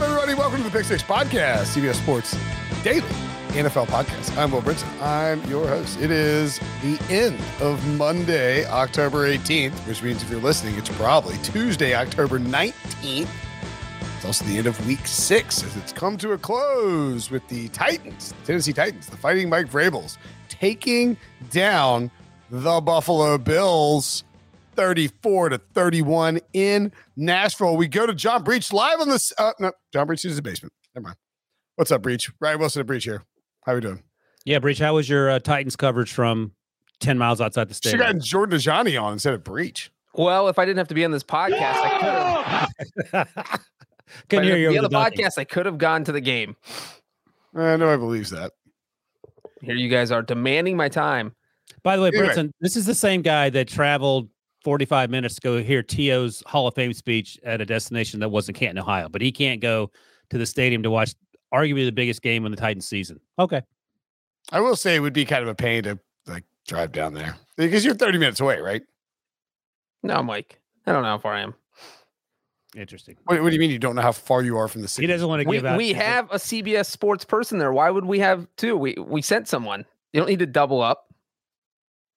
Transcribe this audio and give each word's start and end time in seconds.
up, 0.00 0.08
everybody? 0.08 0.34
Welcome 0.34 0.58
to 0.58 0.64
the 0.64 0.70
Pick 0.70 0.86
Six 0.86 1.02
Podcast, 1.02 1.76
CBS 1.76 1.96
Sports 1.96 2.34
Daily 2.82 3.02
NFL 3.48 3.86
Podcast. 3.86 4.34
I'm 4.38 4.50
Will 4.50 4.62
Brinson. 4.62 4.88
I'm 5.02 5.44
your 5.44 5.68
host. 5.68 6.00
It 6.00 6.10
is 6.10 6.58
the 6.82 6.98
end 7.10 7.38
of 7.60 7.86
Monday, 7.98 8.64
October 8.66 9.28
18th, 9.28 9.72
which 9.86 10.02
means 10.02 10.22
if 10.22 10.30
you're 10.30 10.40
listening, 10.40 10.76
it's 10.76 10.88
probably 10.90 11.36
Tuesday, 11.38 11.94
October 11.94 12.38
19th. 12.38 13.28
It's 14.16 14.24
also 14.24 14.44
the 14.46 14.56
end 14.56 14.66
of 14.66 14.86
week 14.86 15.06
six 15.06 15.62
as 15.62 15.76
it's 15.76 15.92
come 15.92 16.16
to 16.18 16.32
a 16.32 16.38
close 16.38 17.30
with 17.30 17.46
the 17.48 17.68
Titans, 17.68 18.32
the 18.40 18.46
Tennessee 18.46 18.72
Titans, 18.72 19.06
the 19.06 19.18
fighting 19.18 19.50
Mike 19.50 19.66
Vrabels, 19.66 20.16
taking 20.48 21.16
down 21.50 22.10
the 22.48 22.80
Buffalo 22.80 23.36
Bills. 23.36 24.24
34 24.80 25.50
to 25.50 25.58
31 25.74 26.40
in 26.54 26.90
Nashville. 27.14 27.76
We 27.76 27.86
go 27.86 28.06
to 28.06 28.14
John 28.14 28.42
Breech 28.42 28.72
live 28.72 28.98
on 28.98 29.10
this. 29.10 29.30
Uh, 29.36 29.52
no, 29.60 29.72
John 29.92 30.06
Breech 30.06 30.24
is 30.24 30.36
the 30.36 30.42
basement. 30.42 30.72
Never 30.94 31.04
mind. 31.04 31.16
What's 31.76 31.92
up, 31.92 32.00
Breech? 32.00 32.30
Ryan 32.40 32.60
Wilson 32.60 32.80
at 32.80 32.86
Breech 32.86 33.04
here. 33.04 33.22
How 33.66 33.72
are 33.72 33.74
we 33.74 33.82
doing? 33.82 34.02
Yeah, 34.46 34.58
Breech, 34.58 34.78
how 34.78 34.94
was 34.94 35.06
your 35.06 35.28
uh, 35.28 35.38
Titans 35.38 35.76
coverage 35.76 36.10
from 36.10 36.52
10 37.00 37.18
miles 37.18 37.42
outside 37.42 37.68
the 37.68 37.74
stadium? 37.74 37.98
She 37.98 38.02
stadium? 38.04 38.18
got 38.20 38.24
Jordan 38.24 38.58
Dajani 38.58 39.02
on 39.02 39.12
instead 39.12 39.34
of 39.34 39.44
Breech. 39.44 39.92
Well, 40.14 40.48
if 40.48 40.58
I 40.58 40.64
didn't 40.64 40.78
have 40.78 40.88
to 40.88 40.94
be 40.94 41.04
on 41.04 41.10
this 41.10 41.24
podcast, 41.24 41.52
I 41.60 42.66
could 42.80 43.06
have. 43.12 43.28
Couldn't 44.30 44.46
hear 44.46 44.56
you 44.56 44.80
the 44.80 44.88
the 44.88 44.96
podcast. 44.96 45.32
I 45.36 45.44
could 45.44 45.66
have 45.66 45.76
gone 45.76 46.04
to 46.04 46.12
the 46.12 46.22
game. 46.22 46.56
I 47.54 47.76
know 47.76 47.92
I 47.92 47.98
believe 47.98 48.30
that. 48.30 48.52
Here 49.60 49.74
you 49.74 49.90
guys 49.90 50.10
are 50.10 50.22
demanding 50.22 50.74
my 50.74 50.88
time. 50.88 51.34
By 51.82 51.96
the 51.96 52.02
way, 52.02 52.08
Anyway. 52.08 52.28
Brinson, 52.28 52.52
this 52.62 52.76
is 52.76 52.86
the 52.86 52.94
same 52.94 53.20
guy 53.20 53.50
that 53.50 53.68
traveled 53.68 54.29
45 54.62 55.10
minutes 55.10 55.36
to 55.36 55.40
go 55.40 55.62
hear 55.62 55.82
T.O.'s 55.82 56.42
Hall 56.46 56.66
of 56.66 56.74
Fame 56.74 56.92
speech 56.92 57.38
at 57.44 57.60
a 57.60 57.66
destination 57.66 58.20
that 58.20 58.28
wasn't 58.28 58.56
Canton, 58.56 58.78
Ohio, 58.78 59.08
but 59.08 59.22
he 59.22 59.32
can't 59.32 59.60
go 59.60 59.90
to 60.30 60.38
the 60.38 60.46
stadium 60.46 60.82
to 60.82 60.90
watch 60.90 61.14
arguably 61.52 61.84
the 61.84 61.92
biggest 61.92 62.22
game 62.22 62.44
in 62.44 62.50
the 62.52 62.56
Titans 62.56 62.86
season. 62.86 63.20
Okay. 63.38 63.62
I 64.52 64.60
will 64.60 64.76
say 64.76 64.94
it 64.96 65.00
would 65.00 65.12
be 65.12 65.24
kind 65.24 65.42
of 65.42 65.48
a 65.48 65.54
pain 65.54 65.82
to 65.84 65.98
like 66.26 66.44
drive 66.66 66.92
down 66.92 67.14
there 67.14 67.36
because 67.56 67.84
you're 67.84 67.94
30 67.94 68.18
minutes 68.18 68.40
away, 68.40 68.58
right? 68.60 68.82
No, 70.02 70.22
Mike. 70.22 70.60
I 70.86 70.92
don't 70.92 71.02
know 71.02 71.08
how 71.08 71.18
far 71.18 71.34
I 71.34 71.40
am. 71.40 71.54
Interesting. 72.76 73.16
What, 73.24 73.42
what 73.42 73.48
do 73.50 73.54
you 73.54 73.60
mean 73.60 73.70
you 73.70 73.78
don't 73.80 73.96
know 73.96 74.02
how 74.02 74.12
far 74.12 74.42
you 74.42 74.56
are 74.56 74.68
from 74.68 74.82
the 74.82 74.88
city? 74.88 75.06
He 75.06 75.12
doesn't 75.12 75.28
want 75.28 75.42
to 75.42 75.48
We, 75.48 75.56
give 75.56 75.66
out. 75.66 75.76
we 75.76 75.92
have 75.92 76.30
a 76.30 76.36
CBS 76.36 76.86
sports 76.86 77.24
person 77.24 77.58
there. 77.58 77.72
Why 77.72 77.90
would 77.90 78.04
we 78.04 78.20
have 78.20 78.46
two? 78.56 78.76
We 78.76 78.94
we 78.94 79.22
sent 79.22 79.48
someone. 79.48 79.84
You 80.12 80.20
don't 80.20 80.28
need 80.28 80.38
to 80.38 80.46
double 80.46 80.80
up. 80.80 81.09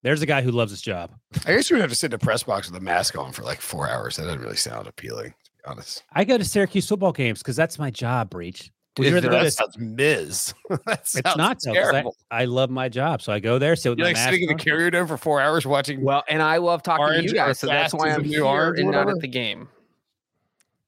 There's 0.03 0.21
a 0.21 0.25
guy 0.25 0.41
who 0.41 0.51
loves 0.51 0.71
his 0.71 0.81
job. 0.81 1.11
I 1.47 1.55
guess 1.55 1.69
you 1.69 1.77
would 1.77 1.81
have 1.81 1.89
to 1.89 1.95
sit 1.95 2.11
in 2.11 2.15
a 2.15 2.19
press 2.19 2.43
box 2.43 2.69
with 2.69 2.77
a 2.79 2.83
mask 2.83 3.17
on 3.17 3.31
for 3.31 3.41
like 3.43 3.61
four 3.61 3.89
hours. 3.89 4.17
That 4.17 4.23
doesn't 4.25 4.41
really 4.41 4.57
sound 4.57 4.85
appealing, 4.85 5.31
to 5.31 5.51
be 5.51 5.59
honest. 5.65 6.03
I 6.13 6.25
go 6.25 6.37
to 6.37 6.43
Syracuse 6.45 6.87
football 6.87 7.13
games 7.13 7.39
because 7.39 7.55
that's 7.55 7.79
my 7.79 7.89
job, 7.89 8.29
Breech. 8.29 8.69
Would 8.97 9.07
Is 9.07 9.09
you 9.09 9.15
rather 9.15 9.29
go 9.29 9.37
to- 9.39 9.43
That 9.45 9.53
sounds 9.53 9.77
Miz. 9.79 10.53
that 10.69 10.99
It's 10.99 11.11
sounds 11.13 11.37
not 11.37 11.57
though, 11.65 11.73
'cause 11.73 11.87
I, 11.87 11.91
terrible. 11.91 12.15
I 12.29 12.45
love 12.45 12.69
my 12.69 12.89
job, 12.89 13.21
so 13.23 13.33
I 13.33 13.39
go 13.39 13.57
there. 13.57 13.75
Sit 13.75 13.89
with 13.89 13.97
You're 13.97 14.07
like 14.07 14.15
mask 14.17 14.29
sitting 14.29 14.47
in 14.49 14.55
the 14.55 14.61
carrier 14.63 14.91
dome 14.91 15.07
for 15.07 15.17
four 15.17 15.41
hours 15.41 15.65
watching. 15.65 16.03
Well, 16.03 16.23
and 16.29 16.43
I 16.43 16.57
love 16.57 16.83
talking 16.83 17.03
Orange 17.03 17.23
to 17.23 17.29
you 17.29 17.33
guys, 17.33 17.57
so 17.59 17.67
that's 17.67 17.93
why 17.93 18.11
I'm 18.11 18.23
here 18.23 18.43
orange 18.43 18.77
or 18.79 18.81
and 18.81 18.91
not 18.91 19.09
at 19.09 19.19
the 19.19 19.27
game. 19.27 19.69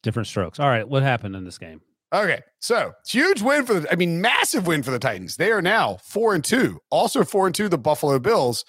Different 0.04 0.28
strokes. 0.28 0.60
All 0.60 0.68
right, 0.70 0.88
what 0.88 1.02
happened 1.04 1.36
in 1.36 1.46
this 1.46 1.58
game? 1.58 1.82
Okay, 2.14 2.42
so 2.60 2.94
huge 3.08 3.42
win 3.42 3.66
for 3.66 3.80
the. 3.80 3.92
I 3.92 3.96
mean, 3.96 4.22
massive 4.22 4.68
win 4.68 4.84
for 4.84 4.92
the 4.92 5.00
Titans. 5.00 5.38
They 5.38 5.52
are 5.52 5.62
now 5.62 5.98
four 6.04 6.36
and 6.36 6.44
two. 6.44 6.80
Also 6.92 7.24
four 7.24 7.48
and 7.48 7.56
two. 7.56 7.70
The 7.70 7.78
Buffalo 7.80 8.20
Bills. 8.20 8.66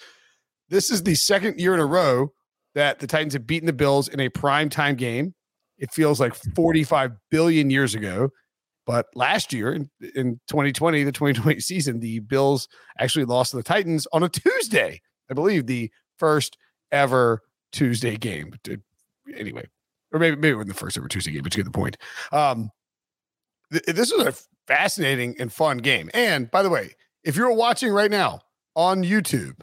This 0.69 0.89
is 0.89 1.03
the 1.03 1.15
second 1.15 1.59
year 1.59 1.73
in 1.73 1.79
a 1.79 1.85
row 1.85 2.33
that 2.75 2.99
the 2.99 3.07
Titans 3.07 3.33
have 3.33 3.47
beaten 3.47 3.65
the 3.67 3.73
Bills 3.73 4.07
in 4.07 4.19
a 4.19 4.29
prime 4.29 4.69
time 4.69 4.95
game. 4.95 5.33
It 5.77 5.91
feels 5.91 6.19
like 6.19 6.33
45 6.55 7.11
billion 7.29 7.69
years 7.69 7.95
ago. 7.95 8.29
But 8.85 9.07
last 9.15 9.51
year 9.51 9.73
in, 9.73 9.89
in 10.15 10.39
2020, 10.47 11.03
the 11.03 11.11
2020 11.11 11.59
season, 11.59 11.99
the 11.99 12.19
Bills 12.19 12.67
actually 12.99 13.25
lost 13.25 13.51
to 13.51 13.57
the 13.57 13.63
Titans 13.63 14.07
on 14.13 14.23
a 14.23 14.29
Tuesday. 14.29 15.01
I 15.29 15.33
believe 15.33 15.67
the 15.67 15.91
first 16.17 16.57
ever 16.91 17.41
Tuesday 17.71 18.15
game. 18.15 18.53
Anyway, 19.35 19.67
or 20.13 20.19
maybe 20.19 20.37
maybe 20.37 20.49
it 20.53 20.55
wasn't 20.55 20.69
the 20.69 20.79
first 20.79 20.97
ever 20.97 21.07
Tuesday 21.07 21.31
game, 21.31 21.43
but 21.43 21.55
you 21.55 21.63
get 21.63 21.71
the 21.71 21.77
point. 21.77 21.97
Um, 22.31 22.71
th- 23.71 23.83
this 23.85 24.11
was 24.11 24.25
a 24.25 24.33
fascinating 24.67 25.35
and 25.39 25.51
fun 25.51 25.79
game. 25.79 26.09
And 26.13 26.49
by 26.49 26.63
the 26.63 26.69
way, 26.69 26.95
if 27.23 27.35
you're 27.35 27.51
watching 27.51 27.91
right 27.91 28.11
now 28.11 28.39
on 28.75 29.03
YouTube, 29.03 29.59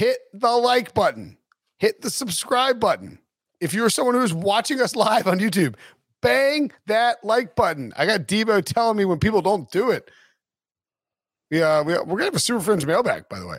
hit 0.00 0.20
the 0.32 0.50
like 0.50 0.94
button, 0.94 1.36
hit 1.78 2.00
the 2.00 2.08
subscribe 2.08 2.80
button. 2.80 3.18
If 3.60 3.74
you're 3.74 3.90
someone 3.90 4.14
who's 4.14 4.32
watching 4.32 4.80
us 4.80 4.96
live 4.96 5.26
on 5.26 5.38
YouTube, 5.38 5.74
bang 6.22 6.72
that 6.86 7.22
like 7.22 7.54
button. 7.54 7.92
I 7.98 8.06
got 8.06 8.20
Debo 8.20 8.64
telling 8.64 8.96
me 8.96 9.04
when 9.04 9.18
people 9.18 9.42
don't 9.42 9.70
do 9.70 9.90
it. 9.90 10.10
We, 11.50 11.62
uh, 11.62 11.82
we, 11.82 11.92
we're 11.92 12.16
gonna 12.16 12.24
have 12.24 12.34
a 12.34 12.38
Super 12.38 12.60
Friends 12.60 12.86
mailbag, 12.86 13.28
by 13.28 13.40
the 13.40 13.46
way. 13.46 13.58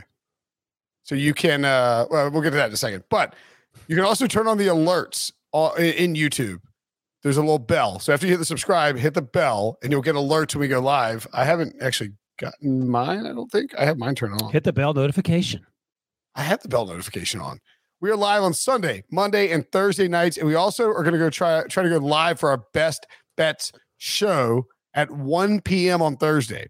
So 1.03 1.13
you 1.13 1.35
can, 1.35 1.63
uh, 1.63 2.05
well, 2.09 2.31
we'll 2.31 2.41
get 2.41 2.49
to 2.49 2.55
that 2.55 2.69
in 2.69 2.73
a 2.73 2.77
second. 2.77 3.03
But 3.11 3.35
you 3.87 3.95
can 3.95 4.03
also 4.03 4.25
turn 4.25 4.47
on 4.47 4.57
the 4.57 4.67
alerts 4.67 5.31
in 5.77 6.15
YouTube 6.15 6.61
there's 7.23 7.37
a 7.37 7.41
little 7.41 7.59
bell. 7.59 7.99
So 7.99 8.11
after 8.11 8.25
you 8.25 8.31
hit 8.31 8.39
the 8.39 8.45
subscribe, 8.45 8.97
hit 8.97 9.13
the 9.13 9.21
bell, 9.21 9.77
and 9.83 9.91
you'll 9.91 10.01
get 10.01 10.15
alerts 10.15 10.55
when 10.55 10.61
we 10.61 10.67
go 10.67 10.79
live. 10.79 11.27
I 11.31 11.45
haven't 11.45 11.75
actually 11.79 12.13
gotten 12.39 12.89
mine. 12.89 13.27
I 13.27 13.33
don't 13.33 13.51
think 13.51 13.75
I 13.77 13.85
have 13.85 13.99
mine 13.99 14.15
turned 14.15 14.41
on. 14.41 14.51
Hit 14.51 14.63
the 14.63 14.73
bell 14.73 14.95
notification. 14.95 15.63
I 16.35 16.43
have 16.43 16.61
the 16.61 16.69
bell 16.69 16.85
notification 16.85 17.39
on. 17.39 17.59
We 17.99 18.09
are 18.09 18.15
live 18.15 18.41
on 18.41 18.53
Sunday, 18.53 19.03
Monday, 19.11 19.51
and 19.51 19.69
Thursday 19.71 20.07
nights, 20.07 20.37
and 20.37 20.47
we 20.47 20.55
also 20.55 20.87
are 20.87 21.03
going 21.03 21.13
to 21.13 21.19
go 21.19 21.29
try 21.29 21.63
try 21.67 21.83
to 21.83 21.89
go 21.89 21.97
live 21.97 22.39
for 22.39 22.49
our 22.49 22.63
best 22.73 23.05
bets 23.37 23.71
show 23.97 24.65
at 24.93 25.11
1 25.11 25.61
p.m. 25.61 26.01
on 26.01 26.17
Thursday. 26.17 26.67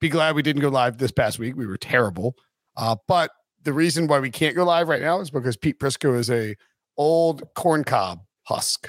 Be 0.00 0.08
glad 0.08 0.36
we 0.36 0.42
didn't 0.42 0.62
go 0.62 0.68
live 0.68 0.98
this 0.98 1.10
past 1.10 1.38
week. 1.40 1.56
We 1.56 1.66
were 1.66 1.76
terrible, 1.76 2.36
uh, 2.76 2.96
but 3.08 3.32
the 3.64 3.72
reason 3.72 4.06
why 4.06 4.20
we 4.20 4.30
can't 4.30 4.54
go 4.54 4.64
live 4.64 4.88
right 4.88 5.02
now 5.02 5.20
is 5.20 5.30
because 5.30 5.56
Pete 5.56 5.80
Prisco 5.80 6.16
is 6.16 6.30
a 6.30 6.54
old 6.96 7.42
corncob 7.54 8.20
husk 8.44 8.88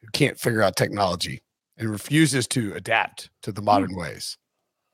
who 0.00 0.08
can't 0.12 0.38
figure 0.38 0.62
out 0.62 0.76
technology 0.76 1.42
and 1.76 1.90
refuses 1.90 2.46
to 2.48 2.72
adapt 2.74 3.30
to 3.42 3.50
the 3.50 3.62
modern 3.62 3.96
ways. 3.96 4.38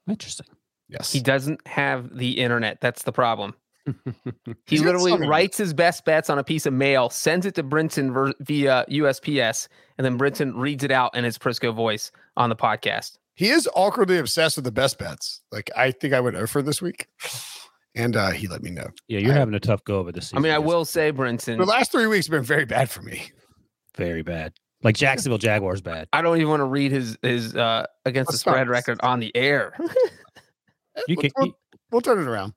Interesting. 0.09 0.47
Yes, 0.89 1.13
He 1.13 1.21
doesn't 1.21 1.65
have 1.67 2.17
the 2.17 2.41
internet. 2.41 2.81
That's 2.81 3.03
the 3.03 3.13
problem. 3.13 3.55
He 4.67 4.79
literally 4.79 5.13
writes 5.27 5.57
his 5.59 5.73
best 5.75 6.05
bets 6.05 6.31
on 6.31 6.39
a 6.39 6.45
piece 6.45 6.67
of 6.67 6.73
mail, 6.73 7.11
sends 7.11 7.47
it 7.47 7.55
to 7.57 7.63
Brinson 7.65 8.13
ver- 8.13 8.35
via 8.41 8.85
USPS, 8.91 9.69
and 9.99 10.05
then 10.05 10.19
Brinson 10.19 10.53
reads 10.55 10.85
it 10.85 10.91
out 10.91 11.17
in 11.17 11.25
his 11.25 11.39
Prisco 11.39 11.75
voice 11.75 12.13
on 12.37 12.51
the 12.51 12.57
podcast. 12.57 13.19
He 13.35 13.49
is 13.49 13.69
awkwardly 13.75 14.19
obsessed 14.19 14.57
with 14.57 14.65
the 14.65 14.71
best 14.73 14.99
bets. 14.99 15.41
Like 15.51 15.71
I 15.77 15.91
think 15.93 16.15
I 16.15 16.21
went 16.21 16.37
over 16.37 16.63
this 16.63 16.81
week, 16.83 17.09
and 17.95 18.15
uh, 18.17 18.31
he 18.31 18.47
let 18.49 18.63
me 18.63 18.71
know. 18.71 18.89
Yeah, 19.09 19.21
you're 19.21 19.33
I- 19.33 19.39
having 19.39 19.55
a 19.55 19.61
tough 19.61 19.83
go 19.85 20.01
of 20.01 20.09
it 20.09 20.15
this 20.15 20.27
season. 20.27 20.39
I 20.39 20.41
mean, 20.43 20.53
I 20.53 20.59
will 20.59 20.85
say, 20.85 21.11
Brinson, 21.13 21.59
The 21.59 21.65
last 21.65 21.91
three 21.91 22.07
weeks 22.07 22.27
have 22.27 22.33
been 22.33 22.45
very 22.45 22.65
bad 22.67 22.91
for 22.91 23.03
me. 23.03 23.31
very 23.97 24.23
bad. 24.23 24.53
Like 24.83 24.97
Jacksonville 24.97 25.39
Jaguars 25.39 25.81
bad. 25.83 26.09
I 26.13 26.23
don't 26.23 26.37
even 26.39 26.49
want 26.49 26.61
to 26.61 26.65
read 26.65 26.91
his 26.93 27.19
his 27.23 27.55
uh, 27.57 27.85
against 28.05 28.29
the 28.29 28.35
Let's 28.35 28.47
not- 28.47 28.53
spread 28.53 28.69
record 28.69 29.01
on 29.03 29.21
the 29.21 29.35
air. 29.37 29.77
You 31.09 31.15
we'll, 31.17 31.23
can. 31.23 31.31
we'll, 31.39 31.53
we'll 31.93 32.01
turn 32.01 32.19
it 32.19 32.27
around. 32.29 32.53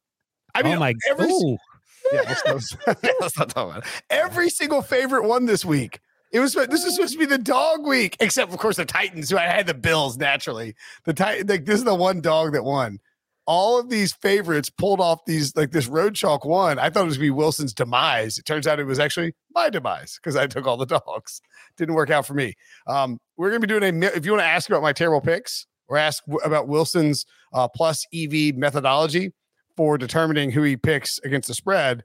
I 0.56 0.62
mean, 0.64 0.76
oh 0.76 0.80
my! 0.80 0.94
every 1.10 1.26
Ooh, 1.26 1.58
yeah, 2.12 2.22
let's, 2.28 2.44
let's- 2.46 2.78
let's 3.20 3.38
not 3.38 3.50
talk 3.50 3.70
about 3.72 3.78
it. 3.84 3.90
Every 4.10 4.50
single 4.50 4.82
favorite 4.82 5.24
one 5.28 5.46
this 5.46 5.64
week. 5.66 6.00
It 6.32 6.40
was 6.40 6.54
this 6.54 6.84
is 6.84 6.96
supposed 6.96 7.14
to 7.14 7.20
be 7.20 7.26
the 7.28 7.38
dog 7.38 7.86
week, 7.86 8.18
except 8.20 8.52
of 8.52 8.58
course 8.58 8.78
the 8.78 8.86
Titans, 8.86 9.30
who 9.30 9.38
I 9.38 9.44
had 9.44 9.68
the 9.68 9.74
Bills 9.76 10.18
naturally. 10.18 10.74
The 11.06 11.14
Titan, 11.14 11.46
like 11.48 11.66
this 11.66 11.78
is 11.78 11.84
the 11.84 11.94
one 11.94 12.22
dog 12.22 12.54
that 12.54 12.64
won. 12.64 12.98
All 13.46 13.78
of 13.80 13.90
these 13.90 14.14
favorites 14.14 14.70
pulled 14.70 15.00
off 15.02 15.20
these 15.28 15.56
like 15.56 15.72
this 15.72 15.86
road 15.88 16.16
chalk 16.16 16.44
one. 16.46 16.80
I 16.80 16.90
thought 16.90 17.02
it 17.04 17.06
was 17.06 17.18
gonna 17.18 17.26
be 17.28 17.30
Wilson's 17.32 17.74
demise. 17.74 18.40
It 18.40 18.46
turns 18.46 18.66
out 18.66 18.80
it 18.80 18.86
was 18.86 18.98
actually 19.00 19.34
my 19.54 19.70
demise 19.70 20.18
because 20.18 20.36
I 20.36 20.48
took 20.48 20.66
all 20.66 20.78
the 20.78 20.86
dogs. 21.06 21.40
Didn't 21.78 21.94
work 21.94 22.10
out 22.10 22.26
for 22.26 22.34
me. 22.34 22.54
Um, 22.88 23.20
we're 23.38 23.50
gonna 23.50 23.60
be 23.60 23.68
doing 23.68 23.84
a. 24.04 24.08
If 24.08 24.26
you 24.26 24.32
want 24.32 24.42
to 24.42 24.48
ask 24.48 24.68
about 24.70 24.82
my 24.82 24.94
terrible 24.94 25.22
picks 25.22 25.68
or 25.88 25.98
ask 25.98 26.24
w- 26.26 26.40
about 26.44 26.68
Wilson's 26.68 27.26
uh, 27.54 27.68
plus 27.68 28.08
EV 28.12 28.56
methodology, 28.56 29.34
for 29.76 29.98
determining 29.98 30.52
who 30.52 30.64
he 30.64 30.78
picks 30.78 31.20
against 31.20 31.48
the 31.48 31.54
spread, 31.54 32.04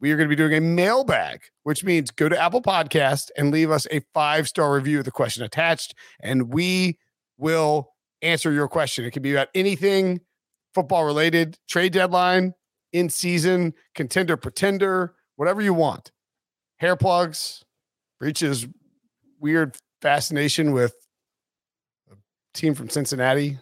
we 0.00 0.12
are 0.12 0.16
going 0.16 0.28
to 0.28 0.34
be 0.34 0.36
doing 0.36 0.54
a 0.54 0.60
mailbag, 0.60 1.42
which 1.62 1.82
means 1.82 2.10
go 2.10 2.28
to 2.28 2.38
Apple 2.38 2.62
Podcast 2.62 3.30
and 3.36 3.50
leave 3.50 3.70
us 3.70 3.86
a 3.90 4.00
five 4.12 4.46
star 4.48 4.74
review 4.74 4.98
with 4.98 5.06
the 5.06 5.12
question 5.12 5.42
attached, 5.42 5.94
and 6.20 6.52
we 6.52 6.98
will 7.38 7.94
answer 8.22 8.52
your 8.52 8.68
question. 8.68 9.04
It 9.04 9.12
can 9.12 9.22
be 9.22 9.32
about 9.32 9.48
anything 9.54 10.20
football 10.74 11.04
related, 11.04 11.58
trade 11.68 11.92
deadline, 11.92 12.52
in 12.92 13.08
season, 13.08 13.74
contender, 13.94 14.36
pretender, 14.36 15.14
whatever 15.36 15.60
you 15.60 15.74
want. 15.74 16.12
Hair 16.76 16.96
plugs, 16.96 17.64
Breech's 18.20 18.66
weird 19.40 19.76
fascination 20.00 20.72
with 20.72 20.94
a 22.10 22.14
team 22.54 22.74
from 22.74 22.88
Cincinnati, 22.88 23.58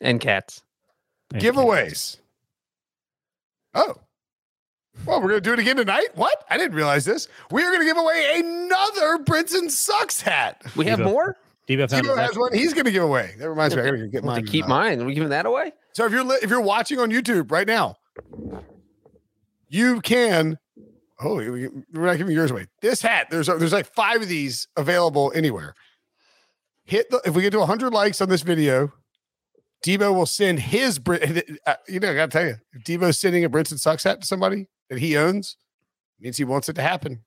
and 0.00 0.20
cats. 0.20 0.62
And 1.32 1.42
giveaways. 1.42 2.18
Oh. 3.74 3.94
Well, 5.06 5.20
we're 5.20 5.28
going 5.28 5.40
to 5.42 5.48
do 5.48 5.52
it 5.52 5.58
again 5.60 5.76
tonight. 5.76 6.08
What? 6.14 6.44
I 6.50 6.56
didn't 6.58 6.74
realize 6.74 7.04
this. 7.04 7.28
We 7.50 7.62
are 7.62 7.68
going 7.70 7.80
to 7.80 7.86
give 7.86 7.96
away 7.98 8.40
another 8.40 9.18
Brinson 9.22 9.70
Sucks 9.70 10.20
hat. 10.20 10.62
We 10.74 10.86
have 10.86 10.98
Devo. 10.98 11.04
more. 11.04 11.36
Devo 11.68 11.88
found 11.88 12.04
Timo 12.06 12.16
has 12.18 12.36
one. 12.36 12.52
He's 12.52 12.74
going 12.74 12.86
to 12.86 12.90
give 12.90 13.04
away. 13.04 13.34
That 13.38 13.48
reminds 13.48 13.76
me. 13.76 13.82
I 13.82 13.84
got 13.84 13.90
to 13.92 14.08
get 14.08 14.22
We'll 14.24 14.32
have 14.34 14.42
mine. 14.42 14.46
to 14.46 14.50
keep 14.50 14.66
mine. 14.66 15.00
Are 15.00 15.04
we 15.04 15.14
giving 15.14 15.28
that 15.30 15.46
away? 15.46 15.72
So 15.92 16.04
if 16.06 16.12
you're 16.12 16.24
li- 16.24 16.38
if 16.42 16.50
you're 16.50 16.60
watching 16.62 16.98
on 16.98 17.10
YouTube 17.10 17.52
right 17.52 17.66
now, 17.66 17.96
you 19.68 20.00
can. 20.00 20.58
Oh, 21.20 21.36
we- 21.36 21.68
we're 21.92 22.06
not 22.06 22.16
giving 22.16 22.34
yours 22.34 22.50
away. 22.50 22.66
This 22.80 23.02
hat, 23.02 23.28
there's 23.30 23.46
there's 23.48 23.72
like 23.72 23.92
five 23.94 24.22
of 24.22 24.28
these 24.28 24.66
available 24.76 25.30
anywhere. 25.34 25.74
Hit 26.84 27.10
the 27.10 27.20
if 27.24 27.34
we 27.36 27.42
get 27.42 27.50
to 27.50 27.58
100 27.58 27.92
likes 27.92 28.20
on 28.20 28.28
this 28.28 28.42
video, 28.42 28.92
Debo 29.84 30.14
will 30.14 30.26
send 30.26 30.60
his. 30.60 31.00
Uh, 31.66 31.74
You 31.88 32.00
know, 32.00 32.10
I 32.10 32.14
gotta 32.14 32.30
tell 32.32 32.46
you, 32.46 32.56
if 32.72 32.84
Debo's 32.84 33.18
sending 33.18 33.44
a 33.44 33.50
Brinson 33.50 33.78
sucks 33.78 34.04
hat 34.04 34.20
to 34.20 34.26
somebody 34.26 34.66
that 34.90 34.98
he 34.98 35.16
owns, 35.16 35.56
means 36.20 36.36
he 36.36 36.44
wants 36.44 36.68
it 36.68 36.74
to 36.74 36.82
happen 36.82 37.24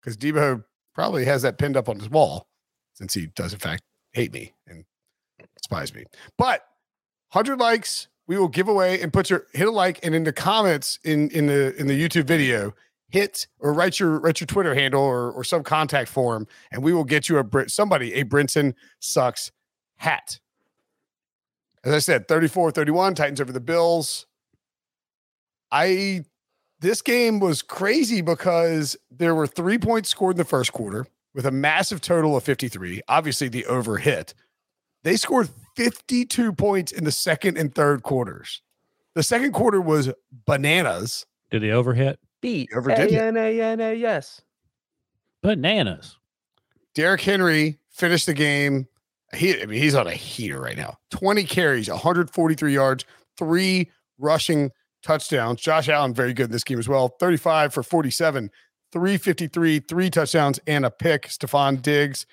because 0.00 0.16
Debo 0.16 0.64
probably 0.94 1.24
has 1.24 1.42
that 1.42 1.58
pinned 1.58 1.76
up 1.76 1.88
on 1.88 1.98
his 1.98 2.10
wall 2.10 2.48
since 2.94 3.14
he 3.14 3.26
does 3.26 3.52
in 3.52 3.58
fact 3.58 3.82
hate 4.12 4.32
me 4.32 4.52
and 4.66 4.84
despise 5.56 5.94
me. 5.94 6.04
But 6.36 6.62
100 7.32 7.58
likes, 7.58 8.08
we 8.26 8.36
will 8.36 8.48
give 8.48 8.68
away 8.68 9.00
and 9.00 9.12
put 9.12 9.30
your 9.30 9.46
hit 9.52 9.66
a 9.66 9.70
like 9.70 10.00
and 10.04 10.14
in 10.14 10.24
the 10.24 10.32
comments 10.32 10.98
in 11.04 11.30
in 11.30 11.46
the 11.46 11.74
in 11.76 11.86
the 11.86 12.00
YouTube 12.00 12.26
video, 12.26 12.74
hit 13.08 13.46
or 13.58 13.72
write 13.72 13.98
your 14.00 14.18
write 14.20 14.40
your 14.40 14.46
Twitter 14.46 14.74
handle 14.74 15.02
or 15.02 15.30
or 15.32 15.44
some 15.44 15.62
contact 15.62 16.08
form, 16.08 16.46
and 16.70 16.82
we 16.82 16.92
will 16.92 17.04
get 17.04 17.28
you 17.28 17.38
a 17.38 17.68
somebody 17.68 18.14
a 18.14 18.24
Brinson 18.24 18.74
sucks 19.00 19.50
hat. 19.96 20.38
As 21.84 21.92
I 21.92 21.98
said, 21.98 22.28
34-31, 22.28 23.16
Titans 23.16 23.40
over 23.40 23.52
the 23.52 23.60
Bills. 23.60 24.26
I 25.70 26.24
this 26.80 27.00
game 27.00 27.38
was 27.40 27.62
crazy 27.62 28.20
because 28.20 28.96
there 29.10 29.34
were 29.34 29.46
three 29.46 29.78
points 29.78 30.08
scored 30.08 30.34
in 30.34 30.38
the 30.38 30.44
first 30.44 30.72
quarter 30.72 31.06
with 31.32 31.46
a 31.46 31.50
massive 31.50 32.00
total 32.00 32.36
of 32.36 32.42
53. 32.42 33.00
Obviously, 33.08 33.48
the 33.48 33.64
over 33.66 33.98
hit. 33.98 34.34
They 35.04 35.16
scored 35.16 35.48
52 35.76 36.52
points 36.52 36.92
in 36.92 37.04
the 37.04 37.12
second 37.12 37.56
and 37.56 37.74
third 37.74 38.02
quarters. 38.02 38.62
The 39.14 39.22
second 39.22 39.52
quarter 39.52 39.80
was 39.80 40.10
bananas. 40.46 41.24
Did 41.50 41.62
the 41.62 41.70
overhit? 41.70 42.16
B 42.40 42.66
You 42.70 42.78
ever 42.78 42.90
did 42.90 43.12
it? 43.12 43.14
A 43.14 43.22
N 43.24 43.36
A 43.36 43.60
N 43.60 43.80
A 43.80 43.94
yes. 43.94 44.42
Bananas. 45.42 46.18
Derrick 46.94 47.20
Henry 47.20 47.78
finished 47.90 48.26
the 48.26 48.34
game. 48.34 48.86
He, 49.34 49.60
I 49.60 49.66
mean, 49.66 49.80
he's 49.80 49.94
on 49.94 50.06
a 50.06 50.12
heater 50.12 50.60
right 50.60 50.76
now. 50.76 50.98
20 51.10 51.44
carries, 51.44 51.88
143 51.88 52.74
yards, 52.74 53.04
three 53.38 53.90
rushing 54.18 54.70
touchdowns. 55.02 55.60
Josh 55.60 55.88
Allen, 55.88 56.14
very 56.14 56.34
good 56.34 56.46
in 56.46 56.50
this 56.50 56.64
game 56.64 56.78
as 56.78 56.88
well. 56.88 57.08
35 57.20 57.72
for 57.72 57.82
47, 57.82 58.50
353, 58.92 59.80
three 59.80 60.10
touchdowns, 60.10 60.60
and 60.66 60.84
a 60.84 60.90
pick. 60.90 61.28
Stefon 61.28 61.80
Diggs 61.80 62.26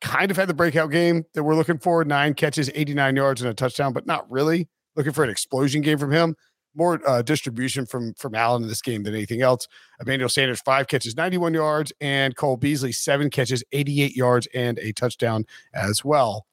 kind 0.00 0.30
of 0.30 0.36
had 0.36 0.48
the 0.48 0.54
breakout 0.54 0.90
game 0.90 1.24
that 1.34 1.44
we're 1.44 1.54
looking 1.54 1.78
for. 1.78 2.04
Nine 2.04 2.34
catches, 2.34 2.70
89 2.74 3.16
yards, 3.16 3.42
and 3.42 3.50
a 3.50 3.54
touchdown, 3.54 3.92
but 3.92 4.06
not 4.06 4.30
really 4.30 4.68
looking 4.96 5.12
for 5.12 5.24
an 5.24 5.30
explosion 5.30 5.80
game 5.80 5.98
from 5.98 6.12
him. 6.12 6.34
More 6.74 7.00
uh, 7.06 7.22
distribution 7.22 7.84
from 7.84 8.14
from 8.14 8.34
Allen 8.34 8.62
in 8.62 8.68
this 8.68 8.80
game 8.80 9.02
than 9.02 9.14
anything 9.14 9.42
else. 9.42 9.68
Emmanuel 10.00 10.28
Sanders, 10.28 10.60
five 10.60 10.88
catches, 10.88 11.16
91 11.16 11.52
yards, 11.54 11.92
and 12.00 12.34
Cole 12.34 12.56
Beasley, 12.56 12.92
seven 12.92 13.28
catches, 13.28 13.62
88 13.72 14.16
yards, 14.16 14.48
and 14.54 14.78
a 14.78 14.92
touchdown 14.92 15.44
as 15.74 16.04
well. 16.04 16.46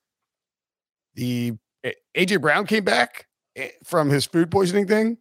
The 1.16 1.54
AJ 2.16 2.42
Brown 2.42 2.66
came 2.66 2.83
back 2.83 3.27
eh, 3.56 3.69
from 3.83 4.10
his 4.10 4.25
food 4.25 4.51
poisoning 4.51 4.88
thing. 4.88 5.18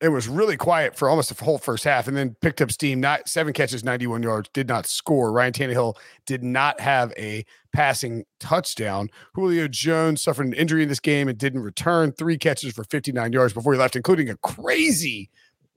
It 0.00 0.08
was 0.08 0.28
really 0.28 0.56
quiet 0.56 0.96
for 0.96 1.10
almost 1.10 1.34
the 1.34 1.44
whole 1.44 1.58
first 1.58 1.84
half, 1.84 2.08
and 2.08 2.16
then 2.16 2.34
picked 2.40 2.62
up 2.62 2.72
steam. 2.72 3.00
Not 3.00 3.28
seven 3.28 3.52
catches, 3.52 3.84
91 3.84 4.22
yards, 4.22 4.48
did 4.54 4.66
not 4.66 4.86
score. 4.86 5.30
Ryan 5.30 5.52
Tannehill 5.52 5.96
did 6.24 6.42
not 6.42 6.80
have 6.80 7.12
a 7.18 7.44
passing 7.74 8.24
touchdown. 8.38 9.10
Julio 9.34 9.68
Jones 9.68 10.22
suffered 10.22 10.46
an 10.46 10.54
injury 10.54 10.82
in 10.82 10.88
this 10.88 11.00
game 11.00 11.28
and 11.28 11.36
didn't 11.36 11.60
return. 11.60 12.12
Three 12.12 12.38
catches 12.38 12.72
for 12.72 12.84
59 12.84 13.32
yards 13.32 13.52
before 13.52 13.74
he 13.74 13.78
left, 13.78 13.94
including 13.94 14.30
a 14.30 14.36
crazy 14.38 15.28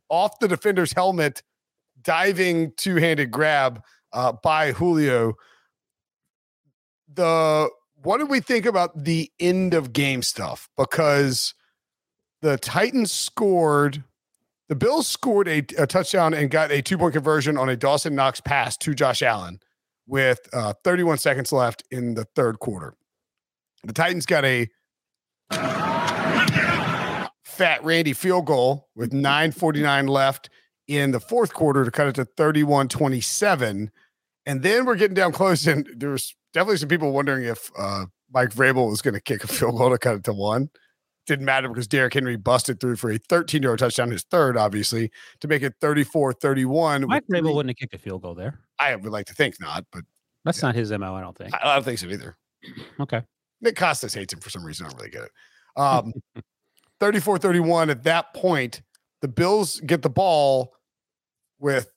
off 0.09 0.39
the 0.39 0.47
defender's 0.47 0.93
helmet 0.93 1.43
diving 2.01 2.71
two-handed 2.77 3.31
grab 3.31 3.81
uh, 4.13 4.31
by 4.43 4.71
Julio. 4.71 5.33
The 7.13 7.69
what 8.03 8.17
did 8.17 8.29
we 8.29 8.41
think 8.41 8.65
about 8.65 9.03
the 9.03 9.31
end 9.39 9.73
of 9.73 9.93
game 9.93 10.21
stuff? 10.21 10.69
Because 10.77 11.53
the 12.41 12.57
Titans 12.57 13.11
scored, 13.11 14.03
the 14.73 14.79
Bills 14.79 15.07
scored 15.07 15.47
a, 15.47 15.59
a 15.77 15.85
touchdown 15.85 16.33
and 16.33 16.49
got 16.49 16.71
a 16.71 16.81
two-point 16.81 17.13
conversion 17.13 17.59
on 17.59 17.69
a 17.69 17.75
Dawson 17.75 18.15
Knox 18.15 18.41
pass 18.41 18.75
to 18.77 18.95
Josh 18.95 19.21
Allen 19.21 19.59
with 20.07 20.39
uh, 20.51 20.73
31 20.83 21.19
seconds 21.19 21.51
left 21.51 21.83
in 21.91 22.15
the 22.15 22.25
third 22.35 22.57
quarter. 22.57 22.95
The 23.83 23.93
Titans 23.93 24.25
got 24.25 24.43
a 24.43 24.67
fat 27.43 27.83
Randy 27.83 28.13
field 28.13 28.47
goal 28.47 28.89
with 28.95 29.11
9:49 29.11 30.09
left 30.09 30.49
in 30.87 31.11
the 31.11 31.19
fourth 31.19 31.53
quarter 31.53 31.85
to 31.85 31.91
cut 31.91 32.07
it 32.07 32.15
to 32.15 32.25
31-27. 32.25 33.89
And 34.47 34.63
then 34.63 34.85
we're 34.85 34.95
getting 34.95 35.13
down 35.13 35.33
close, 35.33 35.67
and 35.67 35.87
there's 35.95 36.35
definitely 36.51 36.77
some 36.77 36.89
people 36.89 37.11
wondering 37.11 37.45
if 37.45 37.69
uh, 37.77 38.05
Mike 38.33 38.49
Vrabel 38.49 38.89
was 38.89 39.03
going 39.03 39.13
to 39.13 39.21
kick 39.21 39.43
a 39.43 39.47
field 39.47 39.77
goal 39.77 39.91
to 39.91 39.99
cut 39.99 40.15
it 40.15 40.23
to 40.23 40.33
one. 40.33 40.71
Didn't 41.25 41.45
matter 41.45 41.69
because 41.69 41.87
Derrick 41.87 42.13
Henry 42.13 42.35
busted 42.35 42.79
through 42.81 42.97
for 42.97 43.09
a 43.11 43.17
13 43.17 43.63
yard 43.63 43.79
touchdown, 43.79 44.11
his 44.11 44.23
third, 44.23 44.57
obviously, 44.57 45.09
to 45.39 45.47
make 45.47 45.61
it 45.63 45.73
34 45.79 46.33
31. 46.33 47.07
Mike 47.07 47.23
Vrabel 47.31 47.55
wouldn't 47.55 47.69
have 47.69 47.77
kicked 47.77 47.93
a 47.93 47.97
field 47.97 48.21
goal 48.23 48.35
there. 48.35 48.59
I 48.79 48.95
would 48.95 49.11
like 49.11 49.25
to 49.27 49.33
think 49.33 49.55
not, 49.61 49.85
but 49.91 50.03
That's 50.43 50.61
not 50.61 50.75
his 50.75 50.91
MO, 50.91 51.15
I 51.15 51.21
don't 51.21 51.37
think. 51.37 51.53
I 51.53 51.59
I 51.71 51.75
don't 51.75 51.83
think 51.85 51.99
so 51.99 52.07
either. 52.07 52.35
Okay. 52.99 53.21
Nick 53.61 53.75
Kostos 53.75 54.13
hates 54.13 54.33
him 54.33 54.41
for 54.41 54.49
some 54.49 54.65
reason. 54.65 54.85
I 54.85 54.89
don't 54.89 54.97
really 54.99 55.11
get 55.11 55.23
it. 55.23 55.31
Um, 55.77 56.11
34 56.99 57.37
31. 57.37 57.89
At 57.89 58.03
that 58.03 58.33
point, 58.33 58.81
the 59.21 59.27
Bills 59.29 59.79
get 59.81 60.01
the 60.01 60.09
ball 60.09 60.73
with, 61.59 61.89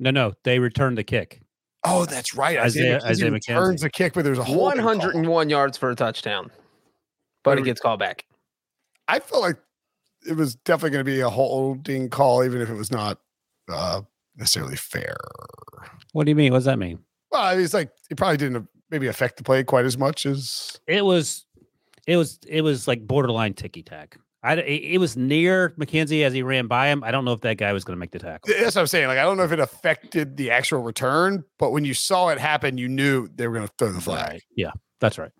No, 0.00 0.10
no, 0.10 0.32
they 0.42 0.58
returned 0.58 0.98
the 0.98 1.04
kick. 1.04 1.40
oh, 1.84 2.04
that's 2.06 2.34
right. 2.34 2.58
Isaiah- 2.58 2.96
Isaiah, 2.96 3.08
Isaiah 3.10 3.26
Isaiah 3.34 3.40
turns 3.40 3.80
the 3.82 3.90
kick, 3.90 4.14
but 4.14 4.24
there's 4.24 4.38
a 4.38 4.44
whole 4.44 4.56
101 4.64 5.48
yards 5.48 5.78
for 5.78 5.90
a 5.90 5.94
touchdown, 5.94 6.50
but 7.44 7.58
it 7.58 7.62
gets 7.64 7.80
called 7.80 8.00
back. 8.00 8.24
I 9.08 9.20
felt 9.20 9.42
like 9.42 9.56
it 10.26 10.36
was 10.36 10.54
definitely 10.54 10.90
going 10.90 11.04
to 11.04 11.10
be 11.10 11.20
a 11.20 11.28
holding 11.28 12.08
call, 12.08 12.44
even 12.44 12.60
if 12.60 12.70
it 12.70 12.74
was 12.74 12.90
not 12.90 13.18
uh, 13.70 14.02
necessarily 14.36 14.76
fair. 14.76 15.16
What 16.12 16.24
do 16.24 16.30
you 16.30 16.36
mean? 16.36 16.52
What 16.52 16.58
does 16.58 16.64
that 16.66 16.78
mean? 16.78 16.98
Well, 17.30 17.42
I 17.42 17.54
mean, 17.56 17.64
it's 17.64 17.74
like 17.74 17.90
it 18.10 18.16
probably 18.16 18.36
didn't 18.36 18.68
maybe 18.90 19.06
affect 19.06 19.36
the 19.36 19.42
play 19.42 19.64
quite 19.64 19.84
as 19.84 19.98
much 19.98 20.24
as 20.26 20.78
It 20.86 21.04
was, 21.04 21.46
it 22.06 22.16
was, 22.16 22.38
it 22.46 22.62
was 22.62 22.86
like 22.86 23.06
borderline 23.06 23.54
ticky 23.54 23.82
tack. 23.82 24.18
I, 24.44 24.56
it 24.56 24.94
it 24.94 24.98
was 24.98 25.16
near 25.16 25.70
McKenzie 25.70 26.22
as 26.22 26.34
he 26.34 26.42
ran 26.42 26.66
by 26.66 26.88
him. 26.88 27.02
I 27.02 27.10
don't 27.10 27.24
know 27.24 27.32
if 27.32 27.40
that 27.40 27.56
guy 27.56 27.72
was 27.72 27.82
going 27.82 27.96
to 27.96 27.98
make 27.98 28.10
the 28.10 28.18
tackle. 28.18 28.52
that's 28.60 28.74
what 28.74 28.82
I'm 28.82 28.86
saying. 28.86 29.08
Like, 29.08 29.18
I 29.18 29.22
don't 29.22 29.38
know 29.38 29.42
if 29.44 29.52
it 29.52 29.58
affected 29.58 30.36
the 30.36 30.50
actual 30.50 30.82
return, 30.82 31.44
but 31.58 31.70
when 31.72 31.86
you 31.86 31.94
saw 31.94 32.28
it 32.28 32.38
happen, 32.38 32.76
you 32.76 32.86
knew 32.86 33.26
they 33.34 33.48
were 33.48 33.54
going 33.54 33.66
to 33.66 33.72
throw 33.78 33.90
the 33.90 34.02
flag. 34.02 34.42
Yeah, 34.54 34.72
that's 35.00 35.16
right. 35.16 35.30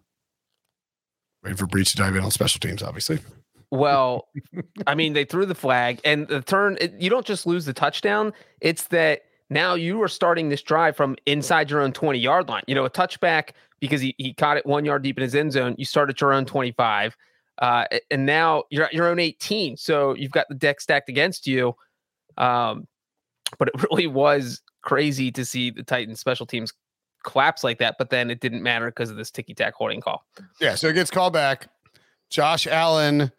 Waiting 1.42 1.58
for 1.58 1.66
Breech 1.66 1.90
to 1.90 1.98
dive 1.98 2.16
in 2.16 2.24
on 2.24 2.30
special 2.30 2.58
teams, 2.60 2.82
obviously. 2.82 3.18
Well, 3.74 4.28
I 4.86 4.94
mean, 4.94 5.14
they 5.14 5.24
threw 5.24 5.46
the 5.46 5.54
flag 5.54 6.00
and 6.04 6.28
the 6.28 6.40
turn. 6.40 6.78
It, 6.80 6.94
you 6.96 7.10
don't 7.10 7.26
just 7.26 7.44
lose 7.44 7.64
the 7.64 7.72
touchdown. 7.72 8.32
It's 8.60 8.84
that 8.88 9.22
now 9.50 9.74
you 9.74 10.00
are 10.00 10.06
starting 10.06 10.48
this 10.48 10.62
drive 10.62 10.96
from 10.96 11.16
inside 11.26 11.70
your 11.70 11.80
own 11.80 11.92
20 11.92 12.20
yard 12.20 12.48
line. 12.48 12.62
You 12.68 12.76
know, 12.76 12.84
a 12.84 12.90
touchback 12.90 13.50
because 13.80 14.00
he, 14.00 14.14
he 14.16 14.32
caught 14.32 14.56
it 14.56 14.64
one 14.64 14.84
yard 14.84 15.02
deep 15.02 15.18
in 15.18 15.22
his 15.22 15.34
end 15.34 15.50
zone. 15.50 15.74
You 15.76 15.84
start 15.84 16.08
at 16.08 16.20
your 16.20 16.32
own 16.32 16.44
25. 16.44 17.16
Uh, 17.58 17.86
and 18.12 18.24
now 18.24 18.62
you're 18.70 18.84
at 18.84 18.94
your 18.94 19.08
own 19.08 19.18
18. 19.18 19.76
So 19.76 20.14
you've 20.14 20.30
got 20.30 20.48
the 20.48 20.54
deck 20.54 20.80
stacked 20.80 21.08
against 21.08 21.44
you. 21.44 21.74
Um, 22.36 22.86
but 23.58 23.66
it 23.74 23.82
really 23.90 24.06
was 24.06 24.62
crazy 24.82 25.32
to 25.32 25.44
see 25.44 25.70
the 25.70 25.82
Titans 25.82 26.20
special 26.20 26.46
teams 26.46 26.72
collapse 27.24 27.64
like 27.64 27.78
that. 27.80 27.96
But 27.98 28.10
then 28.10 28.30
it 28.30 28.38
didn't 28.38 28.62
matter 28.62 28.86
because 28.86 29.10
of 29.10 29.16
this 29.16 29.32
ticky 29.32 29.52
tack 29.54 29.74
holding 29.74 30.00
call. 30.00 30.24
Yeah, 30.60 30.76
so 30.76 30.86
it 30.86 30.92
gets 30.92 31.10
called 31.10 31.32
back. 31.32 31.66
Josh 32.30 32.68
Allen 32.68 33.32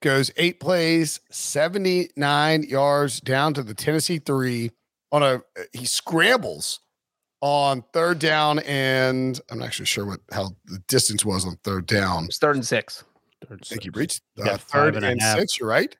goes 0.00 0.30
eight 0.36 0.60
plays, 0.60 1.20
79 1.30 2.62
yards 2.64 3.20
down 3.20 3.54
to 3.54 3.62
the 3.62 3.74
Tennessee 3.74 4.18
three 4.18 4.70
on 5.12 5.22
a 5.22 5.42
he 5.72 5.84
scrambles 5.86 6.80
on 7.40 7.82
third 7.92 8.18
down 8.18 8.58
and 8.60 9.40
I'm 9.50 9.58
not 9.58 9.66
actually 9.66 9.86
sure 9.86 10.06
what 10.06 10.20
how 10.32 10.50
the 10.66 10.78
distance 10.88 11.24
was 11.24 11.46
on 11.46 11.56
third 11.64 11.86
down. 11.86 12.24
It's 12.24 12.38
third 12.38 12.56
and 12.56 12.66
six. 12.66 13.04
Third 13.48 13.64
Thank 13.64 13.84
you, 13.84 13.92
Breech. 13.92 14.20
Uh, 14.42 14.56
third 14.58 14.96
and, 14.96 15.04
and 15.04 15.22
six, 15.22 15.58
you're 15.58 15.68
right. 15.68 15.96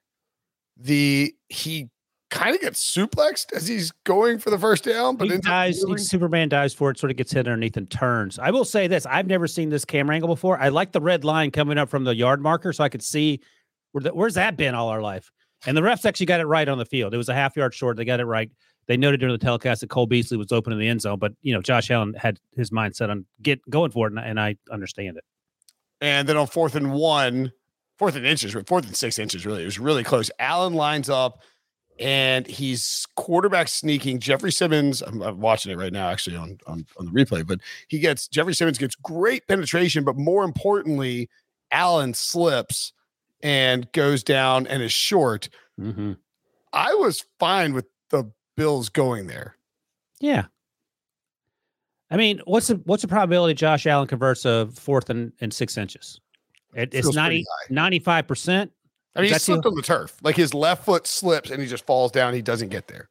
The 0.76 1.34
he 1.48 1.88
kind 2.30 2.54
of 2.54 2.60
gets 2.60 2.94
suplexed 2.94 3.52
as 3.52 3.66
he's 3.66 3.92
going 4.04 4.38
for 4.38 4.50
the 4.50 4.58
first 4.58 4.84
down, 4.84 5.16
but 5.16 5.30
he 5.30 5.38
dives. 5.38 5.82
He, 5.82 5.98
Superman 5.98 6.48
dives 6.48 6.74
for 6.74 6.90
it, 6.90 6.98
sort 6.98 7.10
of 7.10 7.16
gets 7.16 7.32
hit 7.32 7.46
underneath 7.46 7.76
and 7.76 7.90
turns. 7.90 8.38
I 8.38 8.50
will 8.50 8.64
say 8.64 8.86
this: 8.86 9.06
I've 9.06 9.26
never 9.26 9.46
seen 9.46 9.70
this 9.70 9.84
camera 9.84 10.14
angle 10.14 10.28
before. 10.28 10.58
I 10.58 10.68
like 10.68 10.92
the 10.92 11.00
red 11.00 11.24
line 11.24 11.50
coming 11.50 11.78
up 11.78 11.88
from 11.88 12.04
the 12.04 12.14
yard 12.14 12.40
marker, 12.40 12.72
so 12.72 12.84
I 12.84 12.88
could 12.88 13.02
see 13.02 13.40
where 13.40 13.40
the, 13.40 13.40
where's 13.92 14.34
that 14.34 14.56
been 14.56 14.74
all 14.74 14.88
our 14.88 15.02
life. 15.02 15.30
And 15.66 15.76
the 15.76 15.82
refs 15.82 16.06
actually 16.06 16.26
got 16.26 16.40
it 16.40 16.46
right 16.46 16.68
on 16.68 16.78
the 16.78 16.86
field. 16.86 17.12
It 17.12 17.18
was 17.18 17.28
a 17.28 17.34
half 17.34 17.56
yard 17.56 17.74
short. 17.74 17.96
They 17.96 18.04
got 18.04 18.20
it 18.20 18.24
right. 18.24 18.50
They 18.86 18.96
noted 18.96 19.20
during 19.20 19.32
the 19.32 19.38
telecast 19.38 19.82
that 19.82 19.90
Cole 19.90 20.06
Beasley 20.06 20.36
was 20.36 20.50
open 20.52 20.72
in 20.72 20.78
the 20.78 20.88
end 20.88 21.02
zone, 21.02 21.18
but 21.18 21.32
you 21.42 21.54
know 21.54 21.62
Josh 21.62 21.90
Allen 21.90 22.14
had 22.14 22.38
his 22.56 22.70
mindset 22.70 23.10
on 23.10 23.24
get 23.42 23.60
going 23.70 23.90
for 23.90 24.08
it, 24.08 24.14
and, 24.16 24.40
I 24.40 24.56
understand 24.70 25.16
it. 25.16 25.24
And 26.00 26.28
then 26.28 26.36
on 26.36 26.46
fourth 26.46 26.74
and 26.74 26.92
one, 26.92 27.52
fourth 27.98 28.16
and 28.16 28.26
inches, 28.26 28.56
fourth 28.66 28.86
and 28.86 28.96
six 28.96 29.18
inches, 29.18 29.46
really, 29.46 29.62
it 29.62 29.66
was 29.66 29.78
really 29.78 30.02
close. 30.02 30.30
Allen 30.38 30.74
lines 30.74 31.08
up 31.10 31.42
and 32.00 32.46
he's 32.46 33.06
quarterback 33.14 33.68
sneaking. 33.68 34.18
Jeffrey 34.18 34.50
Simmons, 34.50 35.02
I'm, 35.02 35.22
I'm, 35.22 35.38
watching 35.38 35.70
it 35.70 35.76
right 35.76 35.92
now, 35.92 36.08
actually 36.08 36.36
on, 36.36 36.58
on 36.66 36.84
on 36.98 37.04
the 37.04 37.12
replay, 37.12 37.46
but 37.46 37.60
he 37.88 37.98
gets 37.98 38.26
Jeffrey 38.26 38.54
Simmons 38.54 38.78
gets 38.78 38.96
great 38.96 39.46
penetration, 39.46 40.02
but 40.02 40.16
more 40.16 40.42
importantly, 40.42 41.28
Allen 41.70 42.14
slips 42.14 42.92
and 43.42 43.90
goes 43.92 44.22
down 44.22 44.66
and 44.66 44.82
is 44.82 44.92
short. 44.92 45.48
Mm-hmm. 45.80 46.12
I 46.72 46.94
was 46.94 47.24
fine 47.38 47.72
with 47.72 47.86
the 48.10 48.30
Bills 48.56 48.88
going 48.88 49.26
there. 49.26 49.56
Yeah. 50.20 50.46
I 52.10 52.16
mean, 52.16 52.40
what's 52.44 52.66
the 52.66 52.80
what's 52.84 53.02
the 53.02 53.08
probability 53.08 53.54
Josh 53.54 53.86
Allen 53.86 54.08
converts 54.08 54.44
a 54.44 54.68
fourth 54.74 55.10
and, 55.10 55.32
and 55.40 55.52
six 55.52 55.76
inches? 55.78 56.20
It, 56.74 56.94
it's 56.94 57.12
90, 57.12 57.44
95%. 57.70 58.70
I 59.16 59.20
mean, 59.20 59.32
he 59.32 59.38
slipped 59.38 59.66
on 59.66 59.74
the 59.74 59.82
turf. 59.82 60.16
Like 60.22 60.36
his 60.36 60.54
left 60.54 60.84
foot 60.84 61.06
slips 61.06 61.50
and 61.50 61.60
he 61.60 61.68
just 61.68 61.84
falls 61.84 62.12
down. 62.12 62.34
He 62.34 62.42
doesn't 62.42 62.68
get 62.68 62.86
there. 62.88 63.08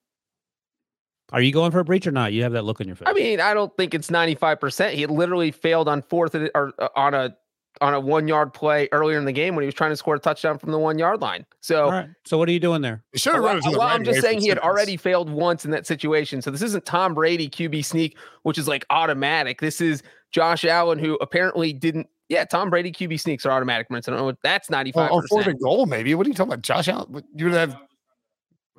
Are 1.32 1.42
you 1.42 1.52
going 1.52 1.72
for 1.72 1.80
a 1.80 1.84
breach 1.86 2.08
or 2.08 2.12
not? 2.12 2.34
You 2.34 2.44
have 2.44 2.54
that 2.54 2.64
look 2.64 2.82
on 2.82 2.88
your 2.88 2.96
face. 2.96 3.08
I 3.08 3.14
mean, 3.14 3.40
I 3.40 3.54
don't 3.54 3.76
think 3.78 3.94
it's 3.94 4.10
95%. 4.10 4.94
He 4.94 5.06
literally 5.06 5.52
failed 5.52 5.88
on 5.88 6.02
fourth 6.02 6.36
or 6.36 6.74
uh, 6.80 6.90
on 6.96 7.14
a 7.14 7.36
on 7.82 7.94
a 7.94 8.00
one 8.00 8.28
yard 8.28 8.54
play 8.54 8.90
earlier 8.92 9.18
in 9.18 9.26
the 9.26 9.32
game 9.32 9.56
when 9.56 9.64
he 9.64 9.68
was 9.68 9.76
trying 9.76 9.92
to 9.92 9.96
score 9.96 10.16
a 10.16 10.20
touchdown 10.20 10.58
from 10.58 10.72
the 10.72 10.80
one 10.80 11.00
yard 11.00 11.22
line. 11.22 11.46
So, 11.62 12.06
so 12.26 12.38
what 12.38 12.50
are 12.50 12.52
you 12.52 12.60
doing 12.60 12.82
there? 12.82 13.04
should 13.16 13.34
have 13.34 13.44
run 13.44 13.62
well, 13.64 13.80
well 13.80 13.88
I'm 13.88 14.04
just 14.04 14.22
saying 14.22 14.42
he 14.42 14.50
had 14.50 14.60
already 14.60 14.98
failed 14.98 15.30
once 15.30 15.66
in 15.66 15.72
that 15.72 15.88
situation. 15.88 16.42
So 16.42 16.52
this 16.52 16.62
isn't 16.62 16.86
Tom 16.86 17.14
Brady 17.14 17.50
QB 17.50 17.86
sneak, 17.86 18.18
which 18.44 18.58
is 18.58 18.68
like 18.68 18.86
automatic. 18.90 19.62
This 19.62 19.82
is 19.82 20.04
Josh 20.32 20.66
Allen, 20.66 21.00
who 21.00 21.16
apparently 21.22 21.74
didn't 21.74 22.08
yeah, 22.30 22.46
Tom 22.46 22.70
Brady 22.70 22.92
QB 22.92 23.20
sneaks 23.20 23.46
are 23.46 23.52
automatic. 23.52 23.90
Brinson. 23.90 24.14
Oh, 24.14 24.36
that's 24.44 24.70
ninety 24.70 24.92
oh, 24.94 25.00
five. 25.00 25.10
Oh, 25.12 25.18
on 25.18 25.44
for 25.44 25.50
and 25.50 25.60
goal, 25.60 25.88
maybe. 25.88 26.14
What 26.14 26.28
are 26.28 26.30
you 26.30 26.36
talking 26.36 26.54
about, 26.54 26.62
Josh 26.62 26.88
Allen? 26.88 27.24
You 27.36 27.46
would 27.46 27.56
have. 27.56 27.76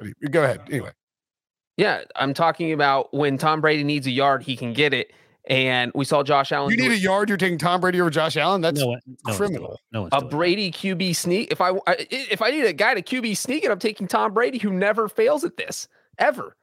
You, 0.01 0.29
go 0.29 0.45
ahead. 0.45 0.63
Anyway. 0.69 0.93
Yeah, 1.77 2.03
I'm 2.17 2.33
talking 2.33 2.73
about 2.73 3.13
when 3.13 3.39
Tom 3.39 3.61
Brady 3.61 3.85
needs 3.85 4.07
a 4.07 4.11
yard, 4.11 4.43
he 4.43 4.57
can 4.57 4.73
get 4.73 4.95
it. 4.95 5.13
And 5.49 5.91
we 5.95 6.05
saw 6.05 6.23
Josh 6.23 6.53
Allen. 6.53 6.71
You 6.71 6.77
need 6.77 6.93
a 6.93 6.99
yard. 6.99 7.29
You're 7.29 7.39
taking 7.39 7.59
Tom 7.59 7.81
Brady 7.81 8.01
over 8.01 8.11
Josh 8.11 8.37
Allen. 8.37 8.61
That's 8.61 8.79
no, 8.79 8.97
no 9.27 9.35
criminal. 9.35 9.81
No, 9.91 10.09
a 10.13 10.23
Brady 10.23 10.71
QB 10.71 11.17
sneak. 11.17 11.51
If 11.51 11.61
I 11.61 11.73
if 11.87 12.43
I 12.43 12.51
need 12.51 12.67
a 12.67 12.73
guy 12.73 12.95
to 12.95 13.03
QB 13.03 13.37
sneak 13.37 13.65
it, 13.65 13.71
I'm 13.71 13.79
taking 13.79 14.07
Tom 14.07 14.35
Brady, 14.35 14.59
who 14.59 14.71
never 14.71 15.09
fails 15.09 15.43
at 15.45 15.57
this 15.57 15.89
ever. 16.19 16.57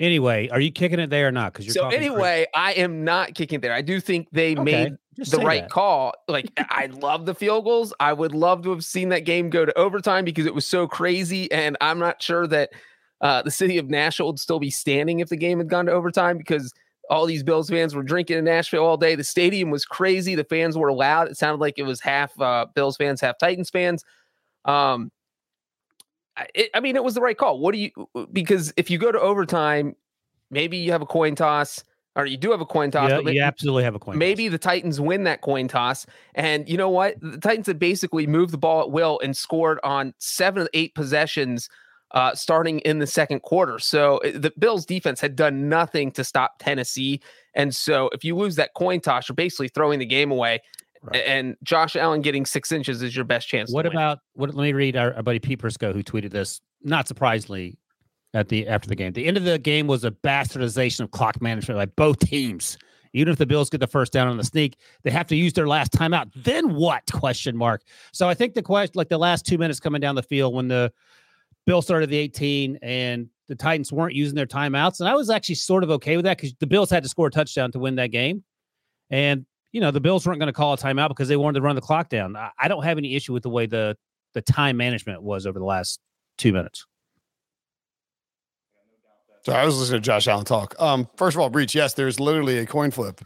Anyway, 0.00 0.48
are 0.48 0.60
you 0.60 0.72
kicking 0.72 0.98
it 0.98 1.10
there 1.10 1.28
or 1.28 1.32
not? 1.32 1.52
Because 1.52 1.66
you're 1.66 1.74
so 1.74 1.88
anyway, 1.88 2.46
I 2.54 2.72
am 2.72 3.04
not 3.04 3.34
kicking 3.34 3.60
there. 3.60 3.74
I 3.74 3.82
do 3.82 4.00
think 4.00 4.28
they 4.32 4.52
okay. 4.52 4.62
made 4.62 4.96
the 5.28 5.38
right 5.38 5.64
that. 5.64 5.70
call. 5.70 6.14
Like 6.26 6.50
I 6.70 6.86
love 6.86 7.26
the 7.26 7.34
field 7.34 7.64
goals. 7.64 7.92
I 8.00 8.14
would 8.14 8.32
love 8.32 8.62
to 8.62 8.70
have 8.70 8.82
seen 8.84 9.10
that 9.10 9.26
game 9.26 9.50
go 9.50 9.66
to 9.66 9.78
overtime 9.78 10.24
because 10.24 10.46
it 10.46 10.54
was 10.54 10.66
so 10.66 10.88
crazy, 10.88 11.52
and 11.52 11.76
I'm 11.82 11.98
not 11.98 12.22
sure 12.22 12.46
that 12.46 12.70
uh, 13.20 13.42
the 13.42 13.50
city 13.50 13.76
of 13.76 13.90
Nashville 13.90 14.28
would 14.28 14.38
still 14.38 14.58
be 14.58 14.70
standing 14.70 15.20
if 15.20 15.28
the 15.28 15.36
game 15.36 15.58
had 15.58 15.68
gone 15.68 15.84
to 15.84 15.92
overtime 15.92 16.38
because 16.38 16.72
all 17.10 17.26
these 17.26 17.42
Bills 17.42 17.68
fans 17.68 17.94
were 17.94 18.04
drinking 18.04 18.38
in 18.38 18.44
Nashville 18.44 18.84
all 18.84 18.96
day. 18.96 19.16
The 19.16 19.24
stadium 19.24 19.70
was 19.70 19.84
crazy. 19.84 20.36
The 20.36 20.44
fans 20.44 20.78
were 20.78 20.92
loud. 20.92 21.28
It 21.28 21.36
sounded 21.36 21.60
like 21.60 21.74
it 21.76 21.82
was 21.82 22.00
half 22.00 22.40
uh, 22.40 22.66
Bills 22.74 22.96
fans, 22.96 23.20
half 23.20 23.36
Titans 23.36 23.68
fans. 23.68 24.04
Um, 24.64 25.10
it, 26.54 26.70
I 26.72 26.80
mean, 26.80 26.94
it 26.94 27.02
was 27.02 27.14
the 27.14 27.20
right 27.20 27.36
call. 27.36 27.58
What 27.58 27.74
do 27.74 27.78
you? 27.78 27.90
Because 28.32 28.72
if 28.76 28.90
you 28.90 28.96
go 28.98 29.10
to 29.10 29.20
overtime, 29.20 29.96
maybe 30.50 30.76
you 30.76 30.92
have 30.92 31.02
a 31.02 31.06
coin 31.06 31.34
toss, 31.34 31.82
or 32.14 32.26
you 32.26 32.36
do 32.36 32.52
have 32.52 32.60
a 32.60 32.66
coin 32.66 32.92
toss. 32.92 33.10
Yeah, 33.10 33.20
but 33.22 33.34
you 33.34 33.42
absolutely 33.42 33.82
have 33.82 33.96
a 33.96 33.98
coin. 33.98 34.16
Maybe 34.16 34.44
toss. 34.46 34.52
the 34.52 34.58
Titans 34.58 35.00
win 35.00 35.24
that 35.24 35.40
coin 35.40 35.66
toss, 35.66 36.06
and 36.36 36.68
you 36.68 36.76
know 36.76 36.88
what? 36.88 37.20
The 37.20 37.38
Titans 37.38 37.66
had 37.66 37.80
basically 37.80 38.28
moved 38.28 38.52
the 38.52 38.58
ball 38.58 38.82
at 38.82 38.92
will 38.92 39.20
and 39.22 39.36
scored 39.36 39.80
on 39.82 40.14
seven 40.18 40.62
of 40.62 40.68
eight 40.74 40.94
possessions. 40.94 41.68
Uh, 42.12 42.34
starting 42.34 42.80
in 42.80 42.98
the 42.98 43.06
second 43.06 43.40
quarter. 43.42 43.78
So 43.78 44.18
eh, 44.18 44.32
the 44.34 44.52
Bills 44.58 44.84
defense 44.84 45.20
had 45.20 45.36
done 45.36 45.68
nothing 45.68 46.10
to 46.12 46.24
stop 46.24 46.56
Tennessee. 46.58 47.20
And 47.54 47.72
so 47.72 48.10
if 48.12 48.24
you 48.24 48.36
lose 48.36 48.56
that 48.56 48.74
coin 48.74 48.98
toss, 49.00 49.28
you're 49.28 49.36
basically 49.36 49.68
throwing 49.68 50.00
the 50.00 50.06
game 50.06 50.32
away. 50.32 50.58
Right. 51.02 51.22
And 51.24 51.56
Josh 51.62 51.96
Allen 51.96 52.20
getting 52.20 52.44
six 52.44 52.72
inches 52.72 53.00
is 53.02 53.16
your 53.16 53.24
best 53.24 53.48
chance. 53.48 53.72
What 53.72 53.86
about 53.86 54.18
what? 54.34 54.54
Let 54.54 54.64
me 54.64 54.72
read 54.72 54.96
our, 54.96 55.14
our 55.14 55.22
buddy 55.22 55.38
Pete 55.38 55.60
Prisco 55.60 55.94
who 55.94 56.02
tweeted 56.02 56.30
this. 56.30 56.60
Not 56.82 57.08
surprisingly, 57.08 57.78
at 58.34 58.48
the 58.48 58.68
after 58.68 58.88
the 58.88 58.96
game, 58.96 59.12
the 59.12 59.26
end 59.26 59.36
of 59.36 59.44
the 59.44 59.58
game 59.58 59.86
was 59.86 60.04
a 60.04 60.10
bastardization 60.10 61.00
of 61.00 61.10
clock 61.10 61.40
management 61.40 61.78
by 61.78 61.86
both 61.86 62.18
teams. 62.18 62.76
Even 63.12 63.32
if 63.32 63.38
the 63.38 63.46
Bills 63.46 63.68
get 63.70 63.80
the 63.80 63.88
first 63.88 64.12
down 64.12 64.28
on 64.28 64.36
the 64.36 64.44
sneak, 64.44 64.76
they 65.02 65.10
have 65.10 65.26
to 65.28 65.36
use 65.36 65.52
their 65.52 65.66
last 65.66 65.92
timeout. 65.92 66.30
Then 66.36 66.74
what? 66.74 67.02
Question 67.12 67.56
mark. 67.56 67.82
So 68.12 68.28
I 68.28 68.34
think 68.34 68.54
the 68.54 68.62
question, 68.62 68.92
like 68.94 69.08
the 69.08 69.18
last 69.18 69.44
two 69.44 69.58
minutes 69.58 69.80
coming 69.80 70.00
down 70.00 70.14
the 70.14 70.22
field 70.22 70.54
when 70.54 70.68
the 70.68 70.92
Bill 71.70 71.82
started 71.82 72.10
the 72.10 72.18
18 72.18 72.80
and 72.82 73.28
the 73.46 73.54
Titans 73.54 73.92
weren't 73.92 74.12
using 74.12 74.34
their 74.34 74.44
timeouts, 74.44 74.98
and 74.98 75.08
I 75.08 75.14
was 75.14 75.30
actually 75.30 75.54
sort 75.54 75.84
of 75.84 75.90
okay 75.92 76.16
with 76.16 76.24
that 76.24 76.36
because 76.36 76.52
the 76.58 76.66
Bills 76.66 76.90
had 76.90 77.04
to 77.04 77.08
score 77.08 77.28
a 77.28 77.30
touchdown 77.30 77.70
to 77.70 77.78
win 77.78 77.94
that 77.94 78.08
game, 78.08 78.42
and 79.08 79.46
you 79.70 79.80
know, 79.80 79.92
the 79.92 80.00
Bills 80.00 80.26
weren't 80.26 80.40
going 80.40 80.48
to 80.48 80.52
call 80.52 80.72
a 80.72 80.76
timeout 80.76 81.10
because 81.10 81.28
they 81.28 81.36
wanted 81.36 81.60
to 81.60 81.62
run 81.62 81.76
the 81.76 81.80
clock 81.80 82.08
down. 82.08 82.34
I, 82.34 82.50
I 82.58 82.66
don't 82.66 82.82
have 82.82 82.98
any 82.98 83.14
issue 83.14 83.32
with 83.32 83.44
the 83.44 83.50
way 83.50 83.66
the 83.66 83.96
the 84.34 84.42
time 84.42 84.78
management 84.78 85.22
was 85.22 85.46
over 85.46 85.60
the 85.60 85.64
last 85.64 86.00
two 86.38 86.52
minutes. 86.52 86.86
So 89.44 89.52
I 89.52 89.64
was 89.64 89.78
listening 89.78 90.02
to 90.02 90.04
Josh 90.04 90.26
Allen 90.26 90.46
talk. 90.46 90.74
Um, 90.80 91.08
first 91.14 91.36
of 91.36 91.40
all, 91.40 91.50
Breech. 91.50 91.72
Yes, 91.72 91.94
there's 91.94 92.18
literally 92.18 92.58
a 92.58 92.66
coin 92.66 92.90
flip. 92.90 93.20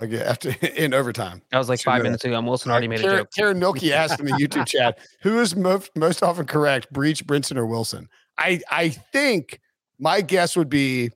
Like 0.00 0.12
after 0.12 0.54
in 0.76 0.94
overtime. 0.94 1.42
I 1.52 1.58
was 1.58 1.68
like 1.68 1.80
five 1.80 2.02
minutes 2.02 2.24
ago. 2.24 2.40
Wilson 2.40 2.70
already 2.70 2.88
made 2.88 3.00
Karen, 3.00 3.14
a 3.14 3.18
joke. 3.18 3.28
Karen 3.36 3.58
Milky 3.58 3.92
asked 3.92 4.18
in 4.18 4.26
the 4.26 4.32
YouTube 4.32 4.66
chat, 4.66 4.98
"Who 5.22 5.40
is 5.40 5.54
most 5.54 5.90
most 5.94 6.22
often 6.22 6.46
correct, 6.46 6.90
Breech, 6.92 7.26
Brinson, 7.26 7.56
or 7.56 7.66
Wilson?" 7.66 8.08
I 8.38 8.60
I 8.70 8.88
think 8.88 9.60
my 9.98 10.22
guess 10.22 10.56
would 10.56 10.70
be 10.70 11.10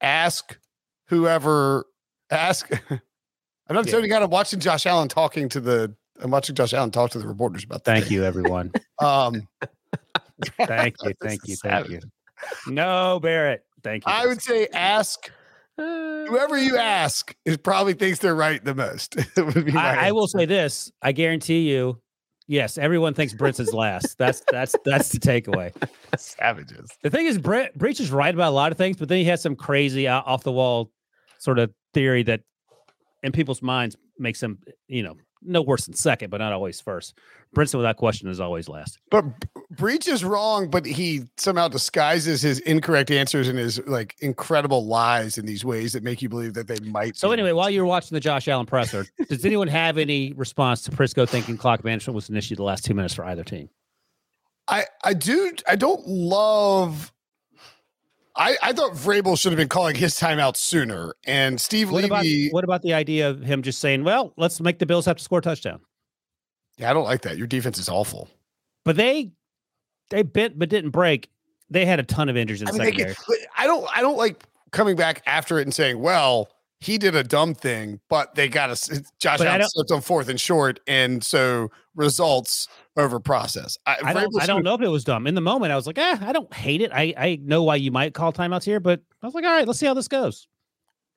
ask 0.00 0.56
whoever 1.08 1.84
ask 2.30 2.70
I'm 3.70 3.76
not 3.76 3.86
yeah. 3.86 3.92
telling 3.92 4.10
you, 4.10 4.16
I'm 4.16 4.30
watching 4.30 4.58
Josh 4.58 4.84
Allen 4.84 5.08
talking 5.08 5.48
to 5.48 5.60
the. 5.60 5.94
I'm 6.20 6.32
watching 6.32 6.56
Josh 6.56 6.74
Allen 6.74 6.90
talk 6.90 7.10
to 7.12 7.18
the 7.18 7.26
reporters 7.26 7.62
about. 7.62 7.84
Thank 7.84 8.06
game. 8.06 8.14
you, 8.14 8.24
everyone. 8.24 8.72
um, 9.00 9.48
thank 10.66 10.96
you, 11.02 11.12
thank 11.22 11.46
you, 11.46 11.56
thank 11.56 11.88
you. 11.88 12.00
No, 12.66 13.20
Barrett. 13.20 13.64
Thank 13.84 14.04
you. 14.04 14.12
I 14.12 14.26
would 14.26 14.42
say 14.42 14.66
ask 14.74 15.30
whoever 15.80 16.56
you 16.56 16.76
ask 16.76 17.34
is 17.44 17.56
probably 17.56 17.94
thinks 17.94 18.18
they're 18.18 18.34
right 18.34 18.64
the 18.64 18.74
most. 18.74 19.16
I, 19.76 20.08
I, 20.08 20.12
will 20.12 20.28
say 20.28 20.46
this: 20.46 20.90
I 21.02 21.12
guarantee 21.12 21.70
you, 21.70 22.00
yes, 22.46 22.78
everyone 22.78 23.14
thinks 23.14 23.34
Brits 23.34 23.60
is 23.60 23.72
last. 23.72 24.18
That's 24.18 24.42
that's 24.50 24.74
that's 24.84 25.10
the 25.10 25.18
takeaway. 25.18 25.72
Savages. 26.16 26.88
The 27.02 27.10
thing 27.10 27.26
is, 27.26 27.38
Brent 27.38 27.76
Breech 27.76 28.00
is 28.00 28.10
right 28.10 28.34
about 28.34 28.50
a 28.50 28.54
lot 28.54 28.72
of 28.72 28.78
things, 28.78 28.96
but 28.96 29.08
then 29.08 29.18
he 29.18 29.24
has 29.24 29.42
some 29.42 29.56
crazy 29.56 30.06
uh, 30.06 30.22
off 30.24 30.42
the 30.42 30.52
wall 30.52 30.90
sort 31.38 31.58
of 31.58 31.72
theory 31.94 32.22
that 32.24 32.40
in 33.22 33.32
people's 33.32 33.62
minds 33.62 33.96
makes 34.18 34.40
them, 34.40 34.58
you 34.88 35.02
know, 35.02 35.16
no 35.42 35.62
worse 35.62 35.86
than 35.86 35.94
second, 35.94 36.30
but 36.30 36.38
not 36.38 36.52
always 36.52 36.80
first. 36.80 37.18
Brinson, 37.54 37.76
without 37.76 37.96
question, 37.96 38.28
is 38.28 38.38
always 38.38 38.68
last. 38.68 38.98
But 39.10 39.24
Breech 39.70 40.06
is 40.06 40.24
wrong, 40.24 40.68
but 40.68 40.86
he 40.86 41.22
somehow 41.36 41.68
disguises 41.68 42.42
his 42.42 42.60
incorrect 42.60 43.10
answers 43.10 43.48
and 43.48 43.58
his 43.58 43.84
like 43.86 44.14
incredible 44.20 44.86
lies 44.86 45.36
in 45.36 45.46
these 45.46 45.64
ways 45.64 45.92
that 45.94 46.02
make 46.02 46.22
you 46.22 46.28
believe 46.28 46.54
that 46.54 46.68
they 46.68 46.78
might. 46.80 47.16
So 47.16 47.32
anyway, 47.32 47.52
while 47.52 47.70
you're 47.70 47.86
watching 47.86 48.14
the 48.14 48.20
Josh 48.20 48.46
Allen 48.46 48.66
presser, 48.66 49.06
does 49.28 49.44
anyone 49.44 49.68
have 49.68 49.98
any 49.98 50.32
response 50.34 50.82
to 50.82 50.90
Prisco 50.90 51.28
thinking 51.28 51.56
clock 51.56 51.82
management 51.84 52.14
was 52.14 52.28
an 52.28 52.36
issue 52.36 52.54
the 52.54 52.62
last 52.62 52.84
two 52.84 52.94
minutes 52.94 53.14
for 53.14 53.24
either 53.24 53.42
team? 53.42 53.68
I 54.68 54.84
I 55.02 55.14
do 55.14 55.52
I 55.68 55.76
don't 55.76 56.06
love 56.06 57.12
I, 58.40 58.56
I 58.62 58.72
thought 58.72 58.92
Vrabel 58.92 59.38
should 59.38 59.52
have 59.52 59.58
been 59.58 59.68
calling 59.68 59.94
his 59.94 60.18
timeout 60.18 60.56
sooner. 60.56 61.14
And 61.26 61.60
Steve 61.60 61.90
what 61.90 62.04
Levy. 62.04 62.46
About, 62.46 62.54
what 62.54 62.64
about 62.64 62.80
the 62.82 62.94
idea 62.94 63.28
of 63.28 63.42
him 63.42 63.62
just 63.62 63.80
saying, 63.80 64.02
well, 64.02 64.32
let's 64.38 64.60
make 64.62 64.78
the 64.78 64.86
Bills 64.86 65.04
have 65.04 65.18
to 65.18 65.22
score 65.22 65.40
a 65.40 65.42
touchdown? 65.42 65.80
Yeah, 66.78 66.90
I 66.90 66.94
don't 66.94 67.04
like 67.04 67.20
that. 67.22 67.36
Your 67.36 67.46
defense 67.46 67.78
is 67.78 67.90
awful. 67.90 68.30
but 68.86 68.96
they 68.96 69.30
they 70.08 70.22
bit 70.22 70.58
but 70.58 70.70
didn't 70.70 70.90
break. 70.90 71.28
They 71.68 71.84
had 71.84 72.00
a 72.00 72.02
ton 72.02 72.30
of 72.30 72.36
injuries 72.36 72.62
in 72.62 72.68
I 72.68 72.72
the 72.72 72.78
mean, 72.78 72.86
secondary. 72.86 73.16
I 73.58 73.66
don't 73.66 73.86
I 73.94 74.00
don't 74.00 74.16
like 74.16 74.42
coming 74.72 74.96
back 74.96 75.22
after 75.26 75.58
it 75.58 75.62
and 75.62 75.74
saying, 75.74 76.00
well, 76.00 76.50
he 76.80 76.96
did 76.98 77.14
a 77.14 77.22
dumb 77.22 77.54
thing, 77.54 78.00
but 78.08 78.34
they 78.34 78.48
got 78.48 78.70
us. 78.70 78.88
Josh 79.20 79.38
But 79.38 79.46
I 79.48 79.56
Allen 79.56 79.68
slipped 79.68 79.90
on 79.90 80.00
fourth 80.00 80.28
and 80.28 80.40
short, 80.40 80.80
and 80.86 81.22
so 81.22 81.70
results 81.94 82.68
over 82.96 83.20
process. 83.20 83.76
I 83.86 83.96
don't, 84.14 84.42
I 84.42 84.46
don't 84.46 84.62
know 84.64 84.74
if 84.74 84.80
it 84.80 84.88
was 84.88 85.04
dumb. 85.04 85.26
In 85.26 85.34
the 85.34 85.40
moment, 85.42 85.72
I 85.72 85.76
was 85.76 85.86
like, 85.86 85.98
eh, 85.98 86.16
I 86.20 86.32
don't 86.32 86.52
hate 86.54 86.80
it. 86.80 86.90
I, 86.92 87.12
I 87.18 87.38
know 87.42 87.62
why 87.62 87.76
you 87.76 87.90
might 87.90 88.14
call 88.14 88.32
timeouts 88.32 88.64
here, 88.64 88.80
but 88.80 89.00
I 89.22 89.26
was 89.26 89.34
like, 89.34 89.44
all 89.44 89.50
right, 89.50 89.66
let's 89.66 89.78
see 89.78 89.86
how 89.86 89.94
this 89.94 90.08
goes. 90.08 90.48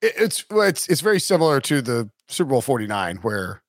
it- 0.02 0.14
it's 0.18 0.44
it's 0.52 0.88
it's 0.90 1.02
very 1.02 1.20
similar 1.20 1.62
to 1.62 1.82
the 1.82 2.10
Super 2.28 2.50
Bowl 2.50 2.62
49 2.62 3.18
where 3.18 3.64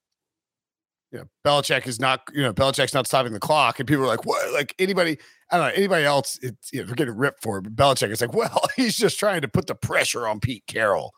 you 1.13 1.19
know 1.21 1.25
Belichick 1.47 1.87
is 1.87 2.01
not 2.01 2.23
you 2.35 2.43
know 2.43 2.53
Belichick's 2.53 2.95
not 2.95 3.07
stopping 3.07 3.33
the 3.33 3.39
clock 3.41 3.79
and 3.79 3.87
people 3.87 4.03
are 4.05 4.09
like 4.09 4.27
what 4.27 4.53
like 4.53 4.75
anybody 4.81 5.17
I 5.53 5.59
don't 5.59 5.69
know 5.69 5.75
anybody 5.75 6.05
else 6.05 6.39
it's 6.43 6.73
you 6.73 6.81
know 6.81 6.87
they're 6.87 6.97
getting 6.97 7.17
ripped 7.17 7.41
for 7.43 7.59
it 7.59 7.63
but 7.63 7.77
Belichick 7.77 8.11
is 8.11 8.21
like 8.21 8.33
well 8.35 8.63
he's 8.75 8.97
just 8.97 9.19
trying 9.19 9.43
to 9.43 9.49
put 9.49 9.69
the 9.69 9.77
pressure 9.77 10.27
on 10.27 10.41
Pete 10.41 10.65
Carroll 10.67 11.13